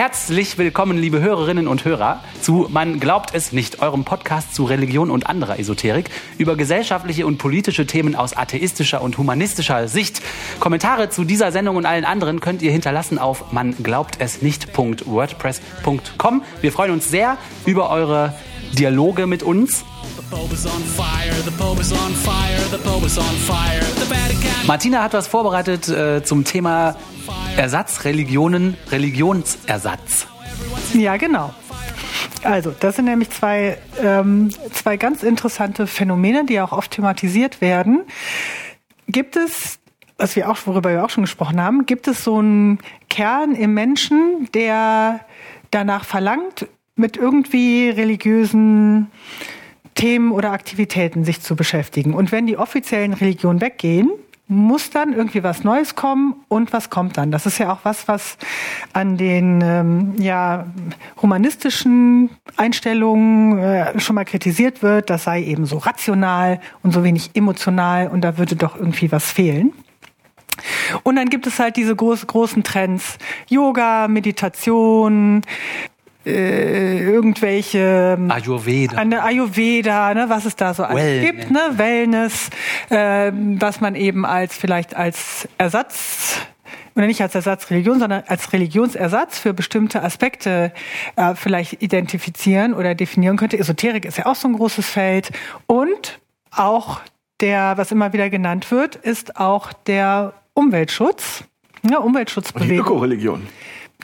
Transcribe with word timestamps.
Herzlich 0.00 0.56
willkommen, 0.56 0.96
liebe 0.96 1.20
Hörerinnen 1.20 1.68
und 1.68 1.84
Hörer, 1.84 2.24
zu 2.40 2.68
Man 2.70 3.00
glaubt 3.00 3.34
es 3.34 3.52
nicht, 3.52 3.82
eurem 3.82 4.06
Podcast 4.06 4.54
zu 4.54 4.64
Religion 4.64 5.10
und 5.10 5.26
anderer 5.26 5.58
Esoterik 5.58 6.08
über 6.38 6.56
gesellschaftliche 6.56 7.26
und 7.26 7.36
politische 7.36 7.86
Themen 7.86 8.16
aus 8.16 8.34
atheistischer 8.34 9.02
und 9.02 9.18
humanistischer 9.18 9.88
Sicht. 9.88 10.22
Kommentare 10.58 11.10
zu 11.10 11.24
dieser 11.24 11.52
Sendung 11.52 11.76
und 11.76 11.84
allen 11.84 12.06
anderen 12.06 12.40
könnt 12.40 12.62
ihr 12.62 12.72
hinterlassen 12.72 13.18
auf 13.18 13.52
man 13.52 13.76
glaubt 13.82 14.16
es 14.20 14.40
nicht.wordpress.com. 14.40 16.42
Wir 16.62 16.72
freuen 16.72 16.92
uns 16.92 17.10
sehr 17.10 17.36
über 17.66 17.90
eure 17.90 18.32
Dialoge 18.72 19.26
mit 19.26 19.42
uns. 19.42 19.84
Martina 24.66 25.02
hat 25.02 25.12
was 25.12 25.26
vorbereitet 25.26 25.88
äh, 25.88 26.22
zum 26.22 26.44
Thema 26.44 26.96
Ersatzreligionen, 27.56 28.76
Religionsersatz. 28.90 30.28
Ja, 30.94 31.16
genau. 31.16 31.52
Also, 32.44 32.72
das 32.78 32.96
sind 32.96 33.06
nämlich 33.06 33.30
zwei, 33.30 33.78
ähm, 34.00 34.50
zwei 34.72 34.96
ganz 34.96 35.22
interessante 35.22 35.86
Phänomene, 35.86 36.46
die 36.46 36.60
auch 36.60 36.72
oft 36.72 36.92
thematisiert 36.92 37.60
werden. 37.60 38.02
Gibt 39.08 39.36
es, 39.36 39.80
was 40.16 40.36
wir 40.36 40.48
auch, 40.48 40.58
worüber 40.64 40.90
wir 40.90 41.04
auch 41.04 41.10
schon 41.10 41.24
gesprochen 41.24 41.60
haben, 41.60 41.86
gibt 41.86 42.06
es 42.06 42.22
so 42.22 42.38
einen 42.38 42.78
Kern 43.08 43.54
im 43.54 43.74
Menschen, 43.74 44.48
der 44.54 45.20
danach 45.70 46.04
verlangt, 46.04 46.68
mit 46.94 47.16
irgendwie 47.16 47.90
religiösen 47.90 49.10
Themen 49.94 50.32
oder 50.32 50.52
Aktivitäten 50.52 51.24
sich 51.24 51.40
zu 51.40 51.56
beschäftigen. 51.56 52.14
Und 52.14 52.32
wenn 52.32 52.46
die 52.46 52.56
offiziellen 52.56 53.12
Religionen 53.12 53.60
weggehen, 53.60 54.10
muss 54.50 54.90
dann 54.90 55.12
irgendwie 55.12 55.44
was 55.44 55.62
Neues 55.62 55.94
kommen 55.94 56.34
und 56.48 56.72
was 56.72 56.90
kommt 56.90 57.16
dann? 57.16 57.30
Das 57.30 57.46
ist 57.46 57.58
ja 57.58 57.72
auch 57.72 57.78
was, 57.84 58.08
was 58.08 58.36
an 58.92 59.16
den 59.16 59.60
ähm, 59.62 60.14
ja, 60.18 60.66
humanistischen 61.22 62.30
Einstellungen 62.56 63.58
äh, 63.58 64.00
schon 64.00 64.16
mal 64.16 64.24
kritisiert 64.24 64.82
wird. 64.82 65.08
Das 65.08 65.24
sei 65.24 65.44
eben 65.44 65.66
so 65.66 65.78
rational 65.78 66.60
und 66.82 66.92
so 66.92 67.04
wenig 67.04 67.30
emotional 67.34 68.08
und 68.08 68.22
da 68.22 68.38
würde 68.38 68.56
doch 68.56 68.74
irgendwie 68.74 69.12
was 69.12 69.30
fehlen. 69.30 69.72
Und 71.04 71.14
dann 71.14 71.28
gibt 71.28 71.46
es 71.46 71.60
halt 71.60 71.76
diese 71.76 71.94
groß, 71.94 72.26
großen 72.26 72.64
Trends. 72.64 73.18
Yoga, 73.48 74.08
Meditation, 74.08 75.42
äh, 76.30 77.02
irgendwelche 77.02 78.16
ähm, 78.18 78.30
Ayurveda, 78.30 78.96
eine 78.96 79.22
Ayurveda, 79.22 80.14
ne, 80.14 80.26
was 80.28 80.44
es 80.44 80.56
da 80.56 80.74
so 80.74 80.84
alles 80.84 81.24
gibt, 81.24 81.50
ne, 81.50 81.60
Wellness, 81.76 82.50
äh, 82.88 83.32
was 83.34 83.80
man 83.80 83.94
eben 83.94 84.24
als 84.24 84.56
vielleicht 84.56 84.96
als 84.96 85.48
Ersatz 85.58 86.40
oder 86.96 87.06
nicht 87.06 87.22
als 87.22 87.34
Ersatzreligion, 87.34 87.98
sondern 87.98 88.24
als 88.26 88.52
Religionsersatz 88.52 89.38
für 89.38 89.54
bestimmte 89.54 90.02
Aspekte 90.02 90.72
äh, 91.16 91.34
vielleicht 91.34 91.82
identifizieren 91.82 92.74
oder 92.74 92.94
definieren 92.94 93.36
könnte. 93.36 93.58
Esoterik 93.58 94.04
ist 94.04 94.18
ja 94.18 94.26
auch 94.26 94.34
so 94.34 94.48
ein 94.48 94.54
großes 94.54 94.88
Feld 94.88 95.30
und 95.66 96.20
auch 96.50 97.00
der, 97.40 97.76
was 97.76 97.92
immer 97.92 98.12
wieder 98.12 98.28
genannt 98.28 98.70
wird, 98.70 98.96
ist 98.96 99.36
auch 99.36 99.72
der 99.72 100.34
Umweltschutz, 100.54 101.44
ja, 101.88 101.98
Umweltschutzbewegung. 101.98 102.74
Die 102.74 102.80
Ökoreligion. 102.80 103.46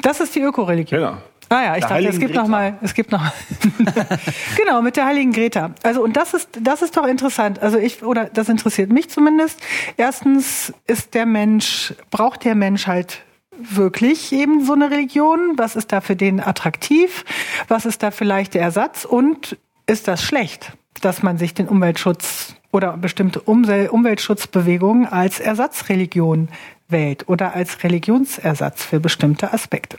Das 0.00 0.20
ist 0.20 0.34
die 0.34 0.40
Ökoreligion. 0.40 1.00
Genau. 1.00 1.16
Ah 1.48 1.62
ja, 1.62 1.76
ich 1.76 1.84
der 1.84 1.88
dachte, 1.88 2.08
es 2.08 2.18
gibt 2.18 2.32
Greta. 2.32 2.42
noch 2.42 2.48
mal, 2.48 2.78
es 2.82 2.94
gibt 2.94 3.12
noch 3.12 3.22
genau 4.56 4.82
mit 4.82 4.96
der 4.96 5.06
heiligen 5.06 5.32
Greta. 5.32 5.70
Also 5.82 6.02
und 6.02 6.16
das 6.16 6.34
ist 6.34 6.48
das 6.60 6.82
ist 6.82 6.96
doch 6.96 7.06
interessant. 7.06 7.60
Also 7.60 7.78
ich 7.78 8.02
oder 8.02 8.24
das 8.26 8.48
interessiert 8.48 8.90
mich 8.90 9.10
zumindest. 9.10 9.60
Erstens 9.96 10.72
ist 10.86 11.14
der 11.14 11.26
Mensch 11.26 11.94
braucht 12.10 12.44
der 12.44 12.54
Mensch 12.54 12.86
halt 12.86 13.22
wirklich 13.58 14.32
eben 14.32 14.64
so 14.64 14.74
eine 14.74 14.90
Religion? 14.90 15.52
Was 15.56 15.76
ist 15.76 15.92
da 15.92 16.00
für 16.00 16.16
den 16.16 16.40
attraktiv? 16.40 17.24
Was 17.68 17.86
ist 17.86 18.02
da 18.02 18.10
vielleicht 18.10 18.54
der 18.54 18.62
Ersatz? 18.62 19.04
Und 19.04 19.56
ist 19.86 20.08
das 20.08 20.22
schlecht, 20.22 20.72
dass 21.00 21.22
man 21.22 21.38
sich 21.38 21.54
den 21.54 21.68
Umweltschutz 21.68 22.54
oder 22.72 22.96
bestimmte 22.96 23.40
Umweltschutzbewegungen 23.40 25.06
als 25.06 25.40
Ersatzreligion 25.40 26.48
wählt 26.88 27.28
oder 27.28 27.54
als 27.54 27.82
Religionsersatz 27.82 28.84
für 28.84 29.00
bestimmte 29.00 29.52
Aspekte. 29.52 29.98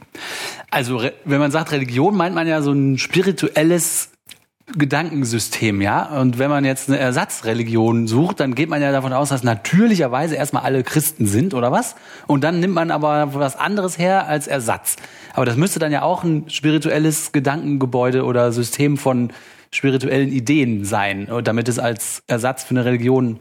Also 0.72 1.02
wenn 1.26 1.40
man 1.40 1.52
sagt 1.52 1.72
Religion, 1.72 2.16
meint 2.16 2.36
man 2.36 2.48
ja 2.48 2.62
so 2.62 2.72
ein 2.72 2.98
spirituelles 2.98 4.10
Gedankensystem, 4.76 5.82
ja. 5.82 6.04
Und 6.20 6.40
wenn 6.40 6.50
man 6.50 6.66
jetzt 6.66 6.90
eine 6.90 7.00
Ersatzreligion 7.00 8.06
sucht, 8.06 8.42
dann 8.42 8.54
geht 8.54 8.70
man 8.70 8.82
ja 8.82 8.92
davon 8.92 9.14
aus, 9.14 9.30
dass 9.30 9.42
natürlicherweise 9.42 10.36
erstmal 10.36 10.64
alle 10.64 10.84
Christen 10.84 11.26
sind, 11.26 11.54
oder 11.54 11.72
was? 11.72 11.96
Und 12.28 12.44
dann 12.44 12.60
nimmt 12.60 12.74
man 12.74 12.92
aber 12.92 13.34
was 13.34 13.56
anderes 13.56 13.98
her 13.98 14.28
als 14.28 14.46
Ersatz. 14.46 14.98
Aber 15.34 15.46
das 15.46 15.56
müsste 15.56 15.80
dann 15.80 15.94
ja 15.94 16.02
auch 16.02 16.26
ein 16.26 16.50
spirituelles 16.50 17.32
Gedankengebäude 17.32 18.26
oder 18.26 18.52
System 18.52 18.98
von 18.98 19.32
spirituellen 19.78 20.32
Ideen 20.32 20.84
sein, 20.84 21.28
damit 21.44 21.70
es 21.70 21.80
als 21.80 22.24
Ersatz 22.28 22.64
für 22.64 22.72
eine 22.72 22.86
Religion 22.86 23.40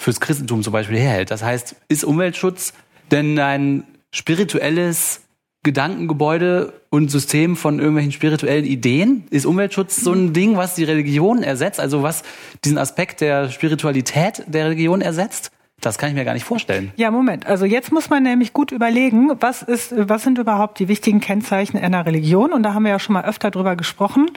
fürs 0.00 0.20
Christentum 0.20 0.62
zum 0.62 0.72
Beispiel 0.72 0.98
herhält. 0.98 1.30
Das 1.30 1.42
heißt, 1.42 1.76
ist 1.88 2.04
Umweltschutz 2.04 2.72
denn 3.10 3.38
ein 3.38 3.84
spirituelles 4.12 5.22
Gedankengebäude 5.64 6.72
und 6.90 7.10
System 7.10 7.56
von 7.56 7.78
irgendwelchen 7.78 8.10
spirituellen 8.10 8.64
Ideen? 8.64 9.24
Ist 9.30 9.46
Umweltschutz 9.46 9.96
so 9.96 10.12
ein 10.12 10.32
Ding, 10.32 10.56
was 10.56 10.74
die 10.74 10.84
Religion 10.84 11.44
ersetzt? 11.44 11.78
Also 11.78 12.02
was 12.02 12.24
diesen 12.64 12.78
Aspekt 12.78 13.20
der 13.20 13.48
Spiritualität 13.48 14.42
der 14.48 14.66
Religion 14.66 15.00
ersetzt? 15.00 15.52
Das 15.80 15.98
kann 15.98 16.08
ich 16.08 16.14
mir 16.14 16.24
gar 16.24 16.34
nicht 16.34 16.44
vorstellen. 16.44 16.92
Ja, 16.96 17.10
Moment. 17.10 17.46
Also 17.46 17.64
jetzt 17.64 17.92
muss 17.92 18.08
man 18.10 18.22
nämlich 18.22 18.52
gut 18.52 18.70
überlegen, 18.72 19.30
was 19.40 19.62
ist, 19.62 19.92
was 19.96 20.22
sind 20.22 20.38
überhaupt 20.38 20.78
die 20.78 20.88
wichtigen 20.88 21.20
Kennzeichen 21.20 21.76
einer 21.76 22.06
Religion? 22.06 22.52
Und 22.52 22.62
da 22.62 22.74
haben 22.74 22.84
wir 22.84 22.90
ja 22.90 22.98
schon 22.98 23.14
mal 23.14 23.24
öfter 23.24 23.50
drüber 23.50 23.74
gesprochen, 23.76 24.30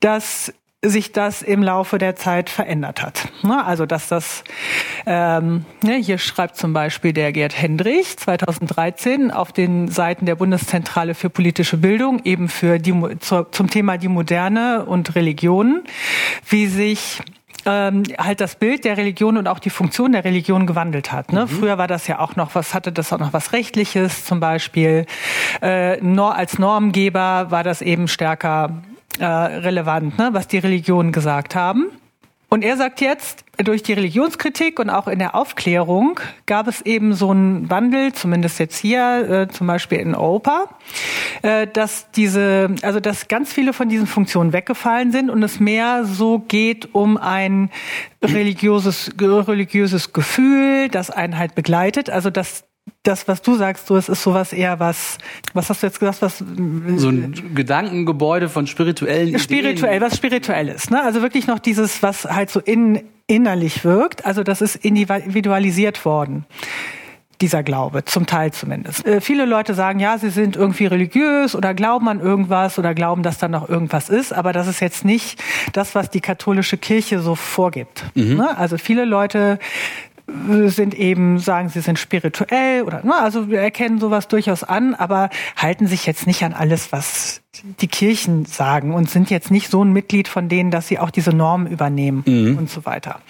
dass 0.00 0.52
sich 0.88 1.12
das 1.12 1.42
im 1.42 1.62
Laufe 1.62 1.98
der 1.98 2.16
Zeit 2.16 2.50
verändert 2.50 3.02
hat. 3.02 3.28
Also 3.64 3.86
dass 3.86 4.08
das, 4.08 4.44
ähm, 5.06 5.64
ne, 5.82 5.96
hier 5.96 6.18
schreibt 6.18 6.56
zum 6.56 6.72
Beispiel 6.72 7.12
der 7.12 7.32
Gerd 7.32 7.60
Hendrich 7.60 8.16
2013 8.16 9.30
auf 9.30 9.52
den 9.52 9.88
Seiten 9.88 10.26
der 10.26 10.34
Bundeszentrale 10.34 11.14
für 11.14 11.30
politische 11.30 11.76
Bildung 11.76 12.20
eben 12.24 12.48
für 12.48 12.78
die, 12.78 12.94
zum 13.20 13.70
Thema 13.70 13.98
die 13.98 14.08
Moderne 14.08 14.84
und 14.84 15.14
Religionen, 15.14 15.84
wie 16.48 16.66
sich 16.66 17.20
ähm, 17.66 18.02
halt 18.18 18.40
das 18.40 18.56
Bild 18.56 18.84
der 18.84 18.96
Religion 18.96 19.36
und 19.36 19.48
auch 19.48 19.58
die 19.58 19.70
Funktion 19.70 20.12
der 20.12 20.24
Religion 20.24 20.66
gewandelt 20.66 21.12
hat. 21.12 21.32
Ne? 21.32 21.42
Mhm. 21.42 21.48
Früher 21.48 21.78
war 21.78 21.88
das 21.88 22.06
ja 22.06 22.18
auch 22.18 22.36
noch 22.36 22.54
was, 22.54 22.74
hatte 22.74 22.92
das 22.92 23.12
auch 23.12 23.18
noch 23.18 23.32
was 23.32 23.52
Rechtliches, 23.52 24.24
zum 24.24 24.40
Beispiel 24.40 25.06
äh, 25.60 25.98
als 26.34 26.58
Normgeber 26.58 27.50
war 27.50 27.62
das 27.62 27.80
eben 27.80 28.08
stärker 28.08 28.82
äh, 29.18 29.24
relevant, 29.24 30.18
ne, 30.18 30.30
was 30.32 30.48
die 30.48 30.58
Religionen 30.58 31.12
gesagt 31.12 31.54
haben. 31.54 31.90
Und 32.54 32.62
er 32.62 32.76
sagt 32.76 33.00
jetzt, 33.00 33.44
durch 33.58 33.82
die 33.82 33.94
Religionskritik 33.94 34.78
und 34.78 34.88
auch 34.88 35.08
in 35.08 35.18
der 35.18 35.34
Aufklärung 35.34 36.20
gab 36.46 36.68
es 36.68 36.82
eben 36.82 37.12
so 37.12 37.30
einen 37.30 37.68
Wandel, 37.68 38.12
zumindest 38.12 38.60
jetzt 38.60 38.76
hier, 38.76 39.28
äh, 39.28 39.48
zum 39.48 39.66
Beispiel 39.66 39.98
in 39.98 40.14
Europa, 40.14 40.68
äh, 41.42 41.66
dass 41.66 42.12
diese, 42.12 42.72
also 42.82 43.00
dass 43.00 43.26
ganz 43.26 43.52
viele 43.52 43.72
von 43.72 43.88
diesen 43.88 44.06
Funktionen 44.06 44.52
weggefallen 44.52 45.10
sind 45.10 45.30
und 45.30 45.42
es 45.42 45.58
mehr 45.58 46.04
so 46.04 46.38
geht 46.38 46.94
um 46.94 47.16
ein 47.16 47.70
religiöses, 48.22 49.10
religiöses 49.20 50.12
Gefühl, 50.12 50.88
das 50.90 51.10
einen 51.10 51.36
halt 51.36 51.56
begleitet, 51.56 52.08
also 52.08 52.30
dass 52.30 52.62
das, 53.02 53.28
was 53.28 53.42
du 53.42 53.54
sagst, 53.54 53.86
so, 53.86 53.96
es 53.96 54.08
ist 54.08 54.22
sowas 54.22 54.52
eher 54.52 54.80
was, 54.80 55.18
was 55.52 55.68
hast 55.68 55.82
du 55.82 55.86
jetzt 55.86 56.00
gesagt, 56.00 56.22
was? 56.22 56.38
So 56.38 57.08
ein 57.08 57.34
Gedankengebäude 57.54 58.48
von 58.48 58.66
spirituellen 58.66 59.38
Spirituell, 59.38 59.96
Ideen. 59.96 60.02
was 60.02 60.16
spirituelles, 60.16 60.90
ne? 60.90 61.02
Also 61.02 61.22
wirklich 61.22 61.46
noch 61.46 61.58
dieses, 61.58 62.02
was 62.02 62.24
halt 62.24 62.50
so 62.50 62.60
in, 62.60 63.02
innerlich 63.26 63.84
wirkt. 63.84 64.24
Also 64.24 64.42
das 64.42 64.62
ist 64.62 64.76
individualisiert 64.76 66.04
worden 66.04 66.46
dieser 67.40 67.62
Glaube, 67.62 68.04
zum 68.04 68.26
Teil 68.26 68.52
zumindest. 68.52 69.06
Äh, 69.06 69.20
viele 69.20 69.44
Leute 69.44 69.74
sagen, 69.74 69.98
ja, 69.98 70.18
sie 70.18 70.30
sind 70.30 70.56
irgendwie 70.56 70.86
religiös 70.86 71.54
oder 71.54 71.74
glauben 71.74 72.08
an 72.08 72.20
irgendwas 72.20 72.78
oder 72.78 72.94
glauben, 72.94 73.22
dass 73.22 73.38
da 73.38 73.48
noch 73.48 73.68
irgendwas 73.68 74.08
ist, 74.08 74.32
aber 74.32 74.52
das 74.52 74.66
ist 74.68 74.80
jetzt 74.80 75.04
nicht 75.04 75.42
das, 75.72 75.94
was 75.94 76.10
die 76.10 76.20
katholische 76.20 76.78
Kirche 76.78 77.18
so 77.20 77.34
vorgibt. 77.34 78.04
Mhm. 78.14 78.36
Ne? 78.36 78.56
Also 78.56 78.78
viele 78.78 79.04
Leute 79.04 79.58
sind 80.26 80.94
eben, 80.94 81.38
sagen 81.38 81.68
sie 81.68 81.80
sind 81.80 81.98
spirituell 81.98 82.82
oder, 82.82 83.04
ne, 83.04 83.14
also 83.14 83.50
wir 83.50 83.60
erkennen 83.60 84.00
sowas 84.00 84.26
durchaus 84.26 84.64
an, 84.64 84.94
aber 84.94 85.28
halten 85.56 85.86
sich 85.86 86.06
jetzt 86.06 86.26
nicht 86.26 86.42
an 86.42 86.54
alles, 86.54 86.92
was 86.92 87.42
die 87.80 87.88
Kirchen 87.88 88.46
sagen 88.46 88.94
und 88.94 89.10
sind 89.10 89.28
jetzt 89.30 89.50
nicht 89.50 89.70
so 89.70 89.84
ein 89.84 89.92
Mitglied 89.92 90.28
von 90.28 90.48
denen, 90.48 90.70
dass 90.70 90.88
sie 90.88 90.98
auch 90.98 91.10
diese 91.10 91.28
Normen 91.30 91.66
übernehmen 91.66 92.22
mhm. 92.26 92.56
und 92.56 92.70
so 92.70 92.86
weiter. 92.86 93.20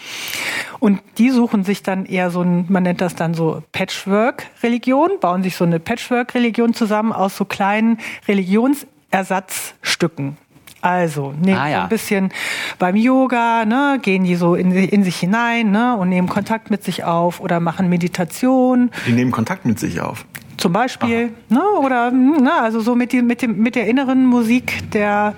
Und 0.79 1.01
die 1.19 1.31
suchen 1.31 1.65
sich 1.65 1.83
dann 1.83 2.07
eher 2.07 2.31
so 2.31 2.43
ein, 2.43 2.67
man 2.69 2.85
nennt 2.85 3.01
das 3.01 3.17
dann 3.17 3.35
so 3.35 3.65
Patchwork-Religion, 3.73 5.19
bauen 5.21 5.43
sich 5.43 5.57
so 5.57 5.65
eine 5.65 5.81
Patchwork-Religion 5.81 6.75
zusammen 6.75 7.13
aus 7.13 7.37
so 7.37 7.45
kleinen 7.45 7.99
Religionsersatzstücken. 8.29 10.37
Also 10.85 11.33
nehmen 11.41 11.57
ah, 11.57 11.71
ja. 11.71 11.77
so 11.77 11.83
ein 11.85 11.89
bisschen 11.89 12.33
beim 12.79 12.95
Yoga, 12.95 13.65
ne, 13.65 13.99
gehen 14.03 14.25
die 14.25 14.35
so 14.37 14.55
in, 14.55 14.71
in 14.71 15.03
sich 15.03 15.17
hinein 15.17 15.71
ne, 15.71 15.97
und 15.97 16.11
nehmen 16.11 16.29
Kontakt 16.29 16.71
mit 16.71 16.85
sich 16.85 17.05
auf 17.05 17.41
oder 17.41 17.59
machen 17.59 17.89
Meditation. 17.89 18.91
Die 19.07 19.13
nehmen 19.13 19.31
Kontakt 19.31 19.65
mit 19.65 19.79
sich 19.79 20.03
auf. 20.03 20.27
Zum 20.59 20.75
Beispiel, 20.75 21.33
ne, 21.49 21.63
oder 21.81 22.11
ne, 22.11 22.53
also 22.61 22.81
so 22.81 22.95
mit, 22.95 23.13
die, 23.13 23.23
mit, 23.23 23.41
dem, 23.41 23.57
mit 23.61 23.77
der 23.77 23.87
inneren 23.87 24.27
Musik 24.27 24.91
der 24.91 25.33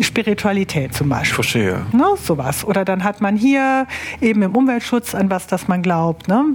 Spiritualität 0.00 0.94
zum 0.94 1.08
Beispiel. 1.08 1.34
Verstehe. 1.34 1.82
Ne, 1.92 2.04
sowas. 2.22 2.64
Oder 2.64 2.84
dann 2.84 3.02
hat 3.02 3.20
man 3.20 3.34
hier 3.34 3.88
eben 4.20 4.42
im 4.42 4.54
Umweltschutz 4.54 5.16
an 5.16 5.30
was, 5.30 5.48
das 5.48 5.66
man 5.66 5.82
glaubt. 5.82 6.28
Ne? 6.28 6.54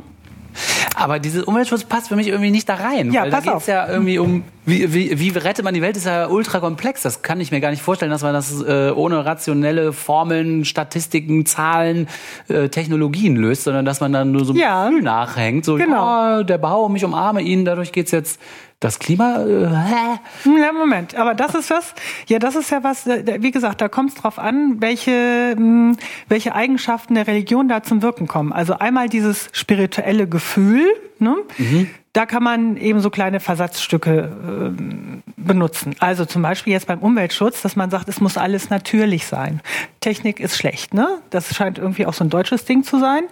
Aber 0.96 1.20
dieser 1.20 1.48
Umweltschutz 1.48 1.84
passt 1.84 2.10
für 2.10 2.16
mich 2.16 2.28
irgendwie 2.28 2.52
nicht 2.52 2.68
da 2.68 2.76
rein. 2.76 3.12
Ja, 3.12 3.24
weil 3.24 3.32
pass 3.32 3.44
da 3.44 3.52
geht's 3.52 3.64
auf. 3.64 3.68
ja 3.68 3.90
irgendwie 3.90 4.20
um, 4.20 4.44
wie, 4.66 4.94
wie, 4.94 5.20
wie 5.20 5.30
rettet 5.38 5.66
man 5.66 5.74
die 5.74 5.82
Welt, 5.82 5.98
ist 5.98 6.06
ja 6.06 6.28
ultra 6.28 6.60
komplex. 6.60 7.02
Das 7.02 7.22
kann 7.24 7.42
ich 7.42 7.52
mir 7.52 7.62
gar 7.62 7.72
nicht 7.72 7.82
vorstellen, 7.82 8.12
dass 8.12 8.22
man 8.22 8.34
das 8.34 8.62
äh, 8.62 8.92
ohne 8.96 9.26
rationelle 9.26 9.92
Formeln, 9.92 10.66
Statistiken, 10.66 11.46
Zahlen, 11.46 12.08
äh, 12.48 12.70
Technologien 12.70 13.36
löst, 13.36 13.64
sondern 13.64 13.86
dass 13.86 14.02
man 14.02 14.14
dann 14.14 14.32
nur 14.32 14.46
so 14.46 14.54
Ja. 14.54 14.86
Gefühl 14.88 15.02
nachhängt. 15.02 15.66
So, 15.66 15.76
Genau. 15.78 15.96
ja, 16.06 16.44
der 16.44 16.58
Baum, 16.60 16.96
ich 16.96 17.04
umarme 17.04 17.42
ihn, 17.42 17.66
dadurch 17.66 17.92
geht's 17.92 18.12
jetzt 18.12 18.40
das 18.80 18.98
Klima. 19.00 19.44
Äh, 19.46 19.68
hä? 19.68 20.20
Ja, 20.60 20.72
Moment, 20.74 21.16
aber 21.16 21.34
das 21.36 21.54
ist 21.56 21.70
was, 21.70 21.94
ja, 22.28 22.40
das 22.40 22.56
ist 22.56 22.70
ja 22.72 22.84
was, 22.84 23.06
wie 23.08 23.52
gesagt, 23.52 23.80
da 23.82 23.88
kommt 23.90 24.10
es 24.10 24.16
drauf 24.16 24.38
an, 24.40 24.78
welche, 24.80 25.56
mh, 25.58 25.96
welche 26.28 26.54
Eigenschaften 26.56 27.16
der 27.16 27.26
Religion 27.28 27.68
da 27.68 27.84
zum 27.84 28.02
Wirken 28.02 28.28
kommen. 28.28 28.52
Also 28.54 28.74
einmal 28.78 29.08
dieses 29.10 29.50
spirituelle 29.54 30.28
Gefühl, 30.28 30.86
ne? 31.20 31.36
Da 32.14 32.26
kann 32.26 32.44
man 32.44 32.78
eben 32.78 33.00
so 33.00 33.10
kleine 33.10 33.40
Versatzstücke 33.40 34.32
ähm, 34.46 35.24
benutzen. 35.38 35.96
Also 36.00 36.26
zum 36.26 36.42
Beispiel 36.42 36.74
jetzt 36.74 36.88
beim 36.88 37.00
Umweltschutz, 37.00 37.62
dass 37.62 37.76
man 37.76 37.90
sagt, 37.90 38.10
es 38.10 38.20
muss 38.20 38.38
alles 38.38 38.70
natürlich 38.70 39.26
sein. 39.26 39.62
Technik 40.02 40.40
ist 40.40 40.58
schlecht, 40.58 40.94
ne? 40.94 41.20
Das 41.30 41.56
scheint 41.56 41.78
irgendwie 41.78 42.06
auch 42.06 42.14
so 42.14 42.24
ein 42.24 42.30
deutsches 42.30 42.66
Ding 42.66 42.84
zu 42.84 43.00
sein. 43.00 43.24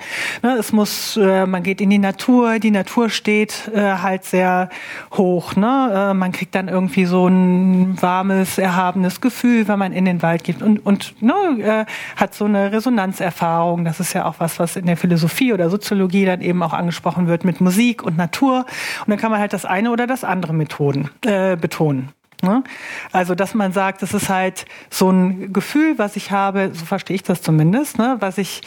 Ne? 0.44 0.56
Es 0.58 0.72
muss, 0.72 1.18
äh, 1.18 1.46
man 1.46 1.64
geht 1.64 1.82
in 1.82 1.90
die 1.90 1.98
Natur, 1.98 2.60
die 2.60 2.72
Natur 2.72 3.10
steht 3.10 3.70
äh, 3.74 3.82
halt 3.82 4.24
sehr 4.24 4.70
hoch, 5.14 5.56
ne? 5.56 6.12
Äh, 6.12 6.14
man 6.14 6.32
kriegt 6.32 6.56
dann 6.56 6.68
irgendwie 6.68 7.06
so 7.06 7.28
ein 7.28 8.02
warmes, 8.02 8.58
erhabenes 8.58 9.20
Gefühl, 9.20 9.68
wenn 9.68 9.80
man 9.80 9.92
in 9.92 10.06
den 10.06 10.22
Wald 10.22 10.44
geht 10.44 10.62
und 10.62 10.86
und 10.86 11.22
ne, 11.22 11.34
äh, 11.60 11.86
hat 12.16 12.34
so 12.34 12.46
eine 12.46 12.72
Resonanzerfahrung. 12.72 13.84
Das 13.84 14.00
ist 14.00 14.14
ja 14.14 14.26
auch 14.26 14.36
was, 14.40 14.60
was 14.60 14.76
in 14.76 14.86
der 14.86 14.98
Philosophie 14.98 15.54
oder 15.54 15.70
Soziologie 15.70 16.26
dann 16.26 16.42
eben 16.42 16.62
auch 16.64 16.74
angesprochen 16.74 17.28
wird 17.28 17.46
mit 17.46 17.62
Musik 17.62 18.04
und 18.04 18.18
Natur. 18.18 18.66
Und 19.02 19.10
dann 19.10 19.18
kann 19.18 19.32
man 19.32 19.40
halt 19.40 19.54
das 19.54 19.66
eine 19.66 19.92
oder 19.92 20.08
das 20.08 20.24
andere 20.24 20.54
Methoden 20.54 21.10
äh, 21.26 21.56
betonen. 21.56 22.10
Ne? 22.42 22.64
Also, 23.12 23.36
dass 23.36 23.54
man 23.54 23.74
sagt, 23.74 24.02
das 24.02 24.14
ist 24.14 24.30
halt 24.30 24.66
so 24.90 25.10
ein 25.10 25.52
Gefühl, 25.52 25.98
was 25.98 26.16
ich 26.16 26.32
habe, 26.32 26.72
so 26.74 26.86
verstehe 26.86 27.16
ich 27.16 27.24
das 27.24 27.42
zumindest, 27.42 27.98
ne? 27.98 28.18
was 28.20 28.38
ich 28.38 28.62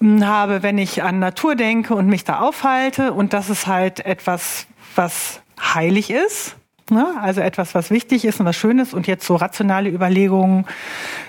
mh, 0.00 0.24
habe, 0.24 0.62
wenn 0.62 0.78
ich 0.78 1.02
an 1.02 1.18
Natur 1.18 1.56
denke 1.56 1.94
und 1.94 2.06
mich 2.06 2.24
da 2.24 2.40
aufhalte. 2.40 3.12
Und 3.12 3.32
das 3.32 3.50
ist 3.50 3.66
halt 3.66 4.04
etwas, 4.06 4.66
was 4.94 5.40
heilig 5.60 6.10
ist. 6.10 6.56
Ne? 6.90 7.06
Also 7.20 7.40
etwas, 7.40 7.74
was 7.74 7.90
wichtig 7.90 8.24
ist 8.24 8.40
und 8.40 8.46
was 8.46 8.56
schön 8.56 8.78
ist. 8.78 8.92
Und 8.92 9.06
jetzt 9.06 9.24
so 9.26 9.36
rationale 9.36 9.88
Überlegungen, 9.88 10.66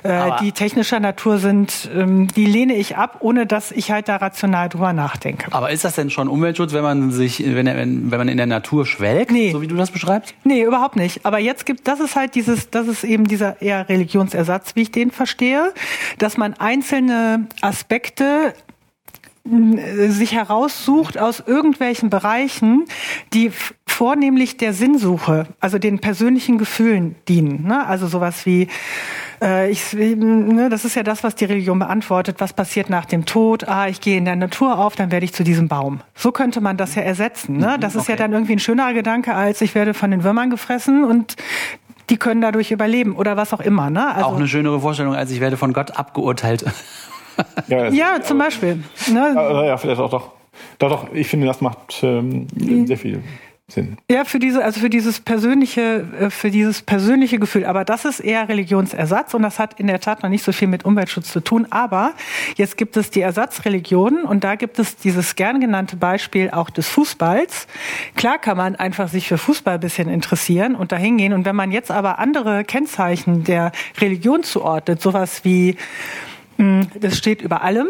äh, 0.03 0.31
die 0.41 0.51
technischer 0.51 0.99
Natur 0.99 1.37
sind, 1.37 1.89
ähm, 1.95 2.27
die 2.27 2.45
lehne 2.45 2.73
ich 2.75 2.97
ab, 2.97 3.17
ohne 3.21 3.45
dass 3.45 3.71
ich 3.71 3.91
halt 3.91 4.09
da 4.09 4.17
rational 4.17 4.69
drüber 4.69 4.93
nachdenke. 4.93 5.47
Aber 5.51 5.71
ist 5.71 5.85
das 5.85 5.95
denn 5.95 6.09
schon 6.09 6.27
Umweltschutz, 6.27 6.73
wenn 6.73 6.83
man 6.83 7.11
sich, 7.11 7.39
wenn, 7.45 7.65
wenn, 7.67 8.11
wenn 8.11 8.17
man 8.17 8.27
in 8.27 8.37
der 8.37 8.45
Natur 8.47 8.85
schwelgt, 8.85 9.31
Nee. 9.31 9.51
so 9.51 9.61
wie 9.61 9.67
du 9.67 9.75
das 9.75 9.91
beschreibst? 9.91 10.33
Nee, 10.43 10.63
überhaupt 10.63 10.95
nicht. 10.95 11.25
Aber 11.25 11.39
jetzt 11.39 11.65
gibt, 11.65 11.87
das 11.87 11.99
ist 11.99 12.15
halt 12.15 12.35
dieses, 12.35 12.69
das 12.69 12.87
ist 12.87 13.03
eben 13.03 13.25
dieser 13.25 13.61
eher 13.61 13.87
Religionsersatz, 13.89 14.75
wie 14.75 14.81
ich 14.81 14.91
den 14.91 15.11
verstehe, 15.11 15.71
dass 16.17 16.37
man 16.37 16.53
einzelne 16.55 17.47
Aspekte 17.61 18.53
sich 19.45 20.33
heraussucht 20.33 21.17
aus 21.17 21.43
irgendwelchen 21.45 22.09
Bereichen, 22.09 22.85
die 23.33 23.51
vornehmlich 23.85 24.55
der 24.55 24.73
Sinnsuche, 24.73 25.47
also 25.59 25.77
den 25.77 25.99
persönlichen 25.99 26.57
Gefühlen 26.57 27.15
dienen. 27.27 27.67
Ne? 27.67 27.85
Also 27.85 28.07
sowas 28.07 28.45
wie, 28.45 28.69
äh, 29.41 29.69
ich, 29.69 29.93
ne, 29.93 30.69
das 30.69 30.85
ist 30.85 30.95
ja 30.95 31.03
das, 31.03 31.23
was 31.23 31.35
die 31.35 31.43
Religion 31.45 31.77
beantwortet. 31.77 32.37
Was 32.39 32.53
passiert 32.53 32.89
nach 32.89 33.05
dem 33.05 33.25
Tod? 33.25 33.67
Ah, 33.67 33.89
ich 33.89 33.99
gehe 33.99 34.17
in 34.17 34.23
der 34.23 34.37
Natur 34.37 34.79
auf, 34.79 34.95
dann 34.95 35.11
werde 35.11 35.25
ich 35.25 35.33
zu 35.33 35.43
diesem 35.43 35.67
Baum. 35.67 35.99
So 36.15 36.31
könnte 36.31 36.61
man 36.61 36.77
das 36.77 36.95
ja 36.95 37.01
ersetzen. 37.01 37.57
Ne? 37.57 37.77
Das 37.79 37.95
ist 37.95 38.07
ja 38.07 38.13
okay. 38.13 38.23
dann 38.23 38.31
irgendwie 38.31 38.53
ein 38.53 38.59
schönerer 38.59 38.93
Gedanke, 38.93 39.35
als 39.35 39.59
ich 39.59 39.75
werde 39.75 39.93
von 39.93 40.09
den 40.09 40.23
Würmern 40.23 40.49
gefressen 40.49 41.03
und 41.03 41.35
die 42.09 42.17
können 42.17 42.41
dadurch 42.41 42.71
überleben 42.71 43.15
oder 43.15 43.35
was 43.35 43.53
auch 43.53 43.61
immer. 43.61 43.89
Ne? 43.89 44.07
Also, 44.07 44.25
Auch 44.27 44.35
eine 44.37 44.47
schönere 44.47 44.79
Vorstellung, 44.79 45.15
als 45.15 45.31
ich 45.31 45.41
werde 45.41 45.57
von 45.57 45.73
Gott 45.73 45.97
abgeurteilt. 45.97 46.65
Ja, 47.67 47.89
ja, 47.89 48.21
zum 48.21 48.37
Beispiel. 48.37 48.83
Ne? 49.11 49.33
Ja, 49.35 49.65
ja, 49.65 49.77
vielleicht 49.77 49.99
auch 49.99 50.09
doch. 50.09 50.31
Doch, 50.79 50.89
doch, 50.89 51.13
ich 51.13 51.27
finde, 51.27 51.47
das 51.47 51.61
macht 51.61 52.03
ähm, 52.03 52.47
sehr 52.85 52.97
viel 52.97 53.23
Sinn. 53.67 53.97
Ja, 54.11 54.25
für 54.25 54.39
diese, 54.39 54.63
also 54.63 54.81
für 54.81 54.89
dieses 54.89 55.21
persönliche, 55.21 56.05
äh, 56.19 56.29
für 56.29 56.51
dieses 56.51 56.81
persönliche 56.81 57.39
Gefühl. 57.39 57.65
Aber 57.65 57.85
das 57.85 58.03
ist 58.03 58.19
eher 58.19 58.49
Religionsersatz 58.49 59.33
und 59.33 59.41
das 59.41 59.57
hat 59.57 59.79
in 59.79 59.87
der 59.87 60.01
Tat 60.01 60.21
noch 60.21 60.29
nicht 60.29 60.43
so 60.43 60.51
viel 60.51 60.67
mit 60.67 60.83
Umweltschutz 60.83 61.31
zu 61.31 61.39
tun. 61.39 61.67
Aber 61.69 62.13
jetzt 62.55 62.77
gibt 62.77 62.97
es 62.97 63.09
die 63.09 63.21
Ersatzreligionen 63.21 64.25
und 64.25 64.43
da 64.43 64.55
gibt 64.55 64.79
es 64.79 64.97
dieses 64.97 65.35
gern 65.35 65.61
genannte 65.61 65.95
Beispiel 65.95 66.51
auch 66.51 66.69
des 66.69 66.89
Fußballs. 66.89 67.67
Klar 68.15 68.37
kann 68.37 68.57
man 68.57 68.75
einfach 68.75 69.07
sich 69.07 69.29
für 69.29 69.37
Fußball 69.37 69.75
ein 69.75 69.79
bisschen 69.79 70.09
interessieren 70.09 70.75
und 70.75 70.91
dahin 70.91 71.17
gehen. 71.17 71.31
Und 71.31 71.45
wenn 71.45 71.55
man 71.55 71.71
jetzt 71.71 71.89
aber 71.89 72.19
andere 72.19 72.65
Kennzeichen 72.65 73.45
der 73.45 73.71
Religion 73.99 74.43
zuordnet, 74.43 75.01
sowas 75.01 75.45
wie, 75.45 75.77
das 76.99 77.17
steht 77.17 77.41
über 77.41 77.61
allem, 77.61 77.87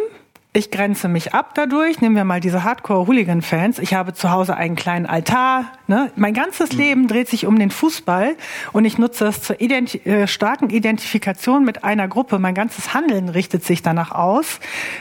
ich 0.56 0.70
grenze 0.70 1.08
mich 1.08 1.34
ab 1.34 1.56
dadurch. 1.56 2.00
Nehmen 2.00 2.16
wir 2.16 2.26
mal 2.26 2.40
diese 2.40 2.64
Hardcore-Hooligan-Fans. 2.64 3.80
Ich 3.80 3.96
habe 3.96 4.14
zu 4.14 4.30
Hause 4.30 4.56
einen 4.56 4.76
kleinen 4.76 5.08
Altar. 5.08 5.72
Ne? 5.88 6.12
Mein 6.16 6.36
ganzes 6.36 6.74
Leben 6.74 7.08
dreht 7.08 7.28
sich 7.28 7.48
um 7.48 7.58
den 7.58 7.72
Fußball 7.72 8.36
und 8.72 8.86
ich 8.86 9.00
nutze 9.00 9.26
es 9.26 9.42
zur 9.42 9.60
identi 9.60 9.98
äh, 10.06 10.28
starken 10.28 10.70
Identifikation 10.70 11.66
mit 11.66 11.84
einer 11.84 12.08
Gruppe. 12.08 12.38
Mein 12.38 12.54
ganzes 12.54 12.94
Handeln 12.94 13.30
richtet 13.30 13.66
sich 13.66 13.82
danach 13.82 14.12
aus, 14.12 14.60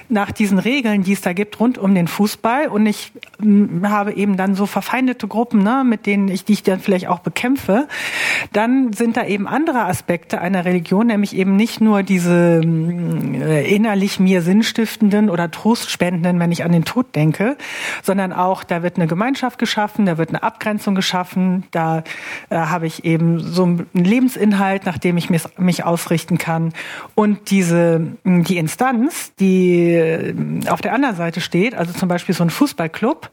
nach 0.08 0.31
diesen 0.31 0.58
Regeln, 0.58 1.02
die 1.02 1.12
es 1.12 1.20
da 1.20 1.34
gibt 1.34 1.60
rund 1.60 1.76
um 1.76 1.94
den 1.94 2.08
Fußball. 2.08 2.69
Und 2.69 2.87
ich 2.87 3.12
mh, 3.38 3.90
habe 3.90 4.14
eben 4.14 4.38
dann 4.38 4.55
so 4.55 4.64
verfeindete 4.64 5.28
Gruppen, 5.28 5.62
ne, 5.62 5.84
mit 5.84 6.06
denen 6.06 6.28
ich, 6.28 6.46
die 6.46 6.55
ich 6.55 6.62
dann 6.62 6.81
vielleicht 6.81 7.08
auch 7.08 7.19
bekämpfe. 7.19 7.88
Dann 8.55 8.94
sind 8.94 9.19
da 9.19 9.26
eben 9.26 9.46
andere 9.46 9.84
Aspekte 9.84 10.40
einer 10.40 10.64
Religion, 10.64 11.08
nämlich 11.08 11.37
eben 11.37 11.56
nicht 11.56 11.82
nur 11.82 12.02
diese 12.02 12.62
mh, 12.64 13.44
äh, 13.44 13.75
innerlich 13.75 14.19
mir 14.19 14.40
sinnstiftenden 14.40 15.28
oder 15.28 15.42
trostspendenden, 15.50 16.39
wenn 16.39 16.53
ich 16.53 16.65
an 16.65 16.73
den 16.73 16.85
Tod 16.85 17.15
denke, 17.15 17.56
sondern 18.03 18.33
auch, 18.33 18.65
da 18.65 18.83
wird 18.83 18.97
eine 18.97 19.06
Gemeinschaft 19.06 19.59
geschaffen, 19.59 20.06
da 20.06 20.19
wird 20.19 20.31
eine 20.31 20.43
Abgrenzung 20.43 20.94
geschaffen, 20.94 21.65
da 21.71 22.05
äh, 22.50 22.56
habe 22.56 22.87
ich 22.87 23.05
eben 23.05 23.41
so 23.41 23.65
einen 23.65 23.89
Lebensinhalt, 23.93 24.87
nach 24.87 24.99
dem 24.99 25.17
ich 25.17 25.31
mich, 25.31 25.43
mich 25.58 25.84
ausrichten 25.84 26.39
kann. 26.39 26.72
Und 27.15 27.51
diese, 27.51 28.01
die 28.25 28.58
Instanz, 28.58 29.34
die 29.37 29.93
äh, 29.94 30.34
auf 30.69 30.81
der 30.81 30.94
anderen 30.94 31.17
Seite 31.17 31.41
steht, 31.41 31.75
also 31.75 31.93
zum 31.93 32.08
Beispiel 32.08 32.34
so 32.34 32.44
ein 32.44 32.51
Fußballclub, 32.51 33.31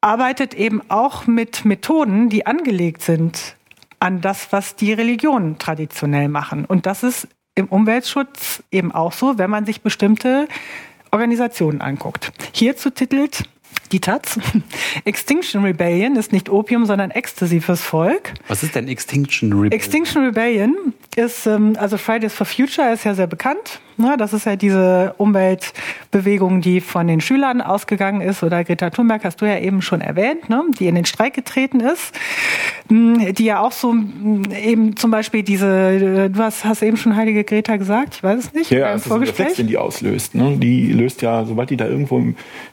arbeitet 0.00 0.54
eben 0.54 0.82
auch 0.88 1.26
mit 1.26 1.64
Methoden, 1.64 2.28
die 2.28 2.46
angelegt 2.46 3.02
sind 3.02 3.56
an 3.98 4.20
das, 4.22 4.50
was 4.50 4.76
die 4.76 4.92
Religionen 4.92 5.58
traditionell 5.58 6.28
machen. 6.28 6.64
Und 6.64 6.86
das 6.86 7.02
ist 7.02 7.28
im 7.54 7.66
Umweltschutz 7.66 8.62
eben 8.70 8.92
auch 8.92 9.12
so, 9.12 9.38
wenn 9.38 9.50
man 9.50 9.66
sich 9.66 9.82
bestimmte 9.82 10.48
Organisationen 11.10 11.80
anguckt. 11.80 12.32
Hierzu 12.52 12.90
titelt 12.90 13.44
die 13.92 14.00
Taz, 14.00 14.38
Extinction 15.04 15.64
Rebellion 15.64 16.14
ist 16.16 16.32
nicht 16.32 16.48
Opium, 16.48 16.86
sondern 16.86 17.10
Ecstasy 17.10 17.60
fürs 17.60 17.82
Volk. 17.82 18.34
Was 18.46 18.62
ist 18.62 18.74
denn 18.74 18.86
Extinction 18.86 19.52
Rebellion? 19.52 19.72
Extinction 19.72 20.24
Rebellion 20.24 20.94
ist, 21.16 21.46
ähm, 21.46 21.76
also 21.78 21.98
Fridays 21.98 22.32
for 22.32 22.46
Future 22.46 22.92
ist 22.92 23.04
ja 23.04 23.14
sehr 23.14 23.26
bekannt. 23.26 23.80
Ne? 24.00 24.16
Das 24.18 24.32
ist 24.32 24.46
ja 24.46 24.56
diese 24.56 25.14
Umweltbewegung, 25.18 26.60
die 26.60 26.80
von 26.80 27.06
den 27.06 27.20
Schülern 27.20 27.60
ausgegangen 27.60 28.20
ist. 28.20 28.42
Oder 28.42 28.64
Greta 28.64 28.90
Thunberg 28.90 29.24
hast 29.24 29.40
du 29.40 29.46
ja 29.46 29.58
eben 29.58 29.82
schon 29.82 30.00
erwähnt, 30.00 30.48
ne? 30.48 30.64
die 30.78 30.86
in 30.86 30.94
den 30.94 31.04
Streik 31.04 31.34
getreten 31.34 31.80
ist. 31.80 32.12
Mm, 32.88 33.32
Die 33.34 33.44
ja 33.44 33.60
auch 33.60 33.72
so 33.72 33.92
mm, 33.92 34.44
eben 34.62 34.96
zum 34.96 35.10
Beispiel 35.10 35.42
diese, 35.42 35.66
äh, 35.66 36.30
du 36.30 36.42
hast, 36.42 36.64
hast 36.64 36.82
eben 36.82 36.96
schon 36.96 37.14
Heilige 37.16 37.44
Greta 37.44 37.76
gesagt, 37.76 38.16
ich 38.16 38.22
weiß 38.22 38.38
es 38.38 38.52
nicht, 38.54 38.70
Ja, 38.70 38.92
es 38.94 39.06
ist 39.06 39.12
ein 39.12 39.20
Reflex, 39.20 39.54
den 39.54 39.66
die 39.66 39.78
auslöst. 39.78 40.34
Ne? 40.34 40.56
Die 40.56 40.92
löst 40.92 41.22
ja, 41.22 41.44
sobald 41.44 41.70
die 41.70 41.76
da 41.76 41.86
irgendwo 41.86 42.22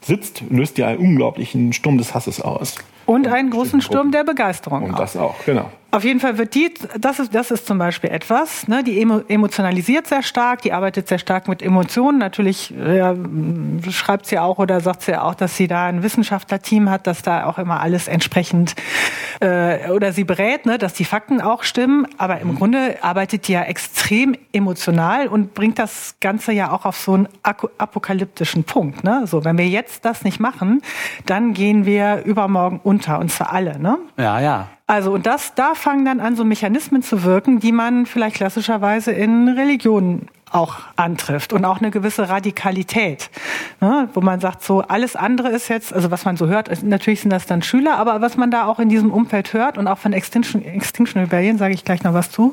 sitzt, 0.02 0.44
löst 0.50 0.78
die 0.78 0.84
einen 0.84 1.00
unglaublichen 1.00 1.74
Sturm 1.74 1.98
des 1.98 2.14
Hasses 2.14 2.42
aus. 2.42 2.76
Und 3.08 3.28
einen 3.28 3.50
großen 3.50 3.82
Sturm 3.82 4.12
der 4.12 4.24
Begeisterung. 4.24 4.84
Und 4.84 4.94
auch. 4.94 5.00
das 5.00 5.18
auch, 5.18 5.36
genau. 5.46 5.72
Auf 5.90 6.04
jeden 6.04 6.20
Fall 6.20 6.38
wird 6.38 6.54
die, 6.54 6.74
das 7.00 7.18
ist, 7.18 7.34
das 7.34 7.50
ist 7.50 7.66
zum 7.66 7.78
Beispiel 7.78 8.10
etwas, 8.10 8.68
ne, 8.68 8.84
die 8.84 9.00
emo, 9.00 9.22
emotionalisiert 9.30 10.06
sehr 10.06 10.22
stark, 10.22 10.62
die 10.62 10.74
arbeitet 10.74 11.08
sehr 11.08 11.18
stark 11.18 11.48
mit 11.48 11.62
Emotionen. 11.62 12.18
Natürlich 12.18 12.72
ja, 12.72 13.16
schreibt 13.90 14.26
sie 14.26 14.38
auch 14.38 14.60
oder 14.60 14.82
sagt 14.82 15.04
sie 15.04 15.16
auch, 15.16 15.34
dass 15.34 15.56
sie 15.56 15.70
da 15.70 15.86
ein 15.86 16.04
Wissenschaftlerteam 16.04 16.90
hat, 16.90 17.08
dass 17.08 17.22
da 17.22 17.46
auch 17.46 17.58
immer 17.58 17.80
alles 17.80 18.10
entsprechend 18.10 18.76
äh, 19.40 19.90
oder 19.90 20.12
sie 20.12 20.26
berät, 20.26 20.66
ne, 20.66 20.78
dass 20.78 20.94
die 20.94 21.06
Fakten 21.06 21.40
auch 21.40 21.64
stimmen. 21.64 22.06
Aber 22.18 22.42
im 22.42 22.50
mhm. 22.50 22.56
Grunde 22.56 22.98
arbeitet 23.02 23.48
die 23.48 23.54
ja 23.54 23.64
extrem 23.64 24.36
emotional 24.52 25.28
und 25.28 25.54
bringt 25.54 25.80
das 25.80 26.16
Ganze 26.20 26.52
ja 26.52 26.70
auch 26.74 26.84
auf 26.84 26.98
so 26.98 27.14
einen 27.14 27.30
apokalyptischen 27.78 28.66
Punkt. 28.66 29.06
Ne? 29.06 29.24
So, 29.26 29.46
wenn 29.46 29.58
wir 29.58 29.68
jetzt 29.68 30.04
das 30.04 30.26
nicht 30.26 30.42
machen, 30.42 30.82
dann 31.26 31.54
gehen 31.54 31.86
wir 31.86 32.24
übermorgen 32.26 32.82
unter 32.84 32.97
und 33.00 33.32
zwar 33.32 33.54
alle. 33.54 33.80
Ne? 33.80 33.98
Ja, 34.18 34.40
ja. 34.40 34.68
Also 34.88 35.12
und 35.12 35.26
das, 35.26 35.54
da 35.56 35.76
fangen 35.76 36.06
dann 36.06 36.20
an 36.20 36.36
so 36.36 36.46
Mechanismen 36.46 37.02
zu 37.02 37.24
wirken, 37.24 37.60
die 37.60 37.72
man 37.72 38.06
vielleicht 38.06 38.38
klassischerweise 38.38 39.12
in 39.12 39.50
Religionen 39.50 40.30
auch 40.52 40.76
antrifft 40.96 41.52
und 41.54 41.66
auch 41.66 41.80
eine 41.80 41.92
gewisse 41.92 42.30
Radikalität, 42.30 43.30
ne, 43.82 44.08
wo 44.14 44.22
man 44.22 44.40
sagt, 44.40 44.64
so 44.64 44.82
alles 44.82 45.16
andere 45.16 45.50
ist 45.50 45.68
jetzt, 45.68 45.94
also 45.94 46.10
was 46.10 46.26
man 46.26 46.38
so 46.38 46.48
hört, 46.48 46.84
natürlich 46.84 47.22
sind 47.22 47.32
das 47.32 47.46
dann 47.46 47.62
Schüler, 47.62 47.98
aber 47.98 48.22
was 48.22 48.38
man 48.38 48.50
da 48.50 48.66
auch 48.66 48.80
in 48.80 48.90
diesem 48.90 49.12
Umfeld 49.12 49.54
hört 49.54 49.78
und 49.78 49.88
auch 49.88 49.98
von 49.98 50.14
Extinction, 50.14 50.64
Extinction 50.64 51.22
Rebellion, 51.22 51.58
sage 51.58 51.74
ich 51.74 51.84
gleich 51.84 52.04
noch 52.04 52.14
was 52.14 52.32
zu, 52.32 52.52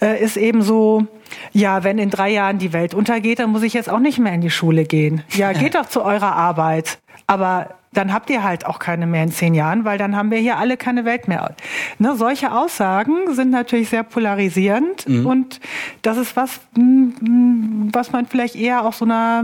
äh, 0.00 0.22
ist 0.22 0.36
eben 0.36 0.62
so, 0.62 1.06
ja, 1.52 1.84
wenn 1.84 1.98
in 1.98 2.10
drei 2.10 2.30
Jahren 2.30 2.58
die 2.58 2.72
Welt 2.72 2.94
untergeht, 2.94 3.38
dann 3.38 3.50
muss 3.50 3.62
ich 3.62 3.74
jetzt 3.74 3.90
auch 3.90 4.00
nicht 4.00 4.18
mehr 4.18 4.32
in 4.32 4.40
die 4.40 4.50
Schule 4.50 4.84
gehen. 4.84 5.22
Ja, 5.34 5.52
geht 5.54 5.74
doch 5.74 5.86
zu 5.86 6.02
eurer 6.02 6.34
Arbeit. 6.34 6.98
Aber 7.26 7.68
dann 7.92 8.12
habt 8.12 8.30
ihr 8.30 8.44
halt 8.44 8.66
auch 8.66 8.78
keine 8.78 9.06
mehr 9.06 9.24
in 9.24 9.32
zehn 9.32 9.54
Jahren, 9.54 9.84
weil 9.84 9.98
dann 9.98 10.16
haben 10.16 10.30
wir 10.30 10.38
hier 10.38 10.58
alle 10.58 10.76
keine 10.76 11.04
Welt 11.04 11.26
mehr. 11.26 11.54
Ne, 11.98 12.14
solche 12.16 12.52
Aussagen 12.52 13.34
sind 13.34 13.50
natürlich 13.50 13.88
sehr 13.88 14.04
polarisierend 14.04 15.08
mhm. 15.08 15.26
und 15.26 15.60
das 16.02 16.16
ist 16.16 16.36
was, 16.36 16.60
was 16.74 18.12
man 18.12 18.26
vielleicht 18.26 18.54
eher 18.54 18.84
auch 18.84 18.92
so 18.92 19.04
einer 19.04 19.42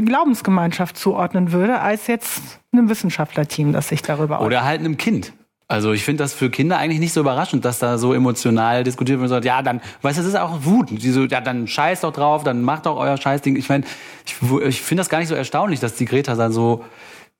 Glaubensgemeinschaft 0.00 0.96
zuordnen 0.96 1.52
würde, 1.52 1.80
als 1.80 2.06
jetzt 2.06 2.60
einem 2.72 2.88
Wissenschaftlerteam, 2.88 3.72
das 3.72 3.88
sich 3.88 4.02
darüber 4.02 4.40
Oder 4.40 4.64
halt 4.64 4.80
einem 4.80 4.96
Kind. 4.96 5.32
Also 5.68 5.92
ich 5.92 6.04
finde 6.04 6.22
das 6.22 6.32
für 6.32 6.48
Kinder 6.48 6.78
eigentlich 6.78 7.00
nicht 7.00 7.12
so 7.12 7.20
überraschend, 7.20 7.64
dass 7.64 7.80
da 7.80 7.98
so 7.98 8.14
emotional 8.14 8.84
diskutiert 8.84 9.18
wird 9.18 9.24
und 9.24 9.30
sagt, 9.30 9.44
ja, 9.44 9.62
dann, 9.62 9.80
weißt 10.00 10.16
du, 10.16 10.22
das 10.22 10.28
ist 10.28 10.38
auch 10.38 10.64
Wut. 10.64 10.90
Die 10.90 11.10
so, 11.10 11.24
ja, 11.24 11.40
dann 11.40 11.66
scheiß 11.66 12.02
doch 12.02 12.12
drauf, 12.12 12.44
dann 12.44 12.62
macht 12.62 12.86
doch 12.86 12.96
euer 12.96 13.16
Scheißding. 13.16 13.56
Ich 13.56 13.68
meine, 13.68 13.84
ich, 14.24 14.36
ich 14.64 14.80
finde 14.80 15.00
das 15.00 15.08
gar 15.08 15.18
nicht 15.18 15.28
so 15.28 15.34
erstaunlich, 15.34 15.80
dass 15.80 15.96
die 15.96 16.04
Greta 16.04 16.36
dann 16.36 16.52
so 16.52 16.84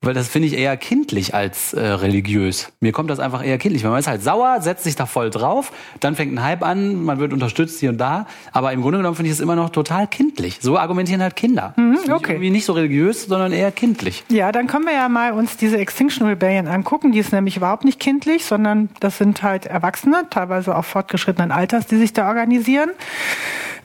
weil 0.03 0.15
das 0.15 0.29
finde 0.29 0.49
ich 0.49 0.57
eher 0.57 0.77
kindlich 0.77 1.35
als 1.35 1.73
äh, 1.73 1.81
religiös. 1.81 2.71
Mir 2.81 2.93
kommt 2.93 3.11
das 3.11 3.19
einfach 3.19 3.45
eher 3.45 3.59
kindlich. 3.59 3.83
Man 3.83 3.99
ist 3.99 4.07
halt 4.07 4.23
sauer, 4.23 4.61
setzt 4.61 4.85
sich 4.85 4.95
da 4.95 5.07
voll 5.07 5.31
drauf, 5.31 5.73
dann 6.01 6.15
fängt 6.15 6.33
ein 6.33 6.43
Hype 6.43 6.63
an, 6.63 7.03
man 7.03 7.19
wird 7.19 7.33
unterstützt 7.33 7.81
hier 7.81 7.91
und 7.91 7.99
da. 7.99 8.27
Aber 8.53 8.73
im 8.73 8.83
Grunde 8.83 8.99
genommen 8.99 9.17
finde 9.17 9.31
ich 9.31 9.35
es 9.35 9.41
immer 9.41 9.57
noch 9.57 9.71
total 9.71 10.07
kindlich. 10.07 10.59
So 10.61 10.79
argumentieren 10.79 11.23
halt 11.23 11.35
Kinder. 11.35 11.75
Mhm, 11.77 11.99
okay. 12.11 12.33
Irgendwie 12.33 12.51
nicht 12.51 12.67
so 12.67 12.75
religiös, 12.75 13.25
sondern 13.25 13.53
eher 13.53 13.73
kindlich. 13.73 14.25
Ja, 14.29 14.53
dann 14.53 14.67
können 14.67 14.85
wir 14.85 14.93
ja 14.93 15.09
mal 15.09 15.33
uns 15.33 15.57
diese 15.57 15.79
Extinction 15.79 16.27
Rebellion 16.27 16.69
angucken. 16.69 17.13
Die 17.13 17.19
ist 17.19 17.33
nämlich 17.33 17.57
überhaupt 17.57 17.85
nicht 17.85 17.99
kindlich, 17.99 18.45
sondern 18.45 18.91
das 19.01 19.19
sind 19.19 19.43
halt 19.43 19.67
Erwachsene, 19.67 20.27
teilweise 20.31 20.77
auch 20.77 20.85
fortgeschrittenen 20.85 21.51
Alters, 21.51 21.87
die 21.87 21.97
sich 21.97 22.13
da 22.13 22.29
organisieren. 22.29 22.91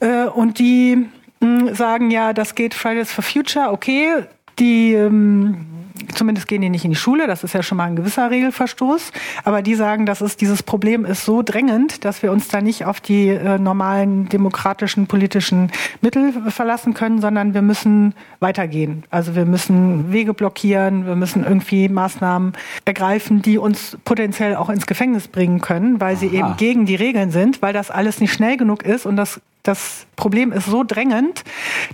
Äh, 0.01 0.25
und 0.25 0.60
die 0.60 1.08
mh, 1.39 1.70
hm, 1.70 1.75
sagen 1.75 2.12
ja, 2.12 2.34
das 2.34 2.53
geht 2.53 2.74
Fridays 2.74 3.12
for 3.12 3.24
Future, 3.24 3.72
okay. 3.72 4.25
Die 4.60 4.94
ähm, 4.94 5.71
zumindest 6.08 6.48
gehen 6.48 6.62
die 6.62 6.70
nicht 6.70 6.86
in 6.86 6.91
die 6.91 6.98
Schule, 6.98 7.27
das 7.27 7.43
ist 7.43 7.53
ja 7.53 7.63
schon 7.63 7.77
mal 7.77 7.86
ein 7.86 7.96
gewisser 7.96 8.29
Regelverstoß, 8.29 9.12
aber 9.43 9.62
die 9.62 9.75
sagen, 9.75 10.05
dass 10.05 10.22
es 10.22 10.38
dieses 10.38 10.63
Problem 10.63 11.05
ist 11.05 11.25
so 11.25 11.41
drängend, 11.41 12.05
dass 12.05 12.24
wir 12.24 12.31
uns 12.31 12.48
da 12.48 12.62
nicht 12.62 12.86
auf 12.86 13.00
die 13.00 13.29
äh, 13.29 13.58
normalen 13.58 14.29
demokratischen 14.29 15.08
politischen 15.08 15.72
Mittel 16.01 16.34
verlassen 16.51 16.93
können, 16.93 17.22
sondern 17.22 17.53
wir 17.53 17.62
müssen 17.62 18.13
weitergehen. 18.39 19.03
Also 19.10 19.36
wir 19.36 19.46
müssen 19.46 20.12
Wege 20.12 20.34
blockieren, 20.34 21.05
wir 21.05 21.15
müssen 21.15 21.43
irgendwie 21.43 21.89
Maßnahmen 21.89 22.53
ergreifen, 22.86 23.41
die 23.41 23.58
uns 23.58 23.98
potenziell 24.05 24.55
auch 24.55 24.70
ins 24.70 24.88
Gefängnis 24.88 25.27
bringen 25.27 25.62
können, 25.62 26.00
weil 26.01 26.17
sie 26.17 26.27
Aha. 26.27 26.36
eben 26.36 26.58
gegen 26.58 26.86
die 26.86 26.96
Regeln 26.96 27.31
sind, 27.31 27.62
weil 27.62 27.74
das 27.74 27.91
alles 27.91 28.20
nicht 28.20 28.34
schnell 28.34 28.58
genug 28.58 28.84
ist 28.84 29.05
und 29.05 29.15
das 29.15 29.41
das 29.63 30.08
Problem 30.15 30.51
ist 30.51 30.65
so 30.65 30.84
drängend, 30.84 31.44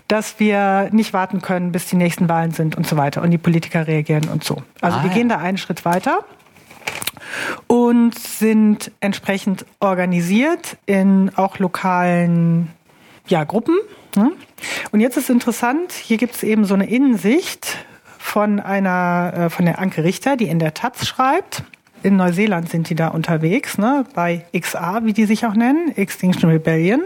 dass 0.07 0.39
wir 0.39 0.89
nicht 0.91 1.13
warten 1.13 1.41
können, 1.41 1.71
bis 1.71 1.87
die 1.87 1.95
nächsten 1.95 2.29
Wahlen 2.29 2.51
sind 2.51 2.75
und 2.75 2.87
so 2.87 2.97
weiter 2.97 3.21
und 3.21 3.31
die 3.31 3.37
Politiker 3.37 3.87
reagieren 3.87 4.29
und 4.29 4.43
so. 4.43 4.61
Also 4.81 4.97
ah, 4.99 5.03
wir 5.03 5.09
ja. 5.09 5.17
gehen 5.17 5.29
da 5.29 5.37
einen 5.37 5.57
Schritt 5.57 5.85
weiter 5.85 6.25
und 7.67 8.17
sind 8.17 8.91
entsprechend 8.99 9.65
organisiert 9.79 10.77
in 10.85 11.31
auch 11.35 11.59
lokalen 11.59 12.69
ja, 13.27 13.43
Gruppen. 13.43 13.75
Ne? 14.15 14.31
Und 14.91 15.01
jetzt 15.01 15.17
ist 15.17 15.29
interessant, 15.29 15.91
hier 15.91 16.17
gibt 16.17 16.35
es 16.35 16.43
eben 16.43 16.65
so 16.65 16.73
eine 16.73 16.89
Innensicht 16.89 17.77
von 18.17 18.59
einer, 18.59 19.33
äh, 19.35 19.49
von 19.49 19.65
der 19.65 19.79
Anke 19.79 20.03
Richter, 20.03 20.37
die 20.37 20.47
in 20.47 20.59
der 20.59 20.73
Taz 20.73 21.05
schreibt. 21.05 21.63
In 22.03 22.15
Neuseeland 22.15 22.69
sind 22.69 22.89
die 22.89 22.95
da 22.95 23.09
unterwegs, 23.09 23.77
ne, 23.77 24.05
bei 24.13 24.45
XA, 24.57 25.03
wie 25.03 25.13
die 25.13 25.25
sich 25.25 25.45
auch 25.45 25.55
nennen, 25.55 25.95
Extinction 25.97 26.49
Rebellion. 26.49 27.01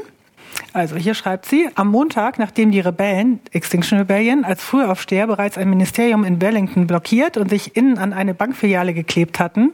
Also 0.73 0.95
hier 0.95 1.13
schreibt 1.13 1.45
sie, 1.45 1.69
am 1.75 1.89
Montag, 1.89 2.39
nachdem 2.39 2.71
die 2.71 2.79
Rebellen, 2.79 3.39
Extinction 3.51 3.99
Rebellion, 3.99 4.43
als 4.45 4.63
Frühaufsteher 4.63 5.27
bereits 5.27 5.57
ein 5.57 5.69
Ministerium 5.69 6.23
in 6.23 6.41
Wellington 6.41 6.87
blockiert 6.87 7.37
und 7.37 7.49
sich 7.49 7.75
innen 7.75 7.97
an 7.97 8.13
eine 8.13 8.33
Bankfiliale 8.33 8.93
geklebt 8.93 9.39
hatten, 9.39 9.73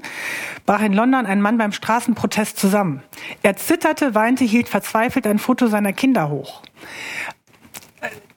brach 0.66 0.82
in 0.82 0.94
London 0.94 1.26
ein 1.26 1.42
Mann 1.42 1.58
beim 1.58 1.72
Straßenprotest 1.72 2.58
zusammen. 2.58 3.04
Er 3.44 3.56
zitterte, 3.58 4.16
weinte, 4.16 4.44
hielt 4.44 4.70
verzweifelt 4.70 5.28
ein 5.28 5.40
Foto 5.40 5.68
seiner 5.68 5.94
Kinder 5.94 6.30
hoch. 6.30 6.62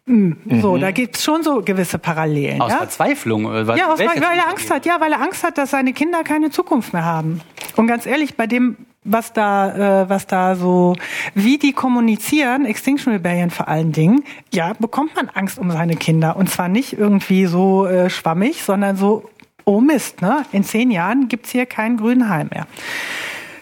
Hm, 0.07 0.37
so, 0.61 0.77
mhm. 0.77 0.81
da 0.81 0.91
gibt's 0.91 1.23
schon 1.23 1.43
so 1.43 1.63
gewisse 1.63 1.99
Parallelen. 1.99 2.61
Aus 2.61 2.73
ja? 2.73 2.79
Verzweiflung? 2.79 3.45
Weil, 3.45 3.79
ja, 3.79 3.93
aus, 3.93 3.99
weil 4.01 4.39
er 4.39 4.49
Angst 4.49 4.71
hat. 4.71 4.85
Ja, 4.85 5.01
weil 5.01 5.13
er 5.13 5.23
Angst 5.23 5.45
hat, 5.45 5.57
dass 5.57 5.71
seine 5.71 5.93
Kinder 5.93 6.25
keine 6.25 6.51
Zukunft 6.51 6.93
mehr 6.93 7.05
haben. 7.05 7.41
Und 7.77 7.87
ganz 7.87 8.07
ehrlich, 8.07 8.37
bei 8.37 8.47
dem 8.49 8.77
was 9.05 9.33
da, 9.33 10.03
äh, 10.03 10.09
was 10.09 10.27
da 10.27 10.55
so, 10.57 10.95
wie 11.35 11.59
die 11.59 11.73
kommunizieren, 11.73 12.67
Extinction 12.67 13.13
Rebellion 13.13 13.51
vor 13.51 13.69
allen 13.69 13.93
Dingen, 13.93 14.25
ja, 14.53 14.75
bekommt 14.79 15.17
man 15.17 15.29
Angst 15.31 15.59
um 15.59 15.71
seine 15.71 15.97
Kinder. 15.97 16.37
Und 16.37 16.51
zwar 16.51 16.69
nicht 16.69 16.99
irgendwie 16.99 17.47
so 17.47 17.87
äh, 17.87 18.11
schwammig, 18.11 18.63
sondern 18.63 18.97
so, 18.97 19.31
oh 19.65 19.81
Mist, 19.81 20.21
ne? 20.21 20.45
In 20.53 20.65
zehn 20.65 20.91
Jahren 20.91 21.29
gibt's 21.29 21.51
hier 21.51 21.67
kein 21.67 21.97
Grünheim 21.97 22.49
mehr. 22.53 22.67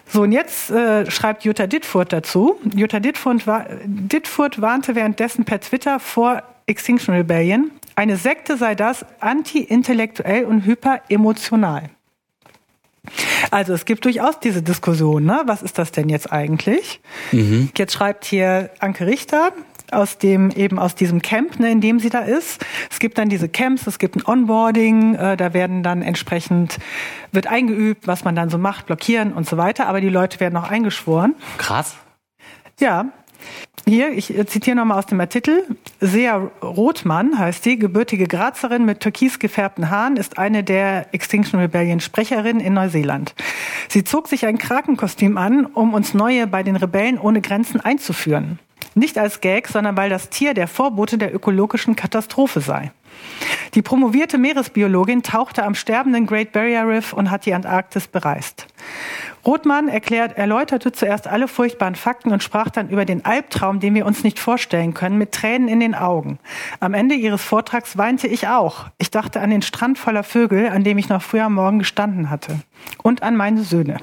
So, 0.07 0.23
und 0.23 0.33
jetzt 0.33 0.71
äh, 0.71 1.09
schreibt 1.11 1.45
Jutta 1.45 1.67
Dittfurt 1.67 2.13
dazu. 2.13 2.59
Jutta 2.75 2.99
Dittfurt, 2.99 3.47
war, 3.47 3.67
Dittfurt 3.85 4.61
warnte 4.61 4.95
währenddessen 4.95 5.45
per 5.45 5.61
Twitter 5.61 6.01
vor 6.01 6.43
Extinction 6.67 7.15
Rebellion. 7.15 7.71
Eine 7.95 8.17
Sekte 8.17 8.57
sei 8.57 8.75
das 8.75 9.05
anti-intellektuell 9.21 10.45
und 10.45 10.65
hyperemotional. 10.65 11.91
Also 13.51 13.73
es 13.73 13.85
gibt 13.85 14.05
durchaus 14.05 14.41
diese 14.41 14.63
Diskussion, 14.63 15.25
ne? 15.25 15.43
was 15.47 15.63
ist 15.63 15.79
das 15.79 15.93
denn 15.93 16.09
jetzt 16.09 16.33
eigentlich? 16.33 17.01
Mhm. 17.33 17.71
Jetzt 17.77 17.95
schreibt 17.95 18.25
hier 18.25 18.71
Anke 18.79 19.07
Richter, 19.07 19.53
aus 19.91 20.19
dem 20.19 20.51
eben 20.51 20.79
aus 20.79 20.95
diesem 20.95 21.23
Camp, 21.23 21.59
ne, 21.61 21.71
in 21.71 21.81
dem 21.81 21.99
sie 21.99 22.11
da 22.11 22.21
ist. 22.21 22.65
Es 22.91 22.99
gibt 22.99 23.19
dann 23.19 23.29
diese 23.29 23.49
Camps, 23.49 23.87
es 23.87 23.99
gibt 23.99 24.17
ein 24.17 24.27
Onboarding, 24.27 25.15
äh, 25.15 25.37
da 25.37 25.55
werden 25.55 25.83
dann 25.83 26.03
entsprechend 26.03 26.79
wird 27.33 27.47
eingeübt, 27.47 28.07
was 28.07 28.25
man 28.25 28.35
dann 28.35 28.51
so 28.51 28.59
macht, 28.59 28.87
blockieren 28.87 29.33
und 29.33 29.49
so 29.49 29.57
weiter. 29.57 29.87
Aber 29.87 30.01
die 30.01 30.09
Leute 30.09 30.41
werden 30.41 30.57
auch 30.57 30.71
eingeschworen. 30.71 31.35
Krass. 31.59 31.97
Ja, 32.81 33.07
hier, 33.89 34.13
ich 34.13 34.33
zitiere 34.47 34.77
nochmal 34.77 34.99
aus 34.99 35.07
dem 35.07 35.21
Artikel. 35.21 35.65
Sea 36.01 36.51
Rothmann 36.63 37.39
heißt 37.39 37.65
sie, 37.65 37.79
gebürtige 37.79 38.27
Grazerin 38.27 38.85
mit 38.85 39.01
türkis 39.01 39.39
gefärbten 39.39 39.91
Haaren, 39.91 40.17
ist 40.17 40.39
eine 40.39 40.63
der 40.63 41.13
Extinction 41.13 41.61
Rebellion 41.61 42.01
Sprecherinnen 42.01 42.61
in 42.61 42.75
Neuseeland. 42.75 43.35
Sie 43.89 44.05
zog 44.05 44.29
sich 44.29 44.47
ein 44.47 44.59
Krakenkostüm 44.59 45.37
an, 45.37 45.67
um 45.67 45.95
uns 45.95 46.15
neue 46.15 46.47
bei 46.47 46.63
den 46.63 46.77
Rebellen 46.77 47.19
ohne 47.19 47.41
Grenzen 47.41 47.81
einzuführen. 47.81 48.59
Nicht 48.95 49.19
als 49.19 49.41
Gag, 49.41 49.69
sondern 49.69 49.97
weil 49.97 50.11
das 50.11 50.29
Tier 50.29 50.55
der 50.55 50.69
Vorbote 50.69 51.19
der 51.19 51.35
ökologischen 51.35 51.95
Katastrophe 51.97 52.61
sei. 52.61 52.93
Die 53.75 53.83
promovierte 53.83 54.39
Meeresbiologin 54.39 55.23
tauchte 55.23 55.65
am 55.65 55.75
sterbenden 55.75 56.27
Great 56.27 56.53
Barrier 56.53 56.87
Reef 56.87 57.13
und 57.13 57.31
hat 57.31 57.47
die 57.47 57.55
Antarktis 57.55 58.07
bereist. 58.07 58.67
Rothmann 59.49 59.89
erklärt, 59.89 60.37
erläuterte 60.37 60.93
zuerst 60.93 61.27
alle 61.27 61.49
furchtbaren 61.49 61.95
Fakten 61.95 62.33
und 62.33 62.43
sprach 62.43 62.69
dann 62.69 62.91
über 62.91 63.07
den 63.07 63.25
Albtraum, 63.25 63.81
den 63.81 63.95
wir 63.95 64.05
uns 64.05 64.23
nicht 64.23 64.39
vorstellen 64.39 64.93
können, 64.93 65.17
mit 65.17 65.33
Tränen 65.33 65.69
in 65.69 65.81
den 65.81 65.95
Augen. 65.95 66.39
Am 66.81 66.93
Ende 66.93 67.15
ihres 67.15 67.43
Vortrags 67.43 67.97
weinte 67.97 68.27
ich 68.27 68.47
auch. 68.49 68.89
Ich 68.99 69.11
dachte 69.11 69.41
an 69.41 69.49
den 69.49 69.63
Strand 69.63 69.97
voller 69.99 70.23
Vögel, 70.23 70.69
an 70.69 70.85
dem 70.85 70.99
ich 70.99 71.09
noch 71.09 71.23
früher 71.23 71.45
am 71.45 71.55
Morgen 71.55 71.79
gestanden 71.79 72.29
hatte. 72.29 72.61
Und 73.03 73.23
an 73.23 73.37
meine 73.37 73.63
Söhne. 73.63 73.97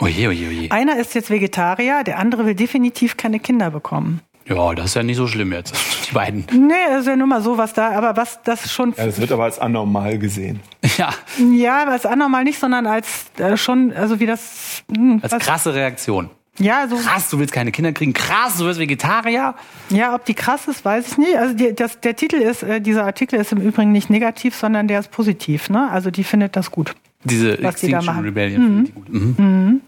Oje, 0.00 0.28
oje, 0.28 0.48
oje. 0.48 0.72
Einer 0.72 0.98
ist 0.98 1.14
jetzt 1.14 1.30
Vegetarier, 1.30 2.02
der 2.02 2.18
andere 2.18 2.46
will 2.46 2.56
definitiv 2.56 3.16
keine 3.16 3.38
Kinder 3.38 3.70
bekommen. 3.70 4.22
Ja, 4.48 4.74
das 4.74 4.86
ist 4.86 4.94
ja 4.94 5.02
nicht 5.02 5.16
so 5.16 5.26
schlimm 5.26 5.52
jetzt, 5.52 5.74
die 6.08 6.14
beiden. 6.14 6.46
Nee, 6.52 6.74
das 6.88 7.00
ist 7.00 7.08
ja 7.08 7.16
nur 7.16 7.26
mal 7.26 7.42
so 7.42 7.58
was 7.58 7.72
da, 7.72 7.90
aber 7.90 8.16
was 8.16 8.40
das 8.44 8.70
schon. 8.70 8.94
Ja, 8.96 9.06
das 9.06 9.20
wird 9.20 9.32
aber 9.32 9.44
als 9.44 9.58
anormal 9.58 10.18
gesehen. 10.18 10.60
Ja. 10.98 11.10
Ja, 11.52 11.84
als 11.84 12.06
anormal 12.06 12.44
nicht, 12.44 12.58
sondern 12.58 12.86
als 12.86 13.26
äh, 13.36 13.58
schon, 13.58 13.92
also 13.92 14.18
wie 14.18 14.24
das. 14.24 14.82
Mh, 14.88 14.96
hm, 14.96 15.20
als 15.22 15.32
was, 15.32 15.42
krasse 15.42 15.74
Reaktion. 15.74 16.30
Ja, 16.58 16.86
so. 16.88 16.96
Krass, 16.96 17.28
du 17.28 17.38
willst 17.38 17.52
keine 17.52 17.70
Kinder 17.70 17.92
kriegen. 17.92 18.12
Krass, 18.12 18.56
du 18.58 18.64
wirst 18.64 18.80
Vegetarier. 18.80 19.54
Ja, 19.90 20.14
ob 20.14 20.24
die 20.24 20.34
krass 20.34 20.68
ist, 20.68 20.84
weiß 20.84 21.08
ich 21.08 21.18
nicht. 21.18 21.36
Also 21.36 21.54
die, 21.54 21.74
das, 21.74 22.00
der 22.00 22.16
Titel 22.16 22.36
ist, 22.36 22.62
äh, 22.62 22.80
dieser 22.80 23.04
Artikel 23.04 23.38
ist 23.38 23.52
im 23.52 23.60
Übrigen 23.60 23.92
nicht 23.92 24.08
negativ, 24.08 24.54
sondern 24.54 24.88
der 24.88 25.00
ist 25.00 25.10
positiv. 25.10 25.68
Ne? 25.68 25.90
Also 25.90 26.10
die 26.10 26.24
findet 26.24 26.56
das 26.56 26.70
gut. 26.70 26.94
Diese 27.24 27.50
was 27.50 27.56
die 27.56 27.62
da 27.62 27.68
Extinction 27.68 28.06
machen. 28.06 28.24
Rebellion. 28.24 28.62
finde 28.62 28.84
ich 28.88 28.94
gut. 28.94 29.08
Mhm. 29.12 29.80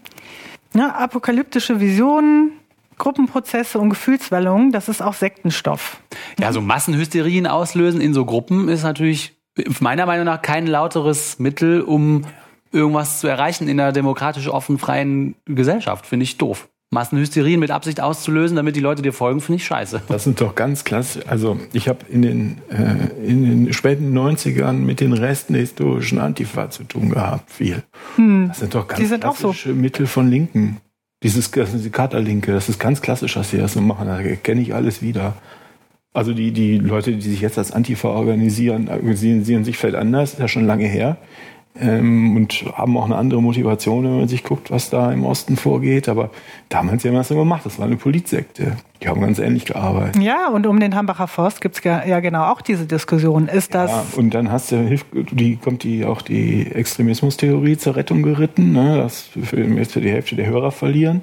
Ja, 0.75 0.89
apokalyptische 0.89 1.79
Visionen, 1.79 2.51
Gruppenprozesse 2.99 3.79
und 3.79 3.89
Gefühlswellungen, 3.89 4.71
das 4.71 4.87
ist 4.87 5.01
auch 5.01 5.13
Sektenstoff. 5.13 5.99
Ja, 6.39 6.53
so 6.53 6.61
Massenhysterien 6.61 7.47
auslösen 7.47 8.01
in 8.01 8.13
so 8.13 8.25
Gruppen 8.25 8.69
ist 8.69 8.83
natürlich 8.83 9.33
meiner 9.79 10.05
Meinung 10.05 10.25
nach 10.25 10.41
kein 10.41 10.67
lauteres 10.67 11.39
Mittel, 11.39 11.81
um 11.81 12.25
irgendwas 12.71 13.19
zu 13.19 13.27
erreichen 13.27 13.67
in 13.67 13.79
einer 13.79 13.91
demokratisch 13.91 14.47
offen 14.47 14.77
freien 14.77 15.35
Gesellschaft. 15.45 16.05
Finde 16.05 16.25
ich 16.25 16.37
doof. 16.37 16.69
Massenhysterien 16.91 17.59
mit 17.59 17.69
Absicht 17.69 18.01
auszulösen, 18.01 18.55
damit 18.55 18.75
die 18.75 18.79
Leute 18.79 19.03
dir 19.03 19.13
folgen, 19.13 19.41
finde 19.41 19.57
ich 19.57 19.65
scheiße. 19.65 20.01
Das 20.07 20.23
sind 20.23 20.41
doch 20.41 20.55
ganz 20.55 20.83
klasse. 20.83 21.21
Also 21.27 21.59
ich 21.71 21.87
habe 21.87 21.99
in 22.09 22.23
den, 22.23 22.61
äh, 22.69 23.27
in 23.27 23.43
den 23.43 23.73
späten 23.73 24.17
90ern 24.17 24.73
mit 24.73 24.99
den 24.99 25.13
Resten 25.13 25.53
der 25.53 25.61
historischen 25.61 26.17
Antifa 26.19 26.71
zu 26.71 26.83
tun 26.83 27.11
gehabt, 27.11 27.51
viel. 27.51 27.83
Das 28.47 28.59
sind 28.59 28.73
doch 28.73 28.87
ganz 28.87 28.99
Die 28.99 29.05
sind 29.05 29.23
auch 29.23 29.35
so. 29.35 29.49
klassische 29.49 29.73
Mittel 29.73 30.07
von 30.07 30.29
Linken. 30.29 30.81
Dieses 31.21 31.51
das 31.51 31.71
die 31.71 31.89
Katerlinke, 31.89 32.53
das 32.53 32.69
ist 32.69 32.79
ganz 32.79 33.01
klassisch, 33.01 33.33
dass 33.33 33.51
sie 33.51 33.57
das 33.57 33.73
so 33.73 33.81
machen. 33.81 34.07
Da 34.07 34.21
kenne 34.35 34.61
ich 34.61 34.73
alles 34.73 35.01
wieder. 35.01 35.35
Also 36.13 36.33
die, 36.33 36.51
die 36.51 36.77
Leute, 36.77 37.11
die 37.11 37.29
sich 37.29 37.41
jetzt 37.41 37.57
als 37.57 37.71
Antifa 37.71 38.09
organisieren, 38.09 38.87
organisieren 38.87 39.63
sich 39.63 39.77
vielleicht 39.77 39.97
anders, 39.97 40.33
ist 40.33 40.39
ja 40.39 40.47
schon 40.47 40.65
lange 40.65 40.87
her. 40.87 41.17
Ähm, 41.79 42.35
und 42.35 42.65
haben 42.73 42.97
auch 42.97 43.05
eine 43.05 43.15
andere 43.15 43.41
Motivation, 43.41 44.03
wenn 44.03 44.17
man 44.19 44.27
sich 44.27 44.43
guckt, 44.43 44.69
was 44.71 44.89
da 44.89 45.11
im 45.11 45.23
Osten 45.23 45.55
vorgeht. 45.55 46.09
Aber 46.09 46.29
damals 46.67 47.05
haben 47.05 47.13
wir 47.13 47.19
das 47.19 47.31
immer 47.31 47.41
gemacht. 47.41 47.65
Das 47.65 47.79
war 47.79 47.85
eine 47.85 47.95
Politsekte. 47.95 48.77
Die 49.01 49.07
haben 49.07 49.21
ganz 49.21 49.39
ähnlich 49.39 49.65
gearbeitet. 49.65 50.21
Ja, 50.21 50.49
und 50.49 50.67
um 50.67 50.79
den 50.79 50.93
Hambacher 50.93 51.27
Forst 51.27 51.61
gibt's 51.61 51.81
ja, 51.83 52.05
ja 52.05 52.19
genau 52.19 52.51
auch 52.51 52.59
diese 52.61 52.85
Diskussion. 52.85 53.47
Ist 53.47 53.73
das 53.73 53.91
Ja, 53.91 54.05
und 54.17 54.33
dann 54.33 54.51
hast 54.51 54.73
du, 54.73 54.97
die, 55.13 55.55
kommt 55.55 55.83
die 55.83 56.03
auch 56.03 56.21
die 56.21 56.67
Extremismustheorie 56.67 57.77
zur 57.77 57.95
Rettung 57.95 58.23
geritten, 58.23 58.73
ne, 58.73 58.97
dass 58.97 59.29
wir 59.35 59.65
jetzt 59.65 59.93
für 59.93 60.01
die 60.01 60.11
Hälfte 60.11 60.35
der 60.35 60.47
Hörer 60.47 60.71
verlieren. 60.71 61.21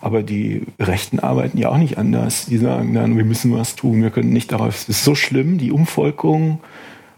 Aber 0.00 0.22
die 0.22 0.62
Rechten 0.78 1.18
arbeiten 1.18 1.58
ja 1.58 1.70
auch 1.70 1.78
nicht 1.78 1.98
anders. 1.98 2.46
Die 2.46 2.58
sagen 2.58 2.94
dann, 2.94 3.16
wir 3.16 3.24
müssen 3.24 3.52
was 3.52 3.74
tun, 3.74 4.02
wir 4.02 4.10
können 4.10 4.30
nicht 4.30 4.52
darauf. 4.52 4.68
Es 4.68 4.88
ist 4.88 5.02
so 5.02 5.16
schlimm, 5.16 5.58
die 5.58 5.72
Umvolkung 5.72 6.60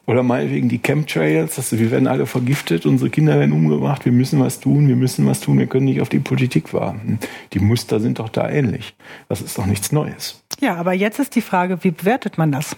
oder 0.09 0.23
meinetwegen 0.23 0.71
die 0.71 0.79
Chemtrails, 0.79 1.57
dass 1.57 1.71
wir 1.71 1.91
werden 1.91 2.09
alle 2.09 2.25
vergiftet, 2.25 2.87
unsere 2.87 3.11
Kinder 3.11 3.39
werden 3.39 3.53
umgebracht, 3.53 4.07
wir 4.07 4.13
müssen 4.13 4.41
was 4.41 4.59
tun, 4.59 4.89
wir 4.89 4.97
müssen 4.97 5.27
was 5.27 5.41
tun, 5.41 5.59
wir 5.59 5.67
können 5.67 5.85
nicht 5.85 6.01
auf 6.01 6.09
die 6.09 6.19
Politik 6.19 6.73
warten. 6.73 7.19
Die 7.53 7.59
Muster 7.59 8.01
sind 8.01 8.19
doch 8.19 8.31
da 8.31 8.49
ähnlich. 8.49 8.97
Das 9.29 9.43
ist 9.43 9.59
doch 9.59 9.67
nichts 9.67 9.93
Neues. 9.93 10.43
Ja, 10.61 10.77
aber 10.77 10.95
jetzt 10.95 11.19
ist 11.19 11.35
die 11.35 11.43
Frage, 11.43 11.85
wie 11.85 11.91
bewertet 11.91 12.39
man 12.39 12.51
das? 12.51 12.75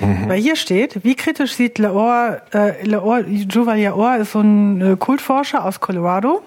Weil 0.00 0.40
hier 0.40 0.56
steht, 0.56 1.04
wie 1.04 1.14
kritisch 1.14 1.52
sieht 1.52 1.78
Leor, 1.78 2.40
äh, 2.54 2.82
Leor 2.82 3.26
Juvalier 3.26 3.94
Orr 3.94 4.16
ist 4.16 4.32
so 4.32 4.40
ein 4.40 4.80
äh, 4.80 4.96
Kultforscher 4.98 5.66
aus 5.66 5.80
Colorado, 5.80 6.42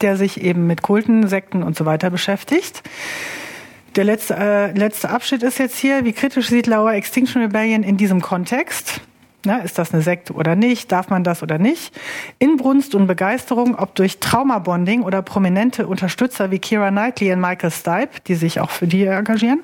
der 0.00 0.16
sich 0.16 0.42
eben 0.42 0.66
mit 0.66 0.82
Kulten, 0.82 1.28
Sekten 1.28 1.62
und 1.62 1.76
so 1.76 1.86
weiter 1.86 2.10
beschäftigt. 2.10 2.82
Der 3.94 4.02
letzte, 4.02 4.34
äh, 4.36 4.72
letzte 4.72 5.10
Abschnitt 5.10 5.44
ist 5.44 5.58
jetzt 5.58 5.78
hier, 5.78 6.04
wie 6.04 6.12
kritisch 6.12 6.48
sieht 6.48 6.66
Laura 6.66 6.94
Extinction 6.94 7.40
Rebellion 7.40 7.84
in 7.84 7.96
diesem 7.96 8.20
Kontext? 8.20 9.00
Na, 9.44 9.58
ist 9.58 9.78
das 9.78 9.92
eine 9.92 10.02
Sekte 10.02 10.32
oder 10.32 10.56
nicht? 10.56 10.90
Darf 10.90 11.10
man 11.10 11.22
das 11.22 11.42
oder 11.42 11.58
nicht? 11.58 11.94
Inbrunst 12.38 12.94
und 12.94 13.06
Begeisterung, 13.06 13.74
ob 13.74 13.94
durch 13.94 14.18
Traumabonding 14.18 15.02
oder 15.02 15.20
prominente 15.20 15.86
Unterstützer 15.86 16.50
wie 16.50 16.58
Kira 16.58 16.90
Knightley 16.90 17.32
und 17.32 17.40
Michael 17.40 17.70
Stipe, 17.70 18.20
die 18.26 18.34
sich 18.34 18.60
auch 18.60 18.70
für 18.70 18.86
die 18.86 19.04
engagieren, 19.04 19.60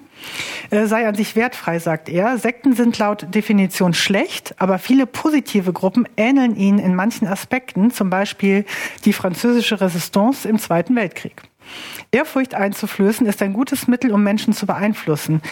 äh, 0.71 0.87
sei 0.87 1.09
an 1.09 1.15
sich 1.15 1.35
wertfrei, 1.35 1.79
sagt 1.79 2.09
er. 2.09 2.37
Sekten 2.37 2.75
sind 2.75 2.99
laut 2.99 3.35
Definition 3.35 3.95
schlecht, 3.95 4.55
aber 4.59 4.79
viele 4.79 5.07
positive 5.07 5.73
Gruppen 5.73 6.07
ähneln 6.17 6.57
ihnen 6.57 6.79
in 6.79 6.95
manchen 6.95 7.27
Aspekten, 7.27 7.91
zum 7.91 8.11
Beispiel 8.11 8.67
die 9.05 9.15
französische 9.15 9.81
Resistance 9.81 10.47
im 10.47 10.59
Zweiten 10.59 10.95
Weltkrieg. 10.95 11.50
Ehrfurcht 12.13 12.55
einzuflößen 12.55 13.27
ist 13.27 13.43
ein 13.43 13.53
gutes 13.53 13.87
Mittel, 13.87 14.13
um 14.13 14.23
Menschen 14.23 14.53
zu 14.53 14.67
beeinflussen. 14.67 15.43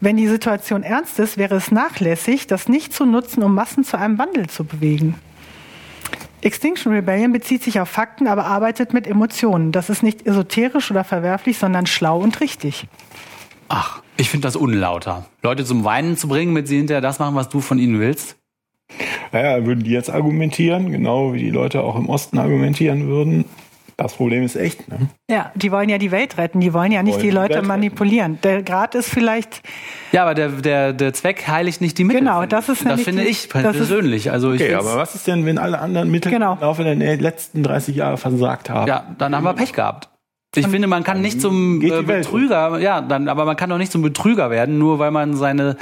Wenn 0.00 0.16
die 0.16 0.28
Situation 0.28 0.82
ernst 0.82 1.18
ist, 1.18 1.36
wäre 1.36 1.56
es 1.56 1.70
nachlässig, 1.70 2.46
das 2.46 2.68
nicht 2.68 2.92
zu 2.92 3.04
nutzen, 3.04 3.42
um 3.42 3.54
Massen 3.54 3.84
zu 3.84 3.98
einem 3.98 4.18
Wandel 4.18 4.48
zu 4.48 4.64
bewegen. 4.64 5.14
Extinction 6.42 6.92
Rebellion 6.92 7.32
bezieht 7.32 7.62
sich 7.62 7.80
auf 7.80 7.88
Fakten, 7.88 8.28
aber 8.28 8.46
arbeitet 8.46 8.92
mit 8.92 9.06
Emotionen. 9.06 9.72
Das 9.72 9.90
ist 9.90 10.02
nicht 10.02 10.26
esoterisch 10.26 10.90
oder 10.90 11.04
verwerflich, 11.04 11.58
sondern 11.58 11.86
schlau 11.86 12.20
und 12.20 12.40
richtig. 12.40 12.86
Ach, 13.68 14.02
ich 14.16 14.30
finde 14.30 14.46
das 14.46 14.56
unlauter. 14.56 15.26
Leute 15.42 15.64
zum 15.64 15.84
Weinen 15.84 16.16
zu 16.16 16.28
bringen, 16.28 16.52
mit 16.52 16.68
sie 16.68 16.76
hinterher 16.76 17.00
das 17.00 17.18
machen, 17.18 17.34
was 17.34 17.48
du 17.48 17.60
von 17.60 17.78
ihnen 17.78 17.98
willst. 17.98 18.36
Naja, 19.32 19.66
würden 19.66 19.82
die 19.82 19.90
jetzt 19.90 20.10
argumentieren, 20.10 20.92
genau 20.92 21.32
wie 21.32 21.40
die 21.40 21.50
Leute 21.50 21.82
auch 21.82 21.96
im 21.96 22.08
Osten 22.08 22.38
argumentieren 22.38 23.08
würden. 23.08 23.44
Das 23.98 24.12
Problem 24.14 24.42
ist 24.42 24.56
echt. 24.56 24.88
Ne? 24.88 25.08
Ja, 25.30 25.52
die 25.54 25.72
wollen 25.72 25.88
ja 25.88 25.96
die 25.96 26.10
Welt 26.10 26.36
retten, 26.36 26.60
die 26.60 26.74
wollen 26.74 26.92
ja 26.92 27.02
nicht 27.02 27.14
Wollen 27.14 27.22
die 27.22 27.30
die 27.30 27.34
Leute 27.34 27.54
retten. 27.56 27.66
manipulieren. 27.66 28.38
Der 28.42 28.62
Grad 28.62 28.94
ist 28.94 29.08
vielleicht, 29.08 29.62
Ja, 30.12 30.22
aber 30.24 30.34
der, 30.34 30.48
der, 30.50 30.92
der 30.92 31.14
Zweck 31.14 31.48
heiligt 31.48 31.80
nicht 31.80 31.96
die 31.96 32.04
Mittel. 32.04 32.20
Genau, 32.20 32.44
das 32.44 32.68
ist 32.68 32.80
Das 32.82 32.84
nämlich 32.86 33.04
finde 33.06 33.22
die- 33.22 33.28
ich 33.30 33.48
das 33.48 33.62
ist- 33.64 33.72
persönlich. 33.76 34.30
Also 34.30 34.52
ich 34.52 34.60
Okay, 34.62 34.74
aber 34.74 34.96
was 34.96 35.14
ist 35.14 35.26
denn, 35.26 35.46
wenn 35.46 35.56
alle 35.56 35.78
anderen 35.78 36.10
Mittel 36.10 36.30
Genau. 36.30 36.54
im 36.54 36.60
Laufe 36.60 36.84
der 36.84 36.94
letzten 37.16 37.62
30 37.62 37.96
Jahre 37.96 38.18
versagt 38.18 38.68
haben? 38.68 38.86
Ja, 38.86 39.14
dann 39.16 39.34
haben 39.34 39.44
wir 39.44 39.54
Pech 39.54 39.72
gehabt. 39.72 40.10
Ich 40.54 40.66
finde, 40.68 40.88
man 40.88 41.02
kann 41.04 41.20
nicht 41.22 41.40
zum 41.40 41.80
die 41.80 41.88
äh, 41.90 42.02
Betrüger, 42.02 42.78
ja, 42.78 43.00
dann, 43.02 43.28
aber 43.28 43.44
man 43.46 43.56
kann 43.56 43.68
doch 43.70 43.76
nicht 43.78 43.92
zum 43.92 44.00
Betrüger 44.02 44.50
werden, 44.50 44.78
nur 44.78 44.98
weil 44.98 45.10
man 45.10 45.34
seine 45.36 45.76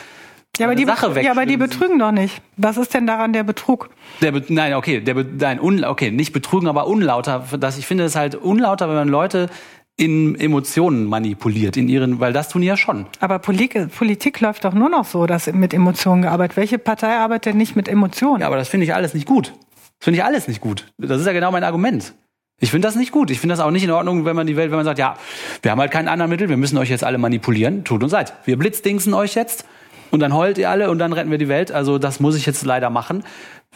ja, 0.59 0.67
aber 0.67 0.75
die, 0.75 0.85
Sache 0.85 1.21
ja, 1.21 1.31
aber 1.31 1.47
die 1.47 1.57
betrügen 1.57 1.99
doch 1.99 2.13
nicht. 2.13 2.41
Was 2.57 2.77
ist 2.77 2.95
denn 2.95 3.07
daran 3.07 3.33
der 3.33 3.43
Betrug? 3.43 3.91
Der 4.21 4.33
Be 4.33 4.45
nein, 4.49 4.75
okay, 4.75 5.01
der 5.01 5.15
Be 5.15 5.27
nein, 5.39 5.61
un 5.61 5.85
okay, 5.85 6.11
nicht 6.11 6.33
betrügen, 6.33 6.69
aber 6.69 6.87
unlauter. 6.87 7.45
Das, 7.59 7.79
ich 7.79 7.87
finde 7.87 8.05
es 8.05 8.17
halt 8.17 8.35
unlauter, 8.35 8.89
wenn 8.89 8.95
man 8.97 9.09
Leute 9.09 9.49
in 9.97 10.35
Emotionen 10.39 11.05
manipuliert, 11.05 11.77
in 11.77 11.89
ihren, 11.89 12.19
weil 12.19 12.33
das 12.33 12.49
tun 12.49 12.63
die 12.63 12.67
ja 12.67 12.77
schon. 12.77 13.07
Aber 13.21 13.39
Politik, 13.39 13.95
Politik 13.97 14.41
läuft 14.41 14.65
doch 14.65 14.75
nur 14.75 14.89
noch 14.89 15.05
so, 15.05 15.27
dass 15.27 15.53
mit 15.53 15.73
Emotionen 15.73 16.23
gearbeitet. 16.23 16.57
Welche 16.57 16.79
Partei 16.79 17.17
arbeitet 17.17 17.53
denn 17.53 17.59
nicht 17.59 17.77
mit 17.77 17.89
Emotionen? 17.89 18.41
Ja, 18.41 18.49
aber 18.49 18.57
das 18.57 18.69
finde 18.69 18.85
ich 18.85 18.95
alles 18.95 19.15
nicht 19.15 19.27
gut. 19.27 19.53
Das 19.99 20.05
finde 20.07 20.19
ich 20.19 20.25
alles 20.25 20.49
nicht 20.49 20.61
gut. 20.61 20.87
Das 20.99 21.21
ist 21.21 21.27
ja 21.27 21.33
genau 21.33 21.53
mein 21.53 21.65
Argument. 21.65 22.15
Ich 22.61 22.71
finde 22.71 22.87
das 22.87 22.97
nicht 22.97 23.13
gut. 23.13 23.31
Ich 23.31 23.41
finde 23.41 23.53
das 23.53 23.61
auch 23.61 23.71
nicht 23.71 23.85
in 23.85 23.91
Ordnung, 23.91 24.25
wenn 24.25 24.37
man 24.37 24.47
die 24.47 24.57
Welt, 24.57 24.71
wenn 24.71 24.77
man 24.77 24.85
sagt, 24.85 24.99
ja, 24.99 25.17
wir 25.63 25.71
haben 25.71 25.81
halt 25.81 25.91
kein 25.91 26.09
anderes 26.09 26.31
Mittel, 26.31 26.49
wir 26.49 26.57
müssen 26.57 26.79
euch 26.79 26.89
jetzt 26.89 27.05
alle 27.05 27.19
manipulieren. 27.19 27.85
Tut 27.85 28.03
uns 28.03 28.13
leid. 28.13 28.33
Wir 28.45 28.57
blitzdingsen 28.57 29.15
euch 29.15 29.35
jetzt 29.35 29.65
und 30.11 30.21
dann 30.21 30.35
heult 30.35 30.59
ihr 30.59 30.71
alle 30.71 30.91
und 30.91 30.99
dann 30.99 31.13
retten 31.13 31.31
wir 31.31 31.39
die 31.39 31.49
Welt. 31.49 31.73
Also 31.73 31.99
das 31.99 32.21
muss 32.21 32.37
ich 32.37 32.47
jetzt 32.47 32.65
leider 32.65 32.91
machen. 32.91 33.25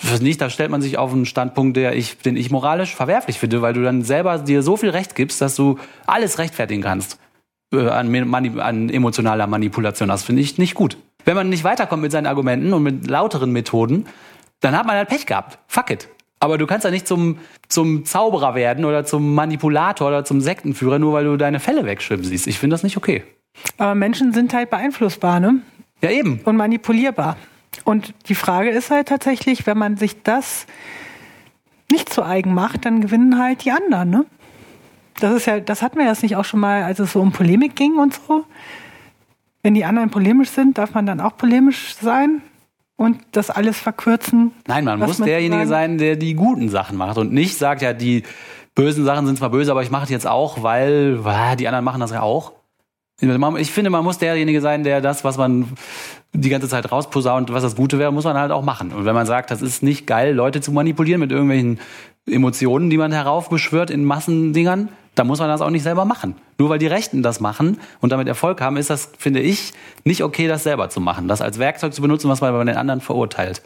Das 0.02 0.20
nicht, 0.20 0.40
da 0.40 0.48
stellt 0.48 0.70
man 0.70 0.80
sich 0.80 0.98
auf 0.98 1.12
einen 1.12 1.26
Standpunkt, 1.26 1.76
der 1.76 1.96
ich, 1.96 2.18
den 2.18 2.36
ich 2.36 2.50
moralisch 2.50 2.94
verwerflich 2.94 3.38
finde, 3.38 3.62
weil 3.62 3.72
du 3.72 3.82
dann 3.82 4.02
selber 4.02 4.38
dir 4.38 4.62
so 4.62 4.76
viel 4.76 4.90
Recht 4.90 5.16
gibst, 5.16 5.40
dass 5.40 5.56
du 5.56 5.78
alles 6.06 6.38
rechtfertigen 6.38 6.82
kannst 6.82 7.18
äh, 7.72 7.88
an, 7.88 8.10
Mani 8.28 8.60
an 8.60 8.90
emotionaler 8.90 9.46
Manipulation. 9.46 10.08
Das 10.08 10.22
finde 10.22 10.42
ich 10.42 10.58
nicht 10.58 10.74
gut. 10.74 10.96
Wenn 11.24 11.34
man 11.34 11.48
nicht 11.48 11.64
weiterkommt 11.64 12.02
mit 12.02 12.12
seinen 12.12 12.26
Argumenten 12.26 12.72
und 12.72 12.82
mit 12.82 13.08
lauteren 13.08 13.52
Methoden, 13.52 14.06
dann 14.60 14.76
hat 14.76 14.86
man 14.86 14.96
halt 14.96 15.08
Pech 15.08 15.26
gehabt. 15.26 15.58
Fuck 15.66 15.90
it. 15.90 16.08
Aber 16.40 16.56
du 16.56 16.66
kannst 16.66 16.84
ja 16.84 16.90
nicht 16.90 17.08
zum, 17.08 17.38
zum 17.68 18.04
Zauberer 18.04 18.54
werden 18.54 18.84
oder 18.84 19.04
zum 19.04 19.34
Manipulator 19.34 20.08
oder 20.08 20.24
zum 20.24 20.40
Sektenführer, 20.40 20.98
nur 20.98 21.12
weil 21.12 21.24
du 21.24 21.36
deine 21.36 21.58
Fälle 21.58 21.84
wegschwimmen 21.84 22.24
siehst. 22.24 22.46
Ich 22.46 22.58
finde 22.58 22.74
das 22.74 22.84
nicht 22.84 22.96
okay. 22.96 23.24
Aber 23.76 23.96
Menschen 23.96 24.32
sind 24.32 24.54
halt 24.54 24.70
beeinflussbar, 24.70 25.40
ne? 25.40 25.60
Ja, 26.02 26.10
eben. 26.10 26.40
Und 26.44 26.56
manipulierbar. 26.56 27.36
Und 27.84 28.14
die 28.28 28.34
Frage 28.34 28.70
ist 28.70 28.90
halt 28.90 29.08
tatsächlich, 29.08 29.66
wenn 29.66 29.78
man 29.78 29.96
sich 29.96 30.22
das 30.22 30.66
nicht 31.90 32.12
zu 32.12 32.22
eigen 32.22 32.54
macht, 32.54 32.84
dann 32.84 33.00
gewinnen 33.00 33.38
halt 33.38 33.64
die 33.64 33.70
anderen, 33.70 34.10
ne? 34.10 34.24
Das 35.20 35.34
ist 35.34 35.46
ja, 35.46 35.58
das 35.58 35.82
hatten 35.82 35.98
wir 35.98 36.06
jetzt 36.06 36.22
nicht 36.22 36.36
auch 36.36 36.44
schon 36.44 36.60
mal, 36.60 36.84
als 36.84 37.00
es 37.00 37.12
so 37.12 37.20
um 37.20 37.32
Polemik 37.32 37.74
ging 37.74 37.96
und 37.96 38.14
so. 38.14 38.44
Wenn 39.62 39.74
die 39.74 39.84
anderen 39.84 40.10
polemisch 40.10 40.50
sind, 40.50 40.78
darf 40.78 40.94
man 40.94 41.06
dann 41.06 41.20
auch 41.20 41.36
polemisch 41.36 41.96
sein 42.00 42.42
und 42.96 43.18
das 43.32 43.50
alles 43.50 43.78
verkürzen. 43.78 44.52
Nein, 44.68 44.84
man 44.84 45.00
muss 45.00 45.18
man 45.18 45.26
derjenige 45.26 45.66
sagen- 45.66 45.92
sein, 45.94 45.98
der 45.98 46.16
die 46.16 46.34
guten 46.34 46.68
Sachen 46.68 46.96
macht 46.96 47.18
und 47.18 47.32
nicht 47.32 47.58
sagt, 47.58 47.82
ja, 47.82 47.92
die 47.92 48.22
bösen 48.76 49.04
Sachen 49.04 49.26
sind 49.26 49.38
zwar 49.38 49.50
böse, 49.50 49.72
aber 49.72 49.82
ich 49.82 49.90
mache 49.90 50.04
es 50.04 50.10
jetzt 50.10 50.26
auch, 50.26 50.62
weil 50.62 51.18
ah, 51.24 51.56
die 51.56 51.66
anderen 51.66 51.84
machen 51.84 52.00
das 52.00 52.12
ja 52.12 52.22
auch. 52.22 52.52
Ich 53.20 53.72
finde, 53.72 53.90
man 53.90 54.04
muss 54.04 54.18
derjenige 54.18 54.60
sein, 54.60 54.84
der 54.84 55.00
das, 55.00 55.24
was 55.24 55.36
man 55.36 55.72
die 56.32 56.50
ganze 56.50 56.68
Zeit 56.68 56.92
rausposaunt, 56.92 57.52
was 57.52 57.64
das 57.64 57.74
Gute 57.74 57.98
wäre, 57.98 58.12
muss 58.12 58.24
man 58.24 58.36
halt 58.36 58.52
auch 58.52 58.62
machen. 58.62 58.92
Und 58.92 59.06
wenn 59.06 59.14
man 59.14 59.26
sagt, 59.26 59.50
das 59.50 59.60
ist 59.60 59.82
nicht 59.82 60.06
geil, 60.06 60.34
Leute 60.34 60.60
zu 60.60 60.70
manipulieren 60.70 61.20
mit 61.20 61.32
irgendwelchen 61.32 61.80
Emotionen, 62.26 62.90
die 62.90 62.96
man 62.98 63.10
heraufbeschwört 63.10 63.90
in 63.90 64.04
Massendingern, 64.04 64.90
dann 65.16 65.26
muss 65.26 65.40
man 65.40 65.48
das 65.48 65.62
auch 65.62 65.70
nicht 65.70 65.82
selber 65.82 66.04
machen. 66.04 66.36
Nur 66.58 66.68
weil 66.68 66.78
die 66.78 66.86
Rechten 66.86 67.24
das 67.24 67.40
machen 67.40 67.78
und 68.00 68.12
damit 68.12 68.28
Erfolg 68.28 68.60
haben, 68.60 68.76
ist 68.76 68.90
das, 68.90 69.10
finde 69.18 69.40
ich, 69.40 69.72
nicht 70.04 70.22
okay, 70.22 70.46
das 70.46 70.62
selber 70.62 70.88
zu 70.88 71.00
machen. 71.00 71.26
Das 71.26 71.40
als 71.40 71.58
Werkzeug 71.58 71.94
zu 71.94 72.02
benutzen, 72.02 72.28
was 72.28 72.40
man 72.40 72.52
bei 72.52 72.64
den 72.64 72.76
anderen 72.76 73.00
verurteilt. 73.00 73.62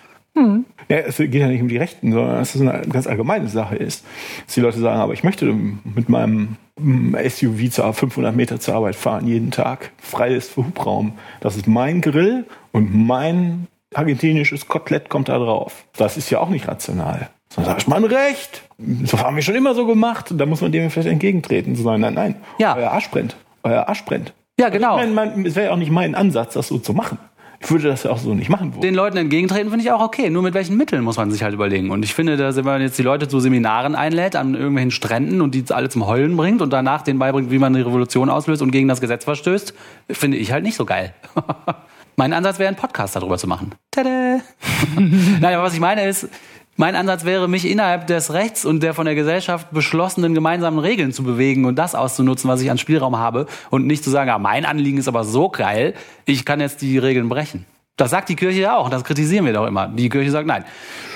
Ja, 0.89 0.97
es 0.97 1.19
geht 1.19 1.35
ja 1.35 1.47
nicht 1.47 1.61
um 1.61 1.69
die 1.69 1.77
Rechten, 1.77 2.11
sondern 2.13 2.39
dass 2.39 2.55
es 2.55 2.61
eine 2.63 2.89
ganz 2.89 3.07
allgemeine 3.07 3.49
Sache 3.49 3.77
ist. 3.77 4.03
Dass 4.47 4.55
die 4.55 4.61
Leute 4.61 4.79
sagen, 4.79 4.99
aber 4.99 5.13
ich 5.13 5.25
möchte 5.25 5.45
mit 5.45 6.09
meinem 6.09 6.57
SUV 6.79 7.71
zu 7.71 7.93
500 7.93 8.35
Meter 8.35 8.59
zur 8.59 8.75
Arbeit 8.75 8.97
fahren, 8.97 9.27
jeden 9.27 9.51
Tag. 9.51 9.93
Frei 9.99 10.35
ist 10.35 10.53
für 10.53 10.67
Hubraum. 10.67 11.15
Das 11.41 11.57
ist 11.57 11.67
mein 11.67 12.01
Grill 12.01 12.47
und 12.73 12.95
mein 12.95 13.67
argentinisches 13.95 14.69
Kotelett 14.69 15.09
kommt 15.09 15.29
da 15.29 15.39
drauf. 15.39 15.85
Das 15.97 16.17
ist 16.17 16.31
ja 16.31 16.41
auch 16.41 16.49
nicht 16.49 16.67
rational. 16.69 17.29
Dann 17.57 17.65
sag 17.67 17.79
ich, 17.79 17.87
Mann, 17.87 18.05
recht. 18.05 18.63
Das 18.79 19.13
haben 19.23 19.37
wir 19.37 19.43
schon 19.43 19.55
immer 19.55 19.75
so 19.75 19.87
gemacht. 19.87 20.31
Und 20.31 20.39
da 20.39 20.47
muss 20.47 20.63
man 20.63 20.73
dem 20.73 20.91
vielleicht 20.91 21.09
entgegentreten. 21.09 21.77
Zu 21.77 21.83
sagen, 21.83 22.01
nein, 22.01 22.15
nein. 22.15 22.37
Ja. 22.59 22.75
Euer 22.77 22.91
Arsch 22.91 23.11
brennt. 23.11 23.37
Euer 23.63 23.89
Arsch 23.89 24.05
brennt. 24.05 24.33
Ja, 24.59 24.69
genau. 24.69 24.99
Ich 24.99 25.11
meine, 25.11 25.13
mein, 25.13 25.47
es 25.47 25.55
wäre 25.55 25.67
ja 25.67 25.73
auch 25.73 25.79
nicht 25.79 25.91
mein 25.91 26.15
Ansatz, 26.15 26.55
das 26.55 26.69
so 26.69 26.79
zu 26.79 26.95
machen. 26.95 27.19
Ich 27.63 27.71
würde 27.71 27.89
das 27.89 28.07
auch 28.07 28.19
so 28.19 28.35
nicht 28.35 28.49
machen 28.49 28.73
wollen. 28.73 28.83
den 28.83 28.95
Leuten 28.95 29.17
entgegentreten 29.17 29.71
finde 29.71 29.85
ich 29.85 29.93
auch 29.93 30.03
okay. 30.03 30.31
Nur 30.31 30.43
mit 30.43 30.55
welchen 30.55 30.77
Mitteln 30.77 31.05
muss 31.05 31.17
man 31.17 31.31
sich 31.31 31.43
halt 31.43 31.55
überlegen. 31.55 31.91
Und 31.91 32.05
ich 32.05 32.15
finde, 32.15 32.37
dass 32.37 32.57
wenn 32.57 32.65
man 32.65 32.81
jetzt 32.83 32.99
die 32.99 33.03
Leute 33.03 33.29
zu 33.29 33.39
Seminaren 33.41 33.95
einlädt 33.95 34.37
an 34.37 34.55
irgendwelchen 34.55 34.91
Stränden 34.91 35.41
und 35.41 35.55
die 35.55 35.65
alle 35.71 35.89
zum 35.89 36.07
Heulen 36.07 36.37
bringt 36.37 36.61
und 36.61 36.73
danach 36.73 37.03
denen 37.03 37.19
beibringt, 37.19 37.51
wie 37.51 37.59
man 37.59 37.75
eine 37.75 37.87
Revolution 37.87 38.31
auslöst 38.31 38.63
und 38.63 38.73
gegen 38.73 38.89
das 38.89 39.01
Gesetz 39.01 39.25
verstößt, 39.25 39.75
finde 40.11 40.39
ich 40.39 40.53
halt 40.53 40.65
nicht 40.65 40.77
so 40.77 40.85
geil. 40.85 41.15
mein 42.17 42.33
Ansatz 42.33 42.59
wäre, 42.59 42.69
einen 42.69 42.77
Podcast 42.77 43.17
darüber 43.17 43.39
zu 43.39 43.47
machen. 43.47 43.73
Tada! 43.91 44.41
Nein, 44.97 45.55
aber 45.55 45.63
was 45.63 45.75
ich 45.75 45.81
meine 45.81 46.07
ist, 46.07 46.29
mein 46.77 46.97
Ansatz 46.97 47.25
wäre, 47.25 47.49
mich 47.49 47.69
innerhalb 47.71 48.07
des 48.07 48.33
Rechts 48.33 48.65
und 48.65 48.83
der 48.83 48.95
von 48.95 49.05
der 49.05 49.15
Gesellschaft 49.15 49.71
beschlossenen 49.73 50.35
gemeinsamen 50.35 50.79
Regeln 50.79 51.13
zu 51.13 51.23
bewegen 51.23 51.65
und 51.65 51.77
das 51.77 51.95
auszunutzen, 51.95 52.49
was 52.49 52.61
ich 52.63 52.71
an 52.71 52.79
Spielraum 52.79 53.17
habe 53.19 53.47
und 53.71 53.87
nicht 53.87 54.03
zu 54.05 54.11
sagen, 54.11 54.31
ah, 54.31 54.39
mein 54.39 54.65
Anliegen 54.65 54.99
ist 54.99 55.09
aber 55.09 55.25
so 55.25 55.49
geil, 55.51 55.95
ich 56.25 56.45
kann 56.45 56.61
jetzt 56.61 56.81
die 56.83 56.99
Regeln 56.99 57.29
brechen. 57.29 57.67
Das 57.97 58.11
sagt 58.11 58.31
die 58.31 58.37
Kirche 58.37 58.61
ja 58.61 58.77
auch, 58.77 58.89
das 58.89 59.05
kritisieren 59.05 59.45
wir 59.45 59.53
doch 59.53 59.67
immer. 59.67 59.87
Die 59.87 60.09
Kirche 60.09 60.31
sagt, 60.31 60.47
nein, 60.47 60.65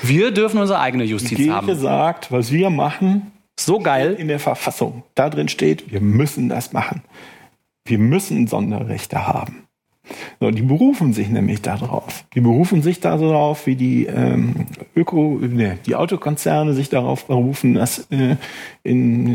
wir 0.02 0.30
dürfen 0.30 0.60
unsere 0.60 0.78
eigene 0.78 1.04
Die 1.04 1.10
Justiz 1.10 1.36
Kirche 1.38 1.54
haben. 1.54 1.74
sagt, 1.74 2.30
was 2.30 2.52
wir 2.52 2.68
machen, 2.68 3.32
So 3.58 3.78
geil. 3.78 4.14
in 4.18 4.28
der 4.28 4.38
Verfassung, 4.38 5.02
da 5.14 5.30
drin 5.30 5.48
steht, 5.48 5.90
wir 5.90 6.02
müssen 6.02 6.50
das 6.50 6.74
machen. 6.74 7.02
Wir 7.86 7.98
müssen 7.98 8.46
Sonderrechte 8.46 9.26
haben. 9.26 9.65
So, 10.40 10.50
die 10.50 10.62
berufen 10.62 11.12
sich 11.12 11.28
nämlich 11.28 11.62
darauf. 11.62 12.24
Die 12.34 12.40
berufen 12.40 12.82
sich 12.82 13.00
darauf, 13.00 13.66
wie 13.66 13.76
die 13.76 14.06
ähm, 14.06 14.66
Öko, 14.94 15.38
ne, 15.40 15.78
die 15.86 15.94
Autokonzerne 15.94 16.74
sich 16.74 16.88
darauf 16.88 17.26
berufen, 17.26 17.74
dass 17.74 18.06
äh, 18.10 18.36
in, 18.82 19.26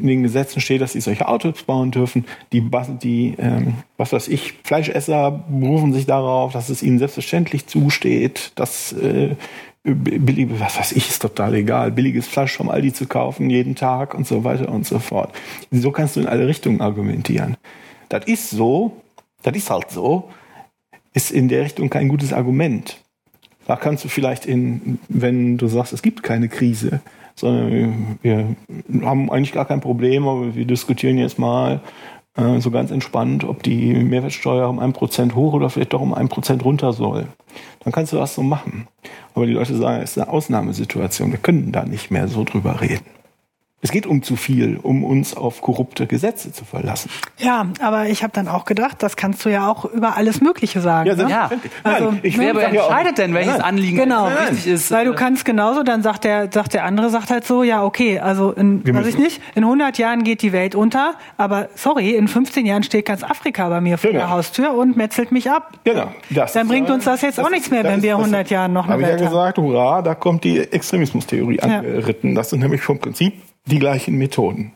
in 0.00 0.06
den 0.06 0.22
Gesetzen 0.22 0.60
steht, 0.60 0.80
dass 0.80 0.92
sie 0.92 1.00
solche 1.00 1.28
Autos 1.28 1.62
bauen 1.62 1.90
dürfen. 1.90 2.24
Die, 2.52 2.68
die 3.02 3.34
ähm, 3.38 3.74
was 3.96 4.12
weiß 4.12 4.28
ich, 4.28 4.54
Fleischesser 4.64 5.44
berufen 5.48 5.92
sich 5.92 6.06
darauf, 6.06 6.52
dass 6.52 6.68
es 6.68 6.82
ihnen 6.82 6.98
selbstverständlich 6.98 7.66
zusteht, 7.66 8.52
dass 8.54 8.92
äh, 8.92 9.34
billige, 9.82 10.60
was 10.60 10.78
weiß 10.78 10.92
ich, 10.92 11.08
ist 11.08 11.22
total 11.22 11.54
egal, 11.54 11.92
billiges 11.92 12.26
Fleisch 12.26 12.56
vom 12.56 12.68
Aldi 12.68 12.92
zu 12.92 13.06
kaufen 13.06 13.50
jeden 13.50 13.74
Tag 13.74 14.14
und 14.14 14.26
so 14.26 14.44
weiter 14.44 14.70
und 14.70 14.86
so 14.86 14.98
fort. 14.98 15.32
So 15.70 15.90
kannst 15.92 16.16
du 16.16 16.20
in 16.20 16.26
alle 16.26 16.46
Richtungen 16.46 16.80
argumentieren. 16.80 17.56
Das 18.08 18.24
ist 18.26 18.50
so, 18.50 18.92
das 19.42 19.56
ist 19.56 19.70
halt 19.70 19.90
so, 19.90 20.30
ist 21.14 21.30
in 21.30 21.48
der 21.48 21.64
Richtung 21.64 21.90
kein 21.90 22.08
gutes 22.08 22.32
Argument. 22.32 23.02
Da 23.66 23.76
kannst 23.76 24.04
du 24.04 24.08
vielleicht 24.08 24.46
in, 24.46 24.98
wenn 25.08 25.58
du 25.58 25.68
sagst, 25.68 25.92
es 25.92 26.02
gibt 26.02 26.22
keine 26.22 26.48
Krise, 26.48 27.00
sondern 27.34 28.18
wir 28.22 28.56
haben 29.02 29.30
eigentlich 29.30 29.52
gar 29.52 29.66
kein 29.66 29.80
Problem, 29.80 30.26
aber 30.26 30.54
wir 30.54 30.64
diskutieren 30.64 31.18
jetzt 31.18 31.38
mal 31.38 31.80
äh, 32.36 32.60
so 32.60 32.70
ganz 32.70 32.90
entspannt, 32.90 33.44
ob 33.44 33.62
die 33.62 33.92
Mehrwertsteuer 33.92 34.68
um 34.68 34.78
ein 34.78 34.92
Prozent 34.92 35.34
hoch 35.34 35.52
oder 35.52 35.70
vielleicht 35.70 35.92
doch 35.92 36.00
um 36.00 36.14
ein 36.14 36.28
Prozent 36.28 36.64
runter 36.64 36.92
soll. 36.92 37.26
Dann 37.80 37.92
kannst 37.92 38.12
du 38.12 38.16
das 38.16 38.34
so 38.34 38.42
machen. 38.42 38.88
Aber 39.34 39.46
die 39.46 39.52
Leute 39.52 39.76
sagen, 39.76 40.02
es 40.02 40.12
ist 40.12 40.18
eine 40.18 40.30
Ausnahmesituation. 40.32 41.30
Wir 41.30 41.38
können 41.38 41.70
da 41.70 41.84
nicht 41.84 42.10
mehr 42.10 42.28
so 42.28 42.44
drüber 42.44 42.80
reden. 42.80 43.17
Es 43.80 43.92
geht 43.92 44.08
um 44.08 44.24
zu 44.24 44.34
viel, 44.34 44.76
um 44.82 45.04
uns 45.04 45.36
auf 45.36 45.60
korrupte 45.60 46.08
Gesetze 46.08 46.50
zu 46.52 46.64
verlassen. 46.64 47.10
Ja, 47.38 47.64
aber 47.80 48.08
ich 48.08 48.24
habe 48.24 48.32
dann 48.32 48.48
auch 48.48 48.64
gedacht, 48.64 49.04
das 49.04 49.14
kannst 49.16 49.44
du 49.44 49.50
ja 49.50 49.70
auch 49.70 49.84
über 49.84 50.16
alles 50.16 50.40
Mögliche 50.40 50.80
sagen. 50.80 51.06
Ja, 51.08 51.14
ne? 51.14 51.18
selbstverständlich. 51.28 51.72
Also, 51.84 52.04
Nein, 52.10 52.20
ich 52.24 52.36
ne, 52.36 52.50
Wer 52.54 52.72
ja 52.74 52.80
auch- 52.82 52.88
entscheidet 52.90 53.18
denn, 53.18 53.34
welches 53.34 53.52
Nein. 53.52 53.60
Anliegen 53.62 53.98
Genau. 53.98 54.30
wichtig 54.30 54.66
ist? 54.66 54.90
Weil 54.90 55.04
du 55.04 55.14
kannst 55.14 55.44
genauso, 55.44 55.84
dann 55.84 56.02
sagt 56.02 56.24
der, 56.24 56.50
sagt 56.52 56.74
der 56.74 56.84
andere, 56.86 57.08
sagt 57.10 57.30
halt 57.30 57.46
so, 57.46 57.62
ja, 57.62 57.84
okay, 57.84 58.18
also 58.18 58.50
in, 58.50 58.82
weiß 58.84 59.06
ich 59.06 59.16
nicht, 59.16 59.40
in 59.54 59.62
100 59.62 59.96
Jahren 59.96 60.24
geht 60.24 60.42
die 60.42 60.50
Welt 60.52 60.74
unter, 60.74 61.14
aber 61.36 61.68
sorry, 61.76 62.16
in 62.16 62.26
15 62.26 62.66
Jahren 62.66 62.82
steht 62.82 63.06
ganz 63.06 63.22
Afrika 63.22 63.68
bei 63.68 63.80
mir 63.80 63.96
vor 63.96 64.10
Genau. 64.10 64.22
der 64.24 64.30
Haustür 64.30 64.74
und 64.74 64.96
metzelt 64.96 65.30
mich 65.30 65.48
ab. 65.52 65.74
Genau. 65.84 66.08
Das 66.30 66.52
Dann 66.52 66.66
bringt 66.66 66.90
uns 66.90 67.04
das 67.04 67.22
jetzt 67.22 67.38
das 67.38 67.44
auch 67.46 67.50
nichts 67.50 67.70
mehr, 67.70 67.84
wenn 67.84 67.98
ist- 67.98 68.02
wir 68.02 68.16
das 68.16 68.20
100 68.24 68.50
Jahren 68.50 68.72
noch 68.72 68.86
eine 68.86 68.94
Habe 68.94 69.02
ich 69.02 69.06
ja 69.08 69.12
Welt 69.14 69.22
haben. 69.26 69.30
gesagt, 69.30 69.58
hurra, 69.58 70.02
da 70.02 70.16
kommt 70.16 70.42
die 70.42 70.58
Extremismustheorie 70.58 71.58
Ja. 71.58 71.78
angeritten. 71.78 72.34
Das 72.34 72.50
sind 72.50 72.58
nämlich 72.58 72.80
vom 72.82 72.98
Prinzip 72.98 73.34
die 73.70 73.78
gleichen 73.78 74.16
Methoden. 74.16 74.72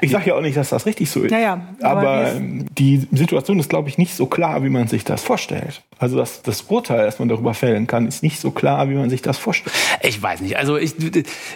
Ich 0.00 0.12
sage 0.12 0.30
ja 0.30 0.36
auch 0.36 0.40
nicht, 0.40 0.56
dass 0.56 0.70
das 0.70 0.86
richtig 0.86 1.10
so 1.10 1.22
ist. 1.22 1.32
Ja, 1.32 1.38
ja, 1.38 1.60
aber 1.82 1.96
aber 2.06 2.32
die 2.38 3.06
Situation 3.12 3.58
ist, 3.58 3.68
glaube 3.68 3.88
ich, 3.88 3.98
nicht 3.98 4.14
so 4.14 4.26
klar, 4.26 4.62
wie 4.62 4.68
man 4.68 4.86
sich 4.86 5.04
das 5.04 5.22
vorstellt. 5.22 5.82
Also 5.98 6.18
das, 6.18 6.42
das 6.42 6.62
Urteil, 6.68 7.06
das 7.06 7.18
man 7.18 7.28
darüber 7.28 7.54
fällen 7.54 7.86
kann, 7.86 8.06
ist 8.06 8.22
nicht 8.22 8.38
so 8.38 8.50
klar, 8.50 8.90
wie 8.90 8.94
man 8.94 9.08
sich 9.08 9.22
das 9.22 9.38
vorstellt. 9.38 9.74
Ich 10.02 10.22
weiß 10.22 10.42
nicht. 10.42 10.58
Also 10.58 10.76
ich, 10.76 10.94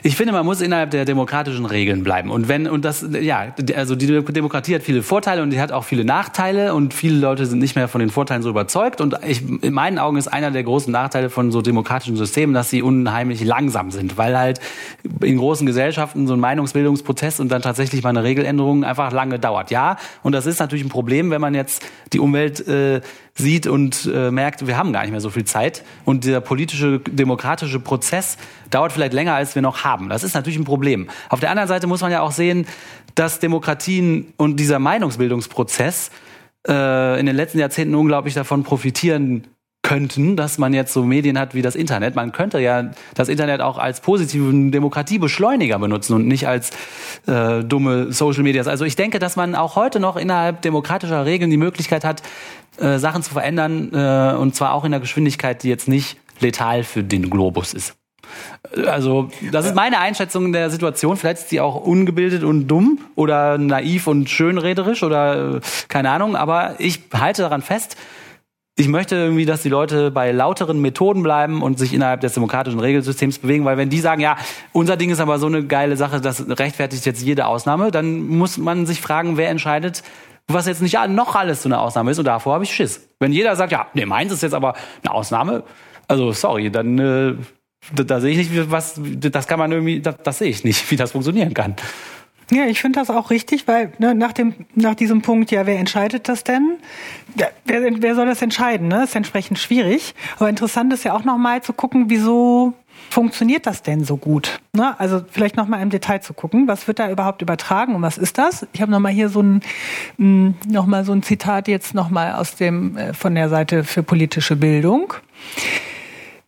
ich 0.03 0.17
finde, 0.17 0.33
man 0.33 0.47
muss 0.47 0.63
innerhalb 0.63 0.93
der 0.93 1.05
demokratischen 1.05 1.67
Regeln 1.67 2.03
bleiben. 2.03 2.31
Und 2.31 2.49
wenn, 2.49 2.67
und 2.67 2.87
das, 2.87 3.05
ja, 3.21 3.55
also 3.77 3.97
die 3.97 4.07
Demokratie 4.07 4.75
hat 4.75 4.83
viele 4.83 5.03
Vorteile 5.03 5.43
und 5.43 5.51
die 5.51 5.61
hat 5.61 5.73
auch 5.73 5.85
viele 5.85 6.07
Nachteile 6.07 6.73
und 6.73 6.95
viele 6.95 7.19
Leute 7.19 7.45
sind 7.45 7.59
nicht 7.59 7.77
mehr 7.77 7.87
von 7.87 8.01
den 8.01 8.09
Vorteilen 8.09 8.41
so 8.41 8.49
überzeugt. 8.49 9.03
Und 9.03 9.19
ich, 9.27 9.43
in 9.61 9.75
meinen 9.75 9.99
Augen 9.99 10.17
ist 10.17 10.29
einer 10.29 10.51
der 10.51 10.63
großen 10.63 10.91
Nachteile 10.91 11.29
von 11.29 11.53
so 11.53 11.61
demokratischen 11.61 12.17
Systemen, 12.17 12.55
dass 12.55 12.71
sie 12.71 12.81
unheimlich 12.81 13.45
langsam 13.45 13.91
sind, 13.91 14.17
weil 14.17 14.39
halt 14.39 14.59
in 15.21 15.37
großen 15.37 15.67
Gesellschaften 15.67 16.27
so 16.27 16.33
ein 16.33 16.41
Meinungsbildungsprozess 16.41 17.41
und 17.41 17.53
dann 17.53 17.61
tatsächlich 17.61 18.03
mal 18.03 18.09
eine 18.09 18.25
Regeländerung 18.25 18.85
einfach 18.85 19.13
lange 19.13 19.39
dauert. 19.39 19.71
Ja, 19.71 19.99
und 20.23 20.33
das 20.33 20.47
ist 20.47 20.61
natürlich 20.61 20.87
ein 20.87 20.89
Problem, 20.89 21.31
wenn 21.31 21.43
man 21.43 21.55
jetzt 21.55 21.85
die 22.15 22.21
Umwelt 22.21 22.67
äh, 22.67 23.03
sieht 23.41 23.67
und 23.67 24.09
äh, 24.13 24.31
merkt, 24.31 24.67
wir 24.67 24.77
haben 24.77 24.93
gar 24.93 25.03
nicht 25.03 25.11
mehr 25.11 25.21
so 25.21 25.31
viel 25.31 25.45
Zeit 25.45 25.85
und 26.05 26.25
der 26.25 26.41
politische, 26.41 27.01
demokratische 27.01 27.81
Prozess 27.81 28.37
dauert 28.71 28.93
vielleicht 28.93 29.13
länger, 29.13 29.35
als 29.35 29.55
wir 29.55 29.63
noch 29.63 29.85
haben. 29.85 30.09
Das 30.09 30.23
ist 30.23 30.35
natürlich 30.35 30.59
ein 30.59 30.65
Problem. 30.65 31.09
Auf 31.29 31.41
der 31.41 31.51
anderen 31.51 31.69
Seite 31.69 31.87
muss 31.87 32.01
man 32.01 32.13
ja 32.13 32.21
auch 32.21 32.33
sehen, 32.33 32.67
dass 33.15 33.41
Demokratien 33.41 34.33
und 34.37 34.57
dieser 34.57 34.79
Meinungsbildungsprozess 34.79 36.11
äh, 36.69 37.19
in 37.19 37.27
den 37.27 37.37
letzten 37.37 37.59
Jahrzehnten 37.59 37.95
unglaublich 37.95 38.35
davon 38.35 38.63
profitieren 38.63 39.47
könnten, 39.91 40.37
dass 40.37 40.57
man 40.57 40.73
jetzt 40.73 40.93
so 40.93 41.03
Medien 41.03 41.37
hat 41.37 41.53
wie 41.53 41.63
das 41.63 41.75
Internet. 41.75 42.15
Man 42.15 42.31
könnte 42.31 42.61
ja 42.61 42.93
das 43.15 43.29
Internet 43.29 43.61
auch 43.61 43.77
als 43.77 44.01
positiven 44.01 44.71
Demokratiebeschleuniger 44.71 45.81
benutzen 45.81 46.15
und 46.15 46.29
nicht 46.29 46.47
als 46.47 46.71
äh, 47.27 47.65
dumme 47.65 48.13
Social 48.13 48.45
Medias. 48.45 48.69
Also 48.69 48.85
ich 48.85 48.95
denke, 48.95 49.19
dass 49.19 49.35
man 49.35 49.57
auch 49.57 49.75
heute 49.75 49.99
noch 49.99 50.15
innerhalb 50.15 50.63
demokratischer 50.63 51.27
Regeln 51.27 51.51
die 51.51 51.57
Möglichkeit 51.57 52.05
hat, 52.05 52.23
äh, 52.79 52.99
Sachen 52.99 53.25
zu 53.25 53.33
verändern 53.33 53.91
äh, 53.93 54.37
und 54.37 54.55
zwar 54.55 54.75
auch 54.75 54.85
in 54.85 54.95
einer 54.95 55.01
Geschwindigkeit, 55.01 55.65
die 55.65 55.69
jetzt 55.69 55.89
nicht 55.89 56.19
letal 56.39 56.85
für 56.85 57.03
den 57.03 57.29
Globus 57.29 57.75
ist. 57.75 57.97
Also, 58.87 59.29
das 59.51 59.67
ist 59.67 59.75
meine 59.75 59.99
Einschätzung 59.99 60.53
der 60.53 60.71
Situation. 60.71 61.17
Vielleicht 61.17 61.41
ist 61.41 61.51
die 61.51 61.61
auch 61.61 61.75
ungebildet 61.75 62.45
und 62.45 62.69
dumm 62.69 63.01
oder 63.17 63.59
naiv 63.59 64.07
und 64.07 64.31
schönrederisch 64.31 65.03
oder 65.03 65.57
äh, 65.57 65.61
keine 65.89 66.11
Ahnung, 66.13 66.37
aber 66.37 66.77
ich 66.79 67.01
halte 67.13 67.43
daran 67.43 67.63
fest, 67.63 67.97
ich 68.81 68.89
möchte 68.89 69.15
irgendwie, 69.15 69.45
dass 69.45 69.61
die 69.61 69.69
Leute 69.69 70.11
bei 70.11 70.33
lauteren 70.33 70.81
Methoden 70.81 71.23
bleiben 71.23 71.61
und 71.61 71.79
sich 71.79 71.93
innerhalb 71.93 72.23
des 72.23 72.33
demokratischen 72.33 72.81
Regelsystems 72.81 73.39
bewegen, 73.39 73.67
weil 73.67 73.77
wenn 73.77 73.91
die 73.91 74.01
sagen, 74.01 74.23
ja, 74.23 74.39
unser 74.73 74.97
Ding 74.97 75.11
ist 75.11 75.21
aber 75.21 75.39
so 75.39 75.49
eine 75.49 75.67
geile 75.67 75.99
Sache, 75.99 76.23
das 76.23 76.49
rechtfertigt 76.49 77.05
jetzt 77.05 77.23
jede 77.23 77.45
Ausnahme, 77.45 77.91
dann 77.91 78.27
muss 78.27 78.57
man 78.57 78.87
sich 78.87 79.03
fragen, 79.03 79.37
wer 79.37 79.51
entscheidet, 79.51 80.03
was 80.49 80.67
jetzt 80.67 80.81
nicht 80.81 80.97
noch 81.09 81.37
alles 81.37 81.63
so 81.63 81.69
eine 81.69 81.79
Ausnahme 81.79 82.13
ist 82.13 82.19
und 82.19 82.25
davor 82.25 82.55
habe 82.55 82.65
ich 82.65 82.75
Schiss. 82.75 83.07
Wenn 83.19 83.33
jeder 83.35 83.55
sagt, 83.55 83.71
ja, 83.71 83.87
nee, 83.93 84.07
meins 84.07 84.33
ist 84.33 84.43
jetzt 84.43 84.55
aber 84.55 84.75
eine 85.05 85.13
Ausnahme, 85.13 85.63
also 86.09 86.33
sorry, 86.33 86.71
dann 86.71 86.99
äh, 86.99 87.35
da, 87.95 88.03
da 88.03 88.21
sehe 88.21 88.33
ich 88.33 88.51
nicht, 88.51 88.71
was 88.71 88.99
das 88.99 89.47
kann 89.47 89.59
man 89.59 89.73
irgendwie, 89.73 90.01
das, 90.01 90.17
das 90.23 90.39
sehe 90.39 90.49
ich 90.49 90.65
nicht, 90.65 90.91
wie 90.91 90.97
das 90.97 91.13
funktionieren 91.13 91.53
kann. 91.53 91.77
Ja, 92.51 92.67
ich 92.67 92.81
finde 92.81 92.99
das 92.99 93.11
auch 93.11 93.31
richtig, 93.31 93.69
weil 93.69 93.93
ne, 93.99 94.15
nach, 94.15 94.33
dem, 94.33 94.55
nach 94.75 94.95
diesem 94.95 95.23
Punkt, 95.23 95.51
ja, 95.51 95.67
wer 95.67 95.79
entscheidet 95.79 96.29
das 96.29 96.43
denn? 96.43 96.79
Wer, 97.65 98.03
wer 98.03 98.15
soll 98.15 98.27
das 98.27 98.43
entscheiden? 98.43 98.89
Ne? 98.89 99.05
ist 99.05 99.15
entsprechend 99.15 99.59
schwierig. 99.59 100.15
Aber 100.37 100.49
interessant 100.49 100.93
ist 100.93 101.05
ja 101.05 101.15
auch 101.15 101.25
nochmal 101.25 101.63
zu 101.63 101.73
gucken, 101.73 102.07
wieso 102.09 102.75
funktioniert 103.09 103.67
das 103.67 103.83
denn 103.83 104.05
so 104.05 104.17
gut? 104.17 104.61
Ne? 104.73 104.99
Also 104.99 105.23
vielleicht 105.31 105.57
nochmal 105.57 105.81
im 105.83 105.91
Detail 105.91 106.21
zu 106.21 106.35
gucken, 106.35 106.67
was 106.67 106.89
wird 106.89 106.99
da 106.99 107.11
überhaupt 107.11 107.41
übertragen 107.41 107.95
und 107.95 108.03
was 108.03 108.19
ist 108.19 108.37
das? 108.37 108.67
Ich 108.73 108.83
habe 108.83 108.91
nochmal 108.91 109.13
hier 109.13 109.29
so 109.29 109.43
ein 109.43 109.61
mh, 110.19 110.55
noch 110.69 110.87
mal 110.87 111.05
so 111.05 111.13
ein 111.13 111.23
Zitat 111.23 111.69
jetzt 111.69 111.95
nochmal 111.95 112.35
aus 112.35 112.57
dem 112.57 112.97
äh, 112.97 113.13
von 113.15 113.35
der 113.35 113.49
Seite 113.49 113.85
für 113.85 114.03
politische 114.03 114.57
Bildung. 114.57 115.15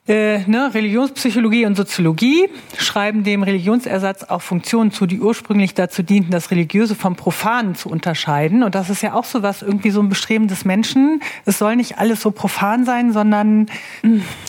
Äh, 0.08 0.40
ne, 0.48 0.74
Religionspsychologie 0.74 1.64
und 1.64 1.76
Soziologie 1.76 2.48
schreiben 2.76 3.22
dem 3.22 3.44
Religionsersatz 3.44 4.24
auch 4.24 4.42
Funktionen 4.42 4.90
zu, 4.90 5.06
die 5.06 5.20
ursprünglich 5.20 5.74
dazu 5.74 6.02
dienten, 6.02 6.32
das 6.32 6.50
Religiöse 6.50 6.96
vom 6.96 7.14
Profanen 7.14 7.76
zu 7.76 7.88
unterscheiden. 7.88 8.64
Und 8.64 8.74
das 8.74 8.90
ist 8.90 9.02
ja 9.02 9.14
auch 9.14 9.24
so 9.24 9.44
was, 9.44 9.62
irgendwie 9.62 9.90
so 9.90 10.00
ein 10.00 10.08
Bestreben 10.08 10.48
des 10.48 10.64
Menschen. 10.64 11.22
Es 11.44 11.58
soll 11.58 11.76
nicht 11.76 11.98
alles 11.98 12.20
so 12.20 12.32
profan 12.32 12.84
sein, 12.84 13.12
sondern 13.12 13.66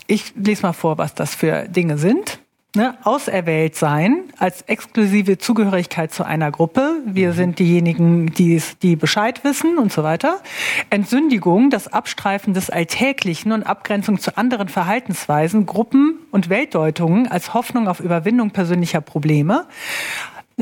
ich 0.08 0.34
lese 0.36 0.64
mal 0.64 0.74
vor, 0.74 0.98
was 0.98 1.14
das 1.14 1.36
für 1.36 1.68
Dinge 1.70 2.00
sind. 2.00 2.40
Ne, 2.76 2.98
auserwählt 3.04 3.76
sein 3.76 4.24
als 4.40 4.64
exklusive 4.64 5.38
Zugehörigkeit 5.38 6.12
zu 6.12 6.24
einer 6.26 6.50
Gruppe. 6.52 7.02
Wir 7.06 7.30
Mhm. 7.30 7.34
sind 7.34 7.60
diejenigen, 7.60 8.28
die, 8.34 8.56
es- 8.56 8.78
die 8.80 8.96
Bescheid 8.96 9.44
wissen 9.44 9.78
und 9.78 9.92
so 9.94 10.04
weiter. 10.04 10.40
Entsündigung, 10.90 11.70
das 11.70 11.88
Abstreifen 11.92 12.54
des 12.54 12.70
Alltäglichen 12.70 13.52
und 13.52 13.64
Abgrenzung 13.64 14.20
zu 14.20 14.36
anderen 14.38 14.70
Verhaltensweisen, 14.70 15.66
Gruppen 15.66 16.16
und 16.32 16.50
Weltdeutungen 16.50 17.28
als 17.28 17.54
Hoffnung 17.54 17.88
auf 17.88 18.00
Überwindung 18.00 18.52
persönlicher 18.52 19.02
Probleme. 19.02 19.66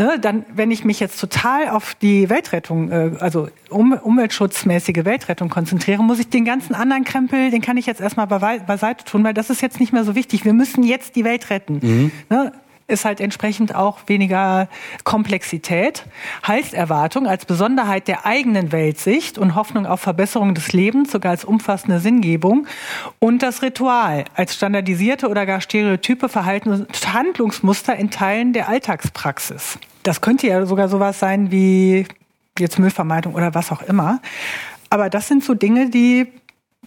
Ne, 0.02 0.18
dann, 0.20 0.46
wenn 0.56 0.72
ich 0.72 0.84
mich 0.84 1.00
jetzt 1.00 1.20
total 1.20 1.70
auf 1.70 1.94
die 1.94 2.28
Weltrettung, 2.28 2.90
äh, 2.90 3.12
also 3.20 3.50
um, 3.70 3.94
umweltschutzmäßige 3.94 5.06
Weltrettung 5.06 5.50
konzentriere, 5.50 6.02
muss 6.02 6.18
ich 6.18 6.28
den 6.28 6.44
ganzen 6.44 6.74
anderen 6.74 7.04
Krempel, 7.04 7.52
den 7.52 7.62
kann 7.62 7.78
ich 7.78 7.86
jetzt 7.86 8.02
erstmal 8.02 8.26
beiseite 8.26 9.06
tun, 9.06 9.24
weil 9.24 9.36
das 9.36 9.52
ist 9.52 9.62
jetzt 9.62 9.80
nicht 9.80 9.94
mehr 9.94 10.04
so 10.04 10.16
wichtig. 10.16 10.44
Wir 10.44 10.54
müssen 10.54 10.82
jetzt 10.82 11.16
die 11.16 11.24
Welt 11.24 11.52
retten. 11.52 12.12
Ne? 12.30 12.52
Ist 12.88 13.06
halt 13.06 13.22
entsprechend 13.22 13.76
auch 13.76 14.00
weniger 14.08 14.70
Komplexität. 15.04 16.06
Heilserwartung 16.48 17.28
als 17.28 17.46
Besonderheit 17.46 18.08
der 18.08 18.26
eigenen 18.26 18.72
Weltsicht 18.72 19.38
und 19.38 19.54
Hoffnung 19.54 19.86
auf 19.86 20.02
Verbesserung 20.02 20.56
des 20.56 20.74
Lebens, 20.74 21.12
sogar 21.12 21.30
als 21.30 21.46
umfassende 21.46 22.00
Sinngebung. 22.00 22.66
Und 23.20 23.44
das 23.44 23.62
Ritual 23.62 24.26
als 24.34 24.56
standardisierte 24.56 25.30
oder 25.30 25.46
gar 25.46 25.62
stereotype 25.62 26.28
Verhalten 26.28 26.72
und 26.72 27.14
Handlungsmuster 27.14 27.96
in 27.96 28.10
Teilen 28.10 28.52
der 28.52 28.68
Alltagspraxis. 28.68 29.78
Das 30.04 30.22
könnte 30.22 30.48
ja 30.48 30.66
sogar 30.66 30.90
sowas 30.90 31.20
sein 31.20 31.52
wie 31.52 32.06
jetzt 32.58 32.80
Müllvermeidung 32.80 33.36
oder 33.36 33.54
was 33.54 33.72
auch 33.72 33.82
immer. 33.82 34.20
Aber 34.90 35.10
das 35.10 35.28
sind 35.28 35.44
so 35.44 35.54
Dinge, 35.54 35.90
die 35.90 36.28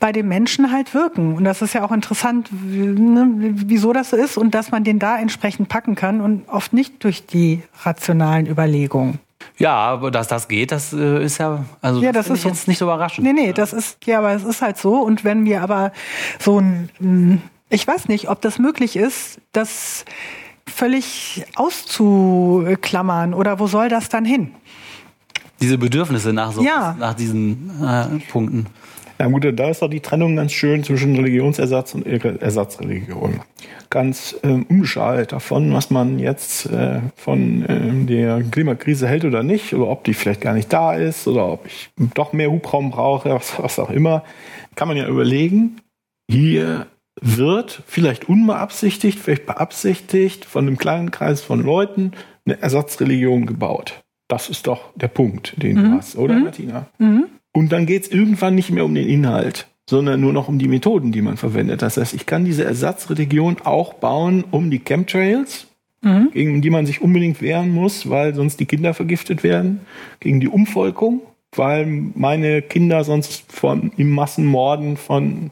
bei 0.01 0.13
den 0.13 0.27
Menschen 0.29 0.73
halt 0.73 0.93
wirken. 0.93 1.35
Und 1.37 1.45
das 1.45 1.63
ist 1.63 1.73
ja 1.75 1.85
auch 1.85 1.93
interessant, 1.93 2.49
ne, 2.53 3.29
wieso 3.31 3.93
das 3.93 4.11
so 4.11 4.17
ist 4.17 4.37
und 4.37 4.55
dass 4.55 4.71
man 4.71 4.85
den 4.85 4.99
da 4.99 5.19
entsprechend 5.19 5.69
packen 5.69 5.95
kann 5.95 6.21
und 6.21 6.49
oft 6.49 6.73
nicht 6.73 7.03
durch 7.05 7.27
die 7.27 7.63
rationalen 7.85 8.47
Überlegungen. 8.47 9.21
Ja, 9.57 9.75
aber 9.75 10.11
dass 10.11 10.27
das 10.27 10.49
geht, 10.49 10.73
das 10.73 10.93
äh, 10.93 11.23
ist 11.25 11.39
ja, 11.39 11.65
also 11.81 12.01
Ja, 12.01 12.13
das 12.13 12.27
finde 12.27 12.35
ist 12.35 12.39
ich 12.41 12.43
so. 12.43 12.49
jetzt 12.49 12.69
nicht 12.69 12.79
so 12.79 12.87
überraschend. 12.87 13.27
Nee, 13.27 13.33
nee, 13.33 13.53
das 13.53 13.73
ist, 13.73 14.05
ja, 14.07 14.19
aber 14.19 14.33
es 14.33 14.43
ist 14.43 14.63
halt 14.63 14.79
so. 14.79 14.97
Und 14.97 15.23
wenn 15.23 15.45
wir 15.45 15.63
aber 15.63 15.93
so 16.41 16.59
ein, 16.61 16.89
mm, 16.99 17.35
ich 17.69 17.87
weiß 17.87 18.09
nicht, 18.09 18.29
ob 18.29 18.41
das 18.41 18.59
möglich 18.59 18.97
ist, 18.97 19.39
das 19.53 20.05
völlig 20.69 21.45
auszuklammern 21.55 23.35
oder 23.35 23.59
wo 23.59 23.67
soll 23.67 23.89
das 23.89 24.09
dann 24.09 24.25
hin? 24.25 24.53
Diese 25.61 25.79
Bedürfnisse 25.79 26.33
nach 26.33 26.53
so 26.53 26.63
Ja. 26.63 26.97
nach 26.99 27.15
diesen 27.15 27.71
äh, 27.83 28.19
Punkten. 28.31 28.67
Ja 29.19 29.29
gut, 29.29 29.47
da 29.57 29.71
ist 29.71 29.81
doch 29.81 29.89
die 29.89 30.01
Trennung 30.01 30.35
ganz 30.35 30.51
schön 30.53 30.83
zwischen 30.83 31.15
Religionsersatz 31.15 31.95
und 31.95 32.05
Ersatzreligion. 32.05 33.41
Ganz 33.89 34.35
ähm, 34.43 34.67
unbeschadet 34.69 35.31
davon, 35.31 35.73
was 35.73 35.91
man 35.91 36.19
jetzt 36.19 36.67
äh, 36.67 36.99
von 37.15 37.65
ähm, 37.69 38.07
der 38.09 38.43
Klimakrise 38.43 39.07
hält 39.07 39.25
oder 39.25 39.45
nicht, 39.45 39.73
oder 39.73 39.87
ob 39.87 40.03
die 40.03 40.15
vielleicht 40.15 40.41
gar 40.41 40.53
nicht 40.55 40.73
da 40.73 40.95
ist, 40.95 41.29
oder 41.29 41.47
ob 41.47 41.65
ich 41.67 41.91
doch 42.15 42.33
mehr 42.33 42.51
Hubraum 42.51 42.91
brauche, 42.91 43.31
was, 43.31 43.55
was 43.63 43.79
auch 43.79 43.91
immer, 43.91 44.25
kann 44.75 44.89
man 44.89 44.97
ja 44.97 45.07
überlegen. 45.07 45.77
Hier 46.29 46.89
wird 47.21 47.83
vielleicht 47.87 48.29
unbeabsichtigt, 48.29 49.19
vielleicht 49.19 49.47
beabsichtigt 49.47 50.45
von 50.45 50.67
einem 50.67 50.79
kleinen 50.79 51.11
Kreis 51.11 51.41
von 51.41 51.63
Leuten 51.63 52.13
eine 52.45 52.61
Ersatzreligion 52.61 53.47
gebaut. 53.47 54.03
Das 54.29 54.49
ist 54.49 54.67
doch 54.67 54.93
der 54.97 55.09
Punkt, 55.09 55.55
den 55.63 55.77
du 55.77 55.91
hast, 55.93 56.17
oder, 56.17 56.35
Martina? 56.45 56.87
Und 57.53 57.73
dann 57.73 57.87
geht 57.87 58.05
es 58.05 58.09
irgendwann 58.11 58.55
nicht 58.55 58.71
mehr 58.71 58.85
um 58.85 58.95
den 58.95 59.09
Inhalt, 59.09 59.69
sondern 59.89 60.21
nur 60.21 60.33
noch 60.33 60.49
um 60.49 60.59
die 60.59 60.67
Methoden, 60.67 61.13
die 61.13 61.23
man 61.23 61.37
verwendet. 61.37 61.83
Das 61.83 61.97
heißt, 61.97 62.15
ich 62.15 62.27
kann 62.27 62.45
diese 62.45 62.65
Ersatzreligion 62.65 63.59
auch 63.65 63.95
bauen 63.95 64.45
um 64.51 64.71
die 64.71 64.81
Chemtrails, 64.81 65.67
gegen 66.33 66.61
die 66.61 66.71
man 66.71 66.85
sich 66.85 67.01
unbedingt 67.01 67.41
wehren 67.41 67.71
muss, 67.71 68.11
weil 68.11 68.35
sonst 68.35 68.61
die 68.61 68.67
Kinder 68.67 68.93
vergiftet 68.93 69.43
werden, 69.43 69.81
gegen 70.21 70.41
die 70.41 70.49
Umvolkung, 70.49 71.23
weil 71.57 71.87
meine 71.87 72.61
Kinder 72.61 73.05
sonst 73.05 73.51
von 73.53 73.93
im 73.97 74.11
Massenmorden 74.11 74.97
von, 74.97 75.51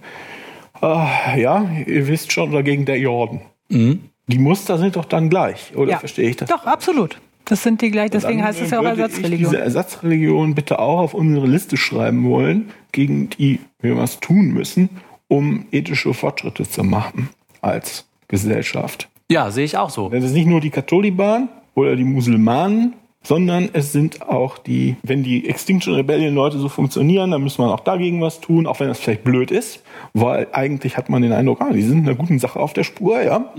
äh, 0.82 1.40
ja, 1.40 1.70
ihr 1.86 2.08
wisst 2.08 2.32
schon, 2.32 2.50
oder 2.50 2.62
gegen 2.62 2.84
der 2.84 2.98
Jordan. 2.98 3.40
Die 3.70 4.38
Muster 4.38 4.76
sind 4.78 4.96
doch 4.96 5.04
dann 5.06 5.30
gleich, 5.30 5.72
oder 5.76 5.92
Ja. 5.92 5.98
verstehe 5.98 6.28
ich 6.30 6.36
das? 6.36 6.48
Doch, 6.48 6.66
absolut. 6.66 7.18
Das 7.46 7.62
sind 7.62 7.80
die 7.82 7.90
gleich, 7.90 8.10
deswegen 8.10 8.38
Dann, 8.38 8.48
heißt 8.48 8.60
es 8.60 8.70
ja 8.70 8.78
auch 8.80 8.84
Ersatzreligion. 8.84 9.50
diese 9.50 9.60
Ersatzreligion 9.60 10.54
bitte 10.54 10.78
auch 10.78 10.98
auf 11.00 11.14
unsere 11.14 11.46
Liste 11.46 11.76
schreiben 11.76 12.24
wollen, 12.28 12.70
gegen 12.92 13.30
die 13.30 13.58
wir 13.80 13.96
was 13.96 14.20
tun 14.20 14.52
müssen, 14.52 14.90
um 15.28 15.66
ethische 15.72 16.14
Fortschritte 16.14 16.68
zu 16.68 16.84
machen 16.84 17.30
als 17.60 18.06
Gesellschaft. 18.28 19.08
Ja, 19.30 19.50
sehe 19.50 19.64
ich 19.64 19.76
auch 19.76 19.90
so. 19.90 20.08
Das 20.08 20.22
ist 20.24 20.34
nicht 20.34 20.46
nur 20.46 20.60
die 20.60 20.70
Katholiban 20.70 21.48
oder 21.74 21.96
die 21.96 22.04
Musulmanen, 22.04 22.92
sondern 23.22 23.68
es 23.72 23.92
sind 23.92 24.22
auch 24.22 24.58
die, 24.58 24.96
wenn 25.02 25.22
die 25.22 25.48
Extinction 25.48 25.94
Rebellion 25.94 26.34
Leute 26.34 26.58
so 26.58 26.68
funktionieren, 26.68 27.30
dann 27.30 27.42
muss 27.42 27.58
man 27.58 27.70
auch 27.70 27.80
dagegen 27.80 28.20
was 28.20 28.40
tun, 28.40 28.66
auch 28.66 28.80
wenn 28.80 28.88
das 28.88 29.00
vielleicht 29.00 29.24
blöd 29.24 29.50
ist, 29.50 29.82
weil 30.12 30.48
eigentlich 30.52 30.96
hat 30.96 31.08
man 31.08 31.22
den 31.22 31.32
Eindruck, 31.32 31.60
ah, 31.60 31.72
die 31.72 31.82
sind 31.82 32.06
einer 32.06 32.16
guten 32.16 32.38
Sache 32.38 32.58
auf 32.58 32.72
der 32.72 32.84
Spur, 32.84 33.22
ja. 33.22 33.52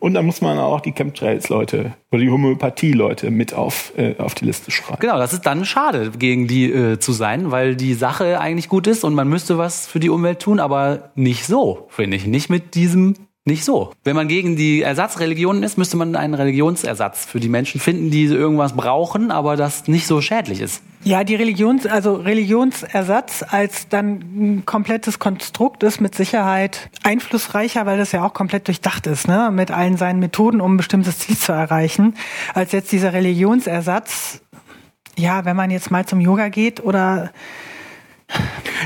Und 0.00 0.14
dann 0.14 0.24
muss 0.26 0.40
man 0.40 0.58
auch 0.58 0.80
die 0.80 0.92
Chemtrails 0.92 1.48
Leute 1.48 1.92
oder 2.10 2.22
die 2.22 2.30
Homöopathie 2.30 2.92
Leute 2.92 3.30
mit 3.30 3.52
auf, 3.52 3.92
äh, 3.96 4.14
auf 4.18 4.34
die 4.34 4.44
Liste 4.44 4.70
schreiben. 4.70 4.98
Genau, 5.00 5.18
das 5.18 5.32
ist 5.32 5.44
dann 5.44 5.64
schade, 5.64 6.12
gegen 6.18 6.46
die 6.46 6.70
äh, 6.70 6.98
zu 6.98 7.12
sein, 7.12 7.50
weil 7.50 7.76
die 7.76 7.94
Sache 7.94 8.40
eigentlich 8.40 8.68
gut 8.68 8.86
ist 8.86 9.04
und 9.04 9.14
man 9.14 9.28
müsste 9.28 9.58
was 9.58 9.86
für 9.86 10.00
die 10.00 10.08
Umwelt 10.08 10.40
tun, 10.40 10.60
aber 10.60 11.10
nicht 11.14 11.46
so, 11.46 11.86
finde 11.90 12.16
ich. 12.16 12.26
Nicht 12.26 12.48
mit 12.48 12.74
diesem, 12.74 13.14
nicht 13.46 13.64
so. 13.64 13.92
Wenn 14.02 14.16
man 14.16 14.26
gegen 14.26 14.56
die 14.56 14.82
Ersatzreligionen 14.82 15.62
ist, 15.62 15.78
müsste 15.78 15.96
man 15.96 16.16
einen 16.16 16.34
Religionsersatz 16.34 17.24
für 17.26 17.38
die 17.38 17.48
Menschen 17.48 17.80
finden, 17.80 18.10
die 18.10 18.24
irgendwas 18.24 18.74
brauchen, 18.74 19.30
aber 19.30 19.56
das 19.56 19.86
nicht 19.86 20.08
so 20.08 20.20
schädlich 20.20 20.60
ist. 20.60 20.82
Ja, 21.04 21.22
die 21.22 21.36
Religions, 21.36 21.86
also 21.86 22.14
Religionsersatz 22.14 23.44
als 23.48 23.88
dann 23.88 24.10
ein 24.36 24.62
komplettes 24.66 25.20
Konstrukt 25.20 25.84
ist 25.84 26.00
mit 26.00 26.16
Sicherheit 26.16 26.90
einflussreicher, 27.04 27.86
weil 27.86 27.98
das 27.98 28.10
ja 28.10 28.24
auch 28.24 28.34
komplett 28.34 28.66
durchdacht 28.66 29.06
ist, 29.06 29.28
ne, 29.28 29.50
mit 29.52 29.70
allen 29.70 29.96
seinen 29.96 30.18
Methoden, 30.18 30.60
um 30.60 30.74
ein 30.74 30.76
bestimmtes 30.76 31.20
Ziel 31.20 31.38
zu 31.38 31.52
erreichen, 31.52 32.16
als 32.52 32.72
jetzt 32.72 32.90
dieser 32.90 33.12
Religionsersatz. 33.12 34.40
Ja, 35.16 35.44
wenn 35.44 35.54
man 35.54 35.70
jetzt 35.70 35.92
mal 35.92 36.04
zum 36.04 36.20
Yoga 36.20 36.48
geht 36.48 36.82
oder 36.82 37.30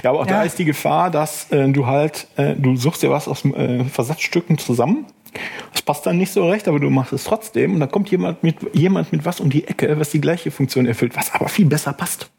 Ja, 0.03 0.11
aber 0.11 0.21
auch 0.21 0.27
Ja. 0.27 0.39
da 0.39 0.43
ist 0.43 0.59
die 0.59 0.65
Gefahr, 0.65 1.11
dass 1.11 1.51
äh, 1.51 1.69
du 1.69 1.87
halt, 1.87 2.27
äh, 2.37 2.55
du 2.55 2.77
suchst 2.77 3.03
dir 3.03 3.11
was 3.11 3.29
aus 3.29 3.45
äh, 3.45 3.85
Versatzstücken 3.85 4.59
zusammen. 4.59 5.07
Das 5.73 5.83
passt 5.83 6.07
dann 6.07 6.17
nicht 6.17 6.33
so 6.33 6.49
recht, 6.49 6.67
aber 6.69 6.81
du 6.81 6.91
machst 6.91 7.13
es 7.13 7.25
trotzdem. 7.25 7.75
Und 7.75 7.81
dann 7.81 7.91
kommt 7.91 8.11
jemand 8.11 8.43
mit, 8.43 8.57
jemand 8.73 9.13
mit 9.13 9.25
was 9.25 9.41
um 9.41 9.51
die 9.51 9.67
Ecke, 9.67 9.99
was 9.99 10.11
die 10.11 10.21
gleiche 10.21 10.51
Funktion 10.51 10.87
erfüllt, 10.87 11.17
was 11.17 11.33
aber 11.35 11.49
viel 11.49 11.67
besser 11.67 11.93
passt. 11.93 12.31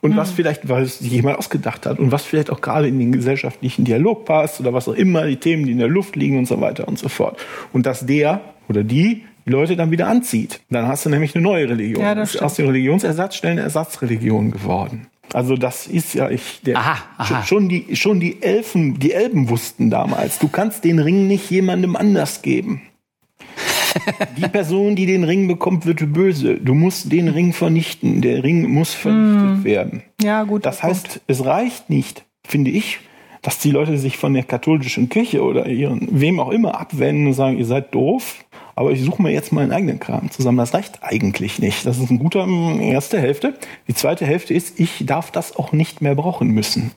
Und 0.00 0.16
was 0.16 0.32
vielleicht, 0.32 0.68
weil 0.68 0.82
es 0.82 0.98
sich 0.98 1.12
jemand 1.12 1.38
ausgedacht 1.38 1.86
hat 1.86 2.00
und 2.00 2.10
was 2.10 2.24
vielleicht 2.24 2.50
auch 2.50 2.60
gerade 2.60 2.88
in 2.88 2.98
den 2.98 3.12
gesellschaftlichen 3.12 3.84
Dialog 3.84 4.24
passt 4.24 4.58
oder 4.58 4.72
was 4.72 4.88
auch 4.88 4.94
immer, 4.94 5.26
die 5.26 5.36
Themen, 5.36 5.64
die 5.64 5.70
in 5.70 5.78
der 5.78 5.86
Luft 5.86 6.16
liegen 6.16 6.38
und 6.38 6.46
so 6.46 6.60
weiter 6.60 6.88
und 6.88 6.98
so 6.98 7.08
fort. 7.08 7.38
Und 7.72 7.86
dass 7.86 8.04
der 8.04 8.40
oder 8.68 8.82
die 8.82 9.22
die 9.46 9.50
Leute 9.50 9.76
dann 9.76 9.90
wieder 9.90 10.08
anzieht. 10.08 10.60
Dann 10.70 10.86
hast 10.86 11.04
du 11.06 11.10
nämlich 11.10 11.34
eine 11.34 11.42
neue 11.42 11.68
Religion. 11.68 12.02
Ja, 12.02 12.14
das 12.14 12.34
ist 12.34 12.42
aus 12.42 12.56
schnell 12.56 13.52
eine 13.52 13.60
Ersatzreligion 13.60 14.50
geworden. 14.50 15.06
Also 15.32 15.56
das 15.56 15.86
ist 15.86 16.14
ja 16.14 16.30
ich 16.30 16.60
der 16.62 16.76
Aha, 16.76 16.98
aha. 17.18 17.42
schon 17.44 17.68
die 17.68 17.96
schon 17.96 18.20
die 18.20 18.42
Elfen, 18.42 18.98
die 18.98 19.12
Elben 19.12 19.48
wussten 19.48 19.90
damals, 19.90 20.38
du 20.38 20.48
kannst 20.48 20.84
den 20.84 20.98
Ring 20.98 21.26
nicht 21.26 21.50
jemandem 21.50 21.96
anders 21.96 22.42
geben. 22.42 22.82
Die 24.38 24.48
Person, 24.48 24.96
die 24.96 25.04
den 25.04 25.22
Ring 25.24 25.46
bekommt, 25.48 25.84
wird 25.84 26.12
böse. 26.14 26.54
Du 26.54 26.72
musst 26.72 27.12
den 27.12 27.28
Ring 27.28 27.52
vernichten. 27.52 28.22
Der 28.22 28.42
Ring 28.42 28.70
muss 28.70 28.94
vernichtet 28.94 29.64
werden. 29.64 30.02
ja 30.22 30.44
gut. 30.44 30.64
Das 30.64 30.82
heißt, 30.82 31.20
es 31.26 31.44
reicht 31.44 31.90
nicht, 31.90 32.24
finde 32.42 32.70
ich, 32.70 33.00
dass 33.42 33.58
die 33.58 33.70
Leute 33.70 33.98
sich 33.98 34.16
von 34.16 34.32
der 34.32 34.44
katholischen 34.44 35.08
Kirche 35.10 35.42
oder 35.42 35.66
ihren 35.66 36.08
wem 36.10 36.40
auch 36.40 36.50
immer 36.50 36.80
abwenden 36.80 37.26
und 37.26 37.32
sagen, 37.34 37.58
ihr 37.58 37.66
seid 37.66 37.94
doof, 37.94 38.44
aber 38.74 38.92
ich 38.92 39.02
suche 39.02 39.22
mir 39.22 39.30
jetzt 39.30 39.52
meinen 39.52 39.72
eigenen 39.72 40.00
Kram 40.00 40.30
zusammen. 40.30 40.58
Das 40.58 40.74
reicht 40.74 41.02
eigentlich 41.02 41.58
nicht. 41.58 41.86
Das 41.86 41.98
ist 41.98 42.10
ein 42.10 42.18
guter 42.18 42.46
mm, 42.46 42.80
erste 42.80 43.18
Hälfte. 43.18 43.54
Die 43.88 43.94
zweite 43.94 44.26
Hälfte 44.26 44.54
ist, 44.54 44.78
ich 44.80 45.04
darf 45.06 45.30
das 45.30 45.56
auch 45.56 45.72
nicht 45.72 46.00
mehr 46.00 46.14
brauchen 46.14 46.48
müssen. 46.48 46.92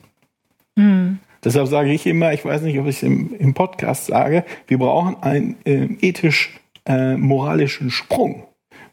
Deshalb 1.44 1.68
sage 1.68 1.92
ich 1.92 2.06
immer, 2.06 2.32
ich 2.32 2.44
weiß 2.44 2.62
nicht, 2.62 2.78
ob 2.78 2.86
ich 2.86 2.96
es 2.96 3.02
im, 3.02 3.34
im 3.38 3.54
Podcast 3.54 4.06
sage, 4.06 4.44
wir 4.66 4.78
brauchen 4.78 5.22
einen 5.22 5.56
äh, 5.64 5.88
ethisch 6.00 6.58
äh, 6.86 7.16
moralischen 7.16 7.90
Sprung. 7.90 8.44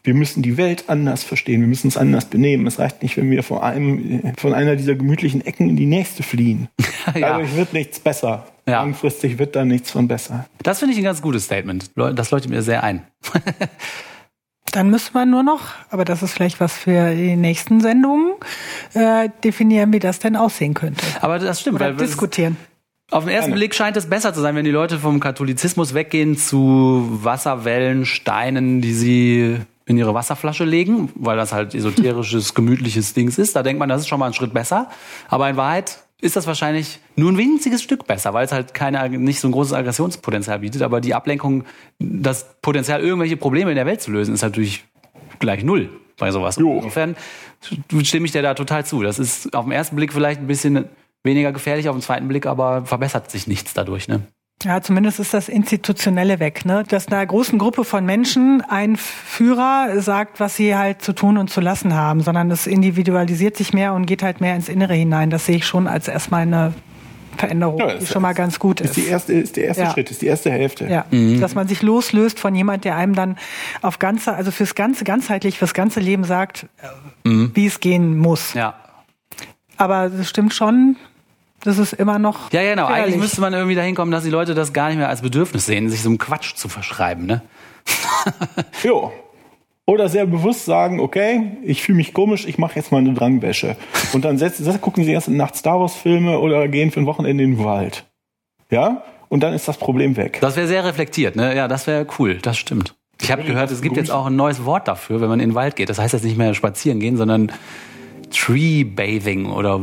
Wir 0.04 0.14
müssen 0.14 0.44
die 0.44 0.58
Welt 0.58 0.86
anders 0.88 1.24
verstehen, 1.24 1.62
wir 1.62 1.68
müssen 1.68 1.88
uns 1.88 1.96
anders 1.96 2.26
benehmen. 2.26 2.68
Es 2.68 2.78
reicht 2.78 3.02
nicht, 3.04 3.16
wenn 3.16 3.32
wir 3.32 3.42
von 3.42 3.60
einem, 3.60 4.26
äh, 4.26 4.34
von 4.38 4.54
einer 4.54 4.76
dieser 4.76 4.96
gemütlichen 4.96 5.46
Ecken 5.46 5.70
in 5.70 5.76
die 5.78 5.86
nächste 5.86 6.24
fliehen. 6.24 6.68
Ja. 7.16 7.32
Dadurch 7.32 7.56
wird 7.58 7.74
nichts 7.74 8.00
besser. 8.00 8.48
Ja. 8.66 8.82
Langfristig 8.82 9.38
wird 9.38 9.58
da 9.58 9.66
nichts 9.66 9.92
von 9.92 10.08
besser. 10.08 10.46
Das 10.64 10.80
finde 10.80 10.94
ich 10.94 11.00
ein 11.00 11.04
ganz 11.04 11.22
gutes 11.22 11.44
Statement. 11.44 11.92
Das 11.96 12.32
leuchtet 12.32 12.50
mir 12.50 12.62
sehr 12.62 12.82
ein. 12.82 13.06
Dann 14.72 14.90
müsste 14.90 15.14
man 15.14 15.30
nur 15.30 15.44
noch, 15.44 15.62
aber 15.90 16.06
das 16.06 16.24
ist 16.24 16.32
vielleicht 16.34 16.62
was 16.62 16.74
für 16.74 17.14
die 17.14 17.36
nächsten 17.36 17.82
Sendungen, 17.82 18.36
äh, 18.94 19.30
definieren, 19.44 19.92
wie 19.92 20.00
das 20.00 20.20
denn 20.20 20.38
aussehen 20.38 20.74
könnte. 20.74 21.04
Aber 21.20 21.40
das 21.40 21.60
stimmt, 21.60 21.76
Oder 21.76 21.88
weil 21.88 21.96
diskutieren. 21.98 22.56
Auf 23.12 23.26
den 23.26 23.34
ersten 23.34 23.52
Gerne. 23.52 23.60
Blick 23.60 23.76
scheint 23.76 23.98
es 23.98 24.10
besser 24.10 24.34
zu 24.34 24.42
sein, 24.42 24.56
wenn 24.56 24.66
die 24.66 24.72
Leute 24.72 24.98
vom 24.98 25.20
Katholizismus 25.20 25.94
weggehen 25.94 26.38
zu 26.38 27.08
Wasserwellen, 27.22 28.06
Steinen, 28.06 28.82
die 28.82 28.94
sie 28.94 29.58
in 29.86 29.98
ihre 29.98 30.14
Wasserflasche 30.14 30.64
legen, 30.64 31.10
weil 31.16 31.38
das 31.38 31.54
halt 31.54 31.76
esoterisches, 31.76 32.54
gemütliches 32.56 33.14
Dings 33.14 33.38
ist. 33.38 33.56
Da 33.56 33.64
denkt 33.64 33.80
man, 33.80 33.90
das 33.90 34.02
ist 34.02 34.08
schon 34.08 34.20
mal 34.20 34.28
ein 34.28 34.34
Schritt 34.34 34.54
besser. 34.54 34.90
Aber 35.28 35.50
in 35.50 35.58
Wahrheit 35.58 36.00
ist 36.22 36.38
das 36.38 36.48
wahrscheinlich 36.48 37.00
nur 37.18 37.32
ein 37.32 37.38
winziges 37.38 37.84
Stück 37.84 38.08
besser, 38.08 38.34
weil 38.34 38.46
es 38.46 38.54
halt 38.54 38.74
keine, 38.74 39.10
nicht 39.10 39.42
so 39.42 39.50
ein 39.50 39.52
großes 39.52 39.74
Aggressionspotenzial 39.74 40.60
bietet. 40.60 40.82
Aber 40.82 41.02
die 41.02 41.14
Ablenkung, 41.14 41.66
das 42.00 42.56
Potenzial, 42.62 43.02
irgendwelche 43.02 43.36
Probleme 43.36 43.72
in 43.72 43.76
der 43.76 43.86
Welt 43.86 44.02
zu 44.02 44.12
lösen, 44.12 44.34
ist 44.34 44.42
natürlich 44.42 44.86
gleich 45.40 45.64
null 45.66 45.90
bei 46.18 46.32
sowas. 46.32 46.56
Jo. 46.56 46.78
Insofern 46.78 47.18
stimme 48.04 48.26
ich 48.26 48.32
dir 48.32 48.42
da 48.42 48.54
total 48.54 48.86
zu. 48.86 49.04
Das 49.04 49.20
ist 49.20 49.54
auf 49.54 49.66
den 49.66 49.74
ersten 49.74 49.98
Blick 49.98 50.14
vielleicht 50.14 50.40
ein 50.40 50.48
bisschen 50.48 50.86
weniger 51.24 51.52
gefährlich, 51.52 51.90
auf 51.90 51.96
den 51.96 52.02
zweiten 52.02 52.28
Blick 52.28 52.46
aber 52.46 52.86
verbessert 52.86 53.30
sich 53.30 53.48
nichts 53.48 53.74
dadurch. 53.74 54.08
Ne? 54.08 54.22
Ja, 54.64 54.82
zumindest 54.82 55.20
ist 55.20 55.34
das 55.34 55.50
Institutionelle 55.50 56.40
weg, 56.40 56.66
ne? 56.66 56.84
Dass 56.88 57.08
einer 57.08 57.26
großen 57.26 57.58
Gruppe 57.60 57.84
von 57.84 58.06
Menschen 58.06 58.62
ein 58.68 58.96
Führer 58.98 60.00
sagt, 60.02 60.40
was 60.40 60.56
sie 60.56 60.76
halt 60.76 61.02
zu 61.02 61.14
tun 61.14 61.38
und 61.38 61.50
zu 61.50 61.60
lassen 61.62 61.94
haben, 61.94 62.22
sondern 62.22 62.50
es 62.52 62.66
individualisiert 62.68 63.58
sich 63.58 63.74
mehr 63.74 63.94
und 63.94 64.06
geht 64.06 64.24
halt 64.24 64.42
mehr 64.42 64.56
ins 64.56 64.70
Innere 64.70 64.94
hinein. 64.94 65.30
Das 65.30 65.46
sehe 65.46 65.58
ich 65.58 65.66
schon 65.68 65.88
als 65.88 66.08
erstmal 66.08 66.44
eine 66.44 66.74
Veränderung, 67.38 67.80
Ja, 67.80 67.96
die 67.96 68.06
schon 68.06 68.22
mal 68.22 68.34
ganz 68.34 68.60
gut 68.60 68.80
Ist, 68.80 68.92
ist. 68.92 68.98
die 68.98 69.10
erste, 69.10 69.34
ist 69.34 69.56
der 69.58 69.66
erste 69.66 69.84
Ja. 69.84 69.92
Schritt, 69.92 70.12
ist 70.12 70.22
die 70.22 70.28
erste 70.28 70.52
Hälfte. 70.52 70.88
Ja, 70.88 71.06
dass 71.40 71.56
man 71.56 71.68
sich 71.68 71.82
loslöst 71.82 72.40
von 72.40 72.54
jemand, 72.56 72.86
der 72.86 72.96
einem 72.96 73.16
dann 73.16 73.38
auf 73.82 73.98
ganze, 74.00 74.34
also 74.34 74.52
fürs 74.52 74.76
ganze, 74.76 75.04
ganzheitlich, 75.04 75.58
fürs 75.58 75.74
ganze 75.74 76.00
Leben 76.00 76.24
sagt, 76.26 76.68
äh, 77.26 77.48
wie 77.54 77.66
es 77.66 77.80
gehen 77.80 78.18
muss. 78.18 78.54
Ja. 78.54 78.76
Aber 79.78 80.06
es 80.06 80.30
stimmt 80.30 80.54
schon, 80.54 80.96
das 81.64 81.78
ist 81.78 81.94
immer 81.94 82.20
noch. 82.20 82.52
Ja, 82.52 82.62
genau. 82.62 82.86
Eigentlich 82.86 82.96
gefährlich. 82.96 83.18
müsste 83.18 83.42
man 83.42 83.54
irgendwie 83.54 83.76
dahin 83.76 83.96
kommen, 83.96 84.12
dass 84.12 84.24
die 84.24 84.30
Leute 84.30 84.54
das 84.54 84.74
gar 84.74 84.90
nicht 84.90 84.98
mehr 84.98 85.10
als 85.10 85.22
Bedürfnis 85.22 85.66
sehen, 85.66 85.90
sich 85.90 86.02
so 86.02 86.10
einem 86.10 86.18
Quatsch 86.18 86.56
zu 86.56 86.70
verschreiben. 86.70 87.26
Ne? 87.26 87.42
Jo. 88.84 89.12
Oder 89.86 90.08
sehr 90.08 90.26
bewusst 90.26 90.64
sagen, 90.64 91.02
okay, 91.02 91.58
ich 91.62 91.84
fühle 91.84 91.98
mich 91.98 92.14
komisch, 92.14 92.46
ich 92.48 92.58
mache 92.58 92.76
jetzt 92.78 92.94
mal 92.94 93.00
eine 93.00 93.14
Drangwäsche. 93.14 93.76
Und 94.14 94.24
dann 94.24 94.38
setzen, 94.38 94.66
das 94.66 94.80
gucken 94.80 95.04
sie 95.04 95.12
erst 95.12 95.28
Nacht 95.28 95.58
Star 95.58 95.80
Wars 95.80 95.94
Filme 95.94 96.40
oder 96.40 96.70
gehen 96.70 96.92
für 96.92 97.02
ein 97.02 97.06
Wochenende 97.06 97.44
in 97.44 97.58
den 97.58 97.66
Wald. 97.66 98.06
Ja? 98.70 99.04
Und 99.28 99.42
dann 99.42 99.54
ist 99.54 99.68
das 99.68 99.78
Problem 99.78 100.16
weg. 100.16 100.38
Das 100.40 100.56
wäre 100.56 100.68
sehr 100.68 100.86
reflektiert. 100.86 101.36
Ne? 101.36 101.54
Ja, 101.54 101.68
das 101.68 101.86
wäre 101.86 102.08
cool. 102.18 102.38
Das 102.42 102.58
stimmt. 102.58 102.96
Ich 103.22 103.32
habe 103.32 103.44
gehört, 103.44 103.72
es 103.72 103.82
gibt 103.82 103.98
jetzt 103.98 104.12
auch 104.12 104.28
ein 104.28 104.36
neues 104.36 104.64
Wort 104.64 104.88
dafür, 104.88 105.22
wenn 105.22 105.30
man 105.30 105.40
in 105.40 105.50
den 105.50 105.56
Wald 105.56 105.76
geht. 105.76 105.90
Das 105.90 106.00
heißt 106.00 106.14
jetzt 106.14 106.24
nicht 106.24 106.38
mehr 106.38 106.54
spazieren 106.54 107.00
gehen, 107.00 107.18
sondern 107.18 107.52
Tree 108.34 108.84
Bathing 108.84 109.46
oder 109.48 109.82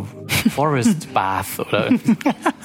Forest 0.54 1.12
Bath 1.14 1.58
oder 1.60 1.90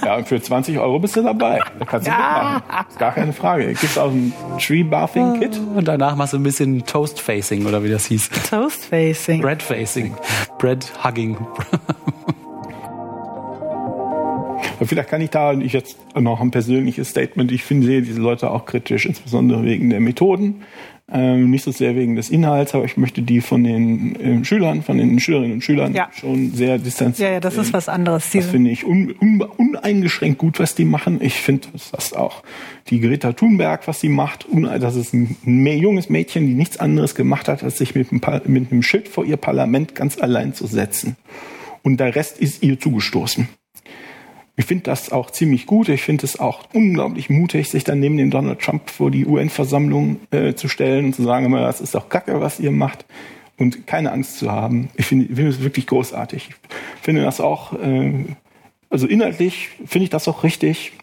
Ja, 0.03 0.15
und 0.17 0.27
für 0.27 0.41
20 0.41 0.79
Euro 0.79 0.99
bist 0.99 1.15
du 1.15 1.21
dabei. 1.23 1.59
Da 1.79 1.85
kannst 1.85 2.07
du 2.07 2.11
mitmachen. 2.11 2.63
Ist 2.89 2.99
gar 2.99 3.11
keine 3.13 3.33
Frage. 3.33 3.73
Gibt 3.73 3.97
auch 3.97 4.11
ein 4.11 4.33
Tree 4.59 4.83
Bathing 4.83 5.39
Kit? 5.39 5.59
und 5.75 5.87
danach 5.87 6.15
machst 6.15 6.33
du 6.33 6.37
ein 6.37 6.43
bisschen 6.43 6.85
Toast 6.85 7.19
Facing 7.21 7.65
oder 7.65 7.83
wie 7.83 7.89
das 7.89 8.05
hieß. 8.07 8.29
Toast 8.49 8.85
Facing. 8.85 9.41
Bread 9.41 9.61
Facing. 9.61 10.15
Bread 10.57 10.91
Hugging. 11.03 11.37
Vielleicht 14.83 15.09
kann 15.09 15.21
ich 15.21 15.29
da 15.29 15.53
ich 15.53 15.73
jetzt 15.73 15.97
noch 16.19 16.41
ein 16.41 16.51
persönliches 16.51 17.09
Statement. 17.09 17.51
Ich 17.51 17.63
finde 17.63 17.87
sehe 17.87 18.01
diese 18.01 18.19
Leute 18.21 18.51
auch 18.51 18.65
kritisch, 18.65 19.05
insbesondere 19.05 19.63
wegen 19.63 19.89
der 19.89 19.99
Methoden. 19.99 20.63
Ähm, 21.11 21.51
nicht 21.51 21.63
so 21.63 21.71
sehr 21.71 21.95
wegen 21.95 22.15
des 22.15 22.31
Inhalts, 22.31 22.73
aber 22.73 22.83
ich 22.83 22.97
möchte 22.97 23.21
die 23.21 23.39
von 23.39 23.63
den 23.63 24.17
ähm, 24.19 24.43
Schülern, 24.43 24.81
von 24.81 24.97
den 24.97 25.19
Schülerinnen 25.19 25.53
und 25.53 25.61
Schülern 25.61 25.93
Ja. 25.93 26.09
schon 26.11 26.51
sehr 26.51 26.79
distanziert. 26.79 27.27
Ja, 27.27 27.33
ja, 27.35 27.39
das 27.39 27.57
ist 27.57 27.73
was 27.73 27.89
anderes. 27.89 28.31
Das 28.31 28.47
finde 28.47 28.71
ich 28.71 28.85
un, 28.85 29.13
un, 29.21 29.41
uneingeschränkt 29.41 30.39
gut, 30.39 30.59
was 30.59 30.73
die 30.73 30.83
machen. 30.85 31.19
Ich 31.21 31.35
finde, 31.35 31.67
das 31.91 32.13
auch 32.13 32.41
die 32.87 32.99
Greta 33.01 33.33
Thunberg, 33.33 33.87
was 33.87 34.01
sie 34.01 34.09
macht, 34.09 34.47
das 34.79 34.95
ist 34.95 35.13
ein 35.13 35.37
mehr 35.43 35.77
junges 35.77 36.09
Mädchen, 36.09 36.47
die 36.47 36.55
nichts 36.55 36.77
anderes 36.77 37.13
gemacht 37.13 37.47
hat, 37.49 37.63
als 37.63 37.77
sich 37.77 37.93
mit 37.93 38.11
einem, 38.11 38.21
mit 38.47 38.71
einem 38.71 38.81
Schild 38.81 39.07
vor 39.07 39.25
ihr 39.25 39.37
Parlament 39.37 39.93
ganz 39.93 40.19
allein 40.19 40.55
zu 40.55 40.65
setzen. 40.65 41.17
Und 41.83 41.99
der 41.99 42.15
Rest 42.15 42.39
ist 42.39 42.63
ihr 42.63 42.79
zugestoßen. 42.79 43.47
Ich 44.57 44.65
finde 44.65 44.83
das 44.83 45.11
auch 45.11 45.31
ziemlich 45.31 45.65
gut. 45.65 45.89
Ich 45.89 46.01
finde 46.01 46.25
es 46.25 46.39
auch 46.39 46.63
unglaublich 46.73 47.29
mutig, 47.29 47.69
sich 47.69 47.83
dann 47.83 47.99
neben 47.99 48.17
dem 48.17 48.31
Donald 48.31 48.59
Trump 48.59 48.89
vor 48.89 49.11
die 49.11 49.25
UN-Versammlung 49.25 50.21
äh, 50.31 50.53
zu 50.53 50.69
stellen 50.69 51.05
und 51.05 51.13
zu 51.13 51.23
sagen, 51.23 51.45
immer, 51.45 51.61
das 51.61 51.81
ist 51.81 51.93
doch 51.93 52.07
Kacke, 52.07 52.39
was 52.39 52.59
ihr 52.59 52.71
macht. 52.71 53.05
Und 53.57 53.87
keine 53.87 54.11
Angst 54.11 54.39
zu 54.39 54.51
haben. 54.51 54.89
Ich 54.95 55.05
finde 55.05 55.25
ich 55.25 55.35
finde 55.35 55.49
es 55.49 55.61
wirklich 55.61 55.87
großartig. 55.87 56.49
Ich 56.49 57.01
finde 57.01 57.23
das 57.23 57.39
auch, 57.39 57.73
äh, 57.73 58.25
also 58.89 59.07
inhaltlich 59.07 59.69
finde 59.85 60.05
ich 60.05 60.09
das 60.09 60.27
auch 60.27 60.43
richtig. 60.43 60.93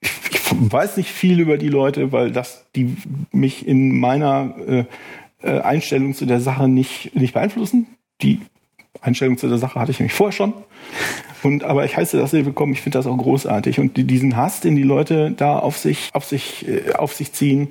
Ich, 0.00 0.10
ich 0.30 0.40
weiß 0.50 0.96
nicht 0.96 1.10
viel 1.10 1.40
über 1.40 1.58
die 1.58 1.68
Leute, 1.68 2.12
weil 2.12 2.32
das 2.32 2.66
die 2.74 2.96
mich 3.32 3.66
in 3.66 3.98
meiner 3.98 4.54
äh, 4.66 4.84
äh, 5.42 5.60
Einstellung 5.60 6.14
zu 6.14 6.26
der 6.26 6.40
Sache 6.40 6.68
nicht, 6.68 7.14
nicht 7.14 7.34
beeinflussen. 7.34 7.86
Die 8.22 8.40
Einstellung 9.00 9.38
zu 9.38 9.48
der 9.48 9.58
Sache 9.58 9.80
hatte 9.80 9.90
ich 9.90 10.00
nämlich 10.00 10.14
vorher 10.14 10.32
schon. 10.32 10.52
Und, 11.42 11.62
aber 11.62 11.84
ich 11.84 11.96
heiße 11.96 12.16
das 12.16 12.32
sehr 12.32 12.44
willkommen. 12.46 12.72
Ich 12.72 12.80
finde 12.80 12.98
das 12.98 13.06
auch 13.06 13.16
großartig. 13.16 13.78
Und 13.78 13.96
die, 13.96 14.04
diesen 14.04 14.36
Hass, 14.36 14.60
den 14.60 14.76
die 14.76 14.82
Leute 14.82 15.30
da 15.30 15.58
auf 15.58 15.78
sich, 15.78 16.10
auf 16.12 16.24
sich, 16.24 16.66
äh, 16.66 16.92
auf 16.94 17.14
sich 17.14 17.32
ziehen, 17.32 17.68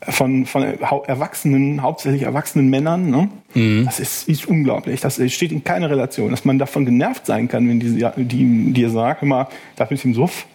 von, 0.00 0.46
von 0.46 0.62
erwachsenen, 0.62 1.82
hauptsächlich 1.82 2.22
erwachsenen 2.22 2.70
Männern, 2.70 3.10
ne? 3.10 3.28
das 3.84 4.00
ist, 4.00 4.28
ist 4.28 4.46
unglaublich. 4.46 5.00
Das 5.00 5.20
steht 5.30 5.52
in 5.52 5.62
keiner 5.62 5.90
Relation. 5.90 6.30
Dass 6.30 6.44
man 6.44 6.58
davon 6.58 6.86
genervt 6.86 7.26
sein 7.26 7.48
kann, 7.48 7.68
wenn 7.68 7.80
die, 7.80 8.24
die 8.24 8.72
dir 8.72 8.88
sagt, 8.88 9.22
immer, 9.22 9.48
das 9.76 9.90
mit 9.90 10.02
dem 10.02 10.14
Suff, 10.14 10.46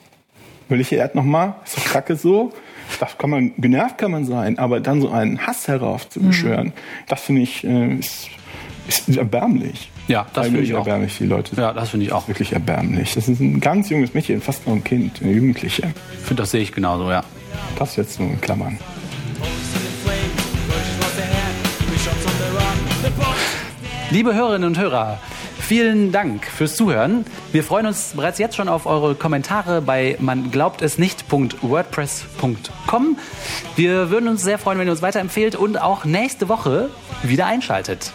will 0.67 0.81
ich 0.81 0.91
er 0.91 1.11
nochmal, 1.13 1.55
ist 1.63 1.77
doch 1.77 1.85
kacke 1.85 2.15
so. 2.15 2.51
Das 2.99 3.17
kann 3.17 3.29
man, 3.29 3.53
genervt 3.57 3.97
kann 3.97 4.11
man 4.11 4.25
sein, 4.25 4.57
aber 4.57 4.79
dann 4.79 5.01
so 5.01 5.09
einen 5.09 5.45
Hass 5.45 5.67
heraufzubeschwören, 5.67 6.73
das 7.07 7.21
finde 7.21 7.41
ich, 7.41 7.63
äh, 7.63 7.95
ist, 7.95 8.29
ist 8.87 9.17
erbärmlich. 9.17 9.91
Ja, 10.07 10.25
das 10.33 10.47
finde 10.47 10.61
ich 10.61 10.73
auch. 10.73 10.79
erbärmlich, 10.79 11.17
die 11.17 11.25
Leute. 11.25 11.55
Ja, 11.55 11.73
das 11.73 11.89
finde 11.89 12.05
ich 12.05 12.11
auch. 12.11 12.27
Wirklich 12.27 12.53
erbärmlich. 12.53 13.15
Das 13.15 13.27
ist 13.27 13.39
ein 13.39 13.59
ganz 13.59 13.89
junges 13.89 14.13
Mädchen, 14.13 14.39
fast 14.41 14.67
noch 14.67 14.73
ein 14.73 14.83
Kind, 14.83 15.19
eine 15.21 15.31
Jugendliche. 15.31 15.93
Ich 16.13 16.19
finde, 16.25 16.43
das 16.43 16.51
sehe 16.51 16.61
ich 16.61 16.71
genauso, 16.71 17.09
ja. 17.09 17.23
Das 17.77 17.95
jetzt 17.95 18.19
nur 18.19 18.29
in 18.29 18.39
Klammern. 18.39 18.77
Liebe 24.11 24.35
Hörerinnen 24.35 24.67
und 24.67 24.77
Hörer, 24.79 25.17
vielen 25.59 26.11
Dank 26.11 26.45
fürs 26.45 26.75
Zuhören. 26.75 27.25
Wir 27.51 27.63
freuen 27.63 27.87
uns 27.87 28.13
bereits 28.15 28.37
jetzt 28.37 28.55
schon 28.55 28.69
auf 28.69 28.85
eure 28.85 29.15
Kommentare 29.15 29.81
bei 29.81 30.17
man 30.19 30.51
glaubt 30.51 30.83
es 30.83 30.99
nicht.wordpress.com. 30.99 33.17
Wir 33.75 34.11
würden 34.11 34.29
uns 34.29 34.43
sehr 34.43 34.59
freuen, 34.59 34.77
wenn 34.79 34.87
ihr 34.87 34.91
uns 34.91 35.01
weiterempfehlt 35.01 35.55
und 35.55 35.81
auch 35.81 36.05
nächste 36.05 36.47
Woche 36.47 36.89
wieder 37.23 37.47
einschaltet. 37.47 38.11